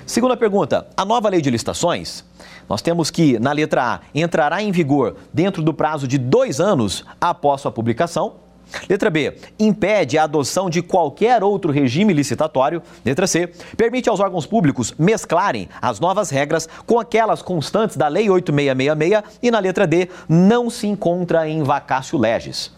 Segunda 0.05 0.37
pergunta: 0.37 0.87
a 0.95 1.03
nova 1.03 1.27
lei 1.27 1.41
de 1.41 1.49
licitações, 1.49 2.23
nós 2.69 2.81
temos 2.81 3.11
que, 3.11 3.37
na 3.39 3.51
letra 3.51 3.95
A, 3.95 3.99
entrará 4.13 4.61
em 4.61 4.71
vigor 4.71 5.15
dentro 5.33 5.61
do 5.61 5.73
prazo 5.73 6.07
de 6.07 6.17
dois 6.17 6.59
anos 6.59 7.03
após 7.19 7.61
sua 7.61 7.71
publicação. 7.71 8.44
Letra 8.89 9.09
B, 9.09 9.37
impede 9.59 10.17
a 10.17 10.23
adoção 10.23 10.69
de 10.69 10.81
qualquer 10.81 11.43
outro 11.43 11.71
regime 11.71 12.13
licitatório. 12.13 12.81
Letra 13.03 13.27
C, 13.27 13.47
permite 13.77 14.09
aos 14.09 14.19
órgãos 14.19 14.45
públicos 14.45 14.93
mesclarem 14.97 15.69
as 15.81 15.99
novas 15.99 16.29
regras 16.29 16.67
com 16.85 16.99
aquelas 16.99 17.41
constantes 17.41 17.97
da 17.97 18.07
Lei 18.07 18.29
8666 18.29 19.39
e 19.41 19.51
na 19.51 19.59
letra 19.59 19.87
D, 19.87 20.09
não 20.27 20.69
se 20.69 20.87
encontra 20.87 21.47
em 21.47 21.63
vacácio 21.63 22.17
legis. 22.17 22.71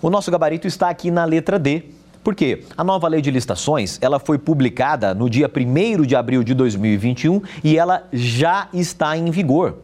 O 0.00 0.10
nosso 0.10 0.30
gabarito 0.30 0.66
está 0.66 0.88
aqui 0.88 1.10
na 1.10 1.24
letra 1.24 1.58
D. 1.58 1.84
Por 2.24 2.34
quê? 2.34 2.64
A 2.76 2.84
nova 2.84 3.08
lei 3.08 3.20
de 3.20 3.30
licitações, 3.30 3.98
ela 4.00 4.20
foi 4.20 4.38
publicada 4.38 5.12
no 5.12 5.28
dia 5.28 5.50
1 5.50 6.02
de 6.02 6.14
abril 6.14 6.44
de 6.44 6.54
2021 6.54 7.42
e 7.64 7.76
ela 7.76 8.06
já 8.12 8.68
está 8.72 9.16
em 9.16 9.30
vigor. 9.30 9.78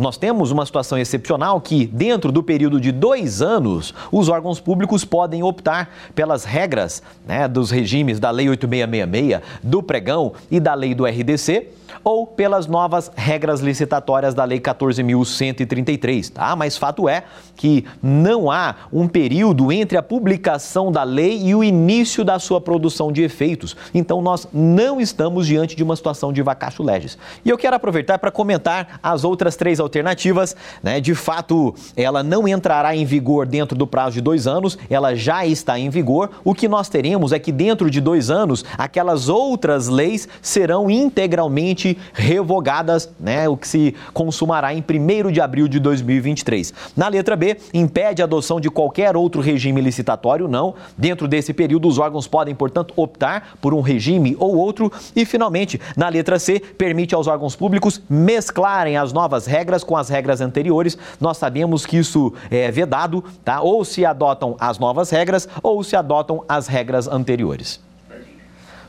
Nós 0.00 0.16
temos 0.16 0.50
uma 0.50 0.64
situação 0.64 0.96
excepcional 0.96 1.60
que, 1.60 1.84
dentro 1.86 2.32
do 2.32 2.42
período 2.42 2.80
de 2.80 2.90
dois 2.90 3.42
anos, 3.42 3.92
os 4.10 4.30
órgãos 4.30 4.58
públicos 4.58 5.04
podem 5.04 5.42
optar 5.42 5.94
pelas 6.14 6.42
regras 6.42 7.02
né, 7.26 7.46
dos 7.46 7.70
regimes 7.70 8.18
da 8.18 8.30
Lei 8.30 8.48
8666, 8.48 9.42
do 9.62 9.82
pregão 9.82 10.32
e 10.50 10.58
da 10.58 10.72
Lei 10.72 10.94
do 10.94 11.04
RDC 11.04 11.79
ou 12.02 12.26
pelas 12.26 12.66
novas 12.66 13.10
regras 13.14 13.60
licitatórias 13.60 14.34
da 14.34 14.44
Lei 14.44 14.60
14.133, 14.60 16.30
tá? 16.32 16.54
Mas 16.56 16.76
fato 16.76 17.08
é 17.08 17.24
que 17.56 17.84
não 18.02 18.50
há 18.50 18.74
um 18.92 19.06
período 19.06 19.70
entre 19.70 19.98
a 19.98 20.02
publicação 20.02 20.90
da 20.90 21.02
lei 21.02 21.42
e 21.42 21.54
o 21.54 21.62
início 21.62 22.24
da 22.24 22.38
sua 22.38 22.60
produção 22.60 23.12
de 23.12 23.22
efeitos. 23.22 23.76
Então 23.94 24.22
nós 24.22 24.48
não 24.52 25.00
estamos 25.00 25.46
diante 25.46 25.76
de 25.76 25.82
uma 25.82 25.94
situação 25.96 26.32
de 26.32 26.42
vacatio 26.42 26.84
legis. 26.84 27.18
E 27.44 27.50
eu 27.50 27.58
quero 27.58 27.76
aproveitar 27.76 28.18
para 28.18 28.30
comentar 28.30 28.98
as 29.02 29.24
outras 29.24 29.56
três 29.56 29.80
alternativas. 29.80 30.56
Né? 30.82 31.00
De 31.00 31.14
fato, 31.14 31.74
ela 31.96 32.22
não 32.22 32.48
entrará 32.48 32.94
em 32.96 33.04
vigor 33.04 33.46
dentro 33.46 33.76
do 33.76 33.86
prazo 33.86 34.14
de 34.14 34.20
dois 34.20 34.46
anos, 34.46 34.78
ela 34.88 35.14
já 35.14 35.44
está 35.46 35.78
em 35.78 35.90
vigor. 35.90 36.30
O 36.44 36.54
que 36.54 36.68
nós 36.68 36.88
teremos 36.88 37.32
é 37.32 37.38
que 37.38 37.52
dentro 37.52 37.90
de 37.90 38.00
dois 38.00 38.30
anos, 38.30 38.64
aquelas 38.78 39.28
outras 39.28 39.88
leis 39.88 40.28
serão 40.40 40.90
integralmente 40.90 41.79
revogadas, 42.12 43.08
né, 43.18 43.48
o 43.48 43.56
que 43.56 43.66
se 43.66 43.94
consumará 44.12 44.72
em 44.74 44.82
1 44.82 45.30
de 45.30 45.40
abril 45.40 45.68
de 45.68 45.78
2023. 45.78 46.72
Na 46.96 47.08
letra 47.08 47.36
B, 47.36 47.56
impede 47.72 48.22
a 48.22 48.24
adoção 48.24 48.60
de 48.60 48.70
qualquer 48.70 49.16
outro 49.16 49.40
regime 49.40 49.80
licitatório, 49.80 50.48
não. 50.48 50.74
Dentro 50.96 51.26
desse 51.26 51.52
período, 51.52 51.88
os 51.88 51.98
órgãos 51.98 52.26
podem, 52.26 52.54
portanto, 52.54 52.92
optar 52.96 53.56
por 53.60 53.74
um 53.74 53.80
regime 53.80 54.36
ou 54.38 54.56
outro. 54.56 54.92
E, 55.14 55.24
finalmente, 55.24 55.80
na 55.96 56.08
letra 56.08 56.38
C, 56.38 56.60
permite 56.60 57.14
aos 57.14 57.26
órgãos 57.26 57.56
públicos 57.56 58.00
mesclarem 58.08 58.96
as 58.96 59.12
novas 59.12 59.46
regras 59.46 59.84
com 59.84 59.96
as 59.96 60.08
regras 60.08 60.40
anteriores. 60.40 60.96
Nós 61.20 61.36
sabemos 61.36 61.86
que 61.86 61.96
isso 61.96 62.32
é 62.50 62.70
vedado, 62.70 63.24
tá? 63.44 63.60
Ou 63.60 63.84
se 63.84 64.04
adotam 64.04 64.56
as 64.58 64.78
novas 64.78 65.10
regras 65.10 65.48
ou 65.62 65.82
se 65.82 65.96
adotam 65.96 66.44
as 66.48 66.66
regras 66.66 67.08
anteriores. 67.08 67.80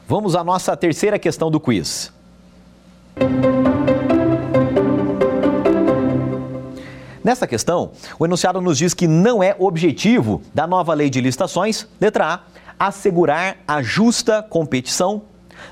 Vamos 0.07 0.35
à 0.35 0.43
nossa 0.43 0.75
terceira 0.75 1.17
questão 1.17 1.49
do 1.49 1.59
quiz. 1.59 2.11
Nessa 7.23 7.45
questão, 7.45 7.91
o 8.17 8.25
enunciado 8.25 8.59
nos 8.59 8.77
diz 8.77 8.93
que 8.93 9.07
não 9.07 9.43
é 9.43 9.55
objetivo 9.59 10.41
da 10.53 10.65
nova 10.65 10.93
lei 10.93 11.09
de 11.09 11.21
licitações, 11.21 11.87
letra 11.99 12.33
A, 12.33 12.39
assegurar 12.87 13.57
a 13.67 13.81
justa 13.81 14.41
competição. 14.41 15.21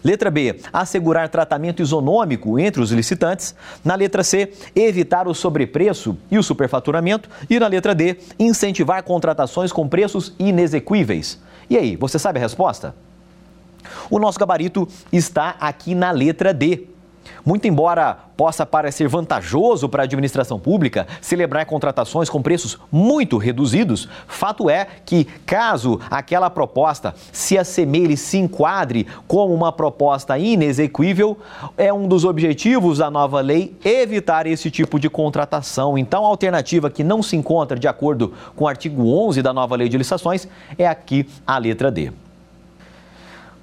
Letra 0.04 0.30
B, 0.30 0.62
assegurar 0.72 1.28
tratamento 1.30 1.82
isonômico 1.82 2.60
entre 2.60 2.80
os 2.80 2.92
licitantes. 2.92 3.56
Na 3.84 3.96
letra 3.96 4.24
C, 4.24 4.54
evitar 4.76 5.28
o 5.28 5.34
sobrepreço 5.34 6.16
e 6.30 6.38
o 6.38 6.44
superfaturamento. 6.44 7.28
E 7.50 7.60
na 7.60 7.66
letra 7.66 7.96
D, 7.96 8.18
incentivar 8.38 9.02
contratações 9.02 9.72
com 9.72 9.88
preços 9.88 10.36
inexequíveis. 10.38 11.40
E 11.68 11.76
aí, 11.76 11.96
você 11.96 12.20
sabe 12.20 12.38
a 12.38 12.42
resposta? 12.42 12.96
O 14.12 14.20
nosso 14.20 14.40
gabarito 14.40 14.88
está 15.12 15.56
aqui 15.60 15.96
na 15.96 16.12
letra 16.12 16.54
D. 16.54 16.88
Muito 17.45 17.67
embora 17.67 18.17
possa 18.39 18.65
parecer 18.65 19.07
vantajoso 19.07 19.89
para 19.89 20.03
a 20.03 20.05
administração 20.05 20.59
pública 20.59 21.05
celebrar 21.22 21.65
contratações 21.65 22.30
com 22.30 22.41
preços 22.41 22.80
muito 22.91 23.38
reduzidos, 23.38 24.07
fato 24.28 24.70
é 24.70 24.88
que, 25.05 25.26
caso 25.45 25.99
aquela 26.09 26.49
proposta 26.49 27.13
se 27.34 27.57
assemelhe, 27.57 28.15
se 28.15 28.38
enquadre 28.38 29.05
como 29.28 29.53
uma 29.53 29.72
proposta 29.72 30.38
inexequível, 30.38 31.38
é 31.78 31.91
um 31.91 32.07
dos 32.07 32.24
objetivos 32.24 32.99
da 32.99 33.11
nova 33.11 33.41
lei 33.41 33.76
evitar 33.84 34.47
esse 34.47 34.72
tipo 34.72 34.99
de 34.99 35.09
contratação. 35.09 35.97
Então, 35.97 36.24
a 36.24 36.28
alternativa 36.30 36.89
que 36.89 37.03
não 37.03 37.22
se 37.22 37.36
encontra 37.36 37.78
de 37.78 37.88
acordo 37.88 38.34
com 38.55 38.63
o 38.63 38.67
artigo 38.67 39.05
11 39.28 39.41
da 39.41 39.51
nova 39.51 39.76
lei 39.76 39.89
de 39.89 39.97
licitações 39.97 40.47
é 40.78 40.88
aqui 40.88 41.28
a 41.45 41.57
letra 41.57 41.91
D. 41.91 42.11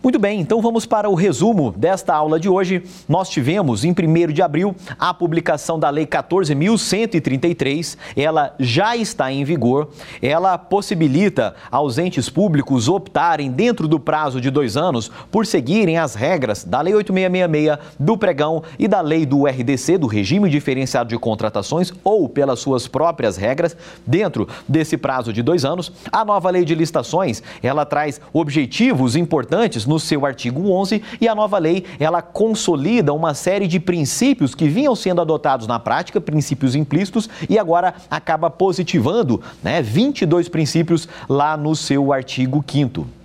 Muito 0.02 0.18
bem, 0.20 0.40
então 0.40 0.60
vamos 0.60 0.86
para 0.86 1.08
o 1.08 1.14
resumo 1.14 1.72
desta 1.76 2.14
aula 2.14 2.38
de 2.38 2.48
hoje. 2.48 2.84
Nós 3.08 3.28
tivemos 3.28 3.84
em 3.84 3.90
1 3.90 4.32
de 4.32 4.42
abril 4.42 4.76
a 4.98 5.12
publicação 5.12 5.80
da 5.80 5.90
Lei 5.90 6.06
14.133. 6.06 7.96
Ela 8.14 8.54
já 8.58 8.96
está 8.96 9.32
em 9.32 9.42
vigor. 9.42 9.88
Ela 10.22 10.58
possibilita 10.58 11.56
aos 11.70 11.98
entes 11.98 12.28
públicos 12.28 12.88
optarem, 12.88 13.50
dentro 13.50 13.88
do 13.88 13.98
prazo 13.98 14.40
de 14.40 14.50
dois 14.50 14.76
anos, 14.76 15.10
por 15.30 15.46
seguirem 15.46 15.98
as 15.98 16.14
regras 16.14 16.62
da 16.62 16.80
Lei 16.80 16.94
8666, 16.94 17.96
do 17.98 18.16
pregão 18.16 18.62
e 18.78 18.86
da 18.86 19.00
Lei 19.00 19.26
do 19.26 19.46
RDC, 19.46 19.98
do 19.98 20.06
Regime 20.06 20.48
Diferenciado 20.48 21.08
de 21.08 21.18
Contratações, 21.18 21.92
ou 22.04 22.28
pelas 22.28 22.60
suas 22.60 22.86
próprias 22.86 23.36
regras, 23.36 23.76
dentro 24.06 24.46
desse 24.68 24.96
prazo 24.96 25.32
de 25.32 25.42
dois 25.42 25.64
anos. 25.64 25.90
A 26.12 26.24
nova 26.24 26.50
Lei 26.50 26.64
de 26.64 26.74
Licitações 26.74 27.42
ela 27.62 27.84
traz 27.84 28.20
objetivos 28.32 29.16
importantes 29.16 29.85
no 29.86 29.98
seu 29.98 30.26
artigo 30.26 30.70
11 30.70 31.02
e 31.20 31.28
a 31.28 31.34
nova 31.34 31.58
lei, 31.58 31.84
ela 31.98 32.22
consolida 32.22 33.12
uma 33.12 33.34
série 33.34 33.66
de 33.66 33.80
princípios 33.80 34.54
que 34.54 34.68
vinham 34.68 34.94
sendo 34.94 35.20
adotados 35.20 35.66
na 35.66 35.78
prática, 35.78 36.20
princípios 36.20 36.74
implícitos, 36.74 37.28
e 37.48 37.58
agora 37.58 37.94
acaba 38.10 38.50
positivando, 38.50 39.40
né, 39.62 39.80
22 39.82 40.48
princípios 40.48 41.08
lá 41.28 41.56
no 41.56 41.74
seu 41.74 42.12
artigo 42.12 42.64
5 42.66 43.15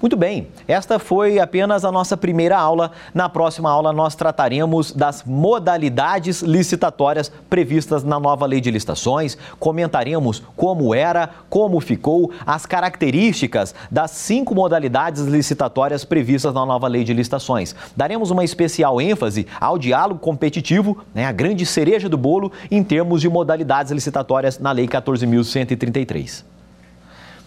muito 0.00 0.16
bem, 0.16 0.48
esta 0.66 0.98
foi 0.98 1.38
apenas 1.38 1.84
a 1.84 1.92
nossa 1.92 2.16
primeira 2.16 2.58
aula. 2.58 2.92
Na 3.12 3.28
próxima 3.28 3.70
aula, 3.70 3.92
nós 3.92 4.14
trataremos 4.14 4.92
das 4.92 5.22
modalidades 5.24 6.42
licitatórias 6.42 7.30
previstas 7.48 8.04
na 8.04 8.20
nova 8.20 8.46
lei 8.46 8.60
de 8.60 8.70
licitações, 8.70 9.36
comentaremos 9.58 10.42
como 10.56 10.94
era, 10.94 11.30
como 11.48 11.80
ficou, 11.80 12.30
as 12.46 12.66
características 12.66 13.74
das 13.90 14.10
cinco 14.10 14.54
modalidades 14.54 15.24
licitatórias 15.24 16.04
previstas 16.04 16.52
na 16.52 16.64
nova 16.64 16.88
lei 16.88 17.04
de 17.04 17.12
licitações. 17.12 17.74
Daremos 17.96 18.30
uma 18.30 18.44
especial 18.44 19.00
ênfase 19.00 19.46
ao 19.60 19.78
diálogo 19.78 20.20
competitivo, 20.20 20.98
né, 21.14 21.26
a 21.26 21.32
grande 21.32 21.64
cereja 21.66 22.08
do 22.08 22.18
bolo, 22.18 22.52
em 22.70 22.82
termos 22.82 23.20
de 23.20 23.28
modalidades 23.28 23.92
licitatórias 23.92 24.58
na 24.58 24.72
Lei 24.72 24.86
14.133. 24.86 26.53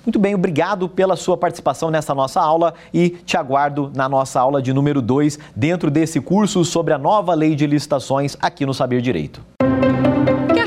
Muito 0.07 0.19
bem, 0.19 0.33
obrigado 0.33 0.87
pela 0.87 1.17
sua 1.17 1.35
participação 1.35 1.91
nessa 1.91 2.15
nossa 2.15 2.39
aula 2.39 2.73
e 2.93 3.09
te 3.09 3.35
aguardo 3.35 3.91
na 3.93 4.07
nossa 4.07 4.39
aula 4.39 4.61
de 4.61 4.71
número 4.71 5.01
2, 5.01 5.37
dentro 5.53 5.91
desse 5.91 6.21
curso 6.21 6.63
sobre 6.63 6.93
a 6.93 6.97
nova 6.97 7.33
lei 7.33 7.55
de 7.55 7.67
licitações 7.67 8.37
aqui 8.39 8.65
no 8.65 8.73
Saber 8.73 9.01
Direito 9.01 9.56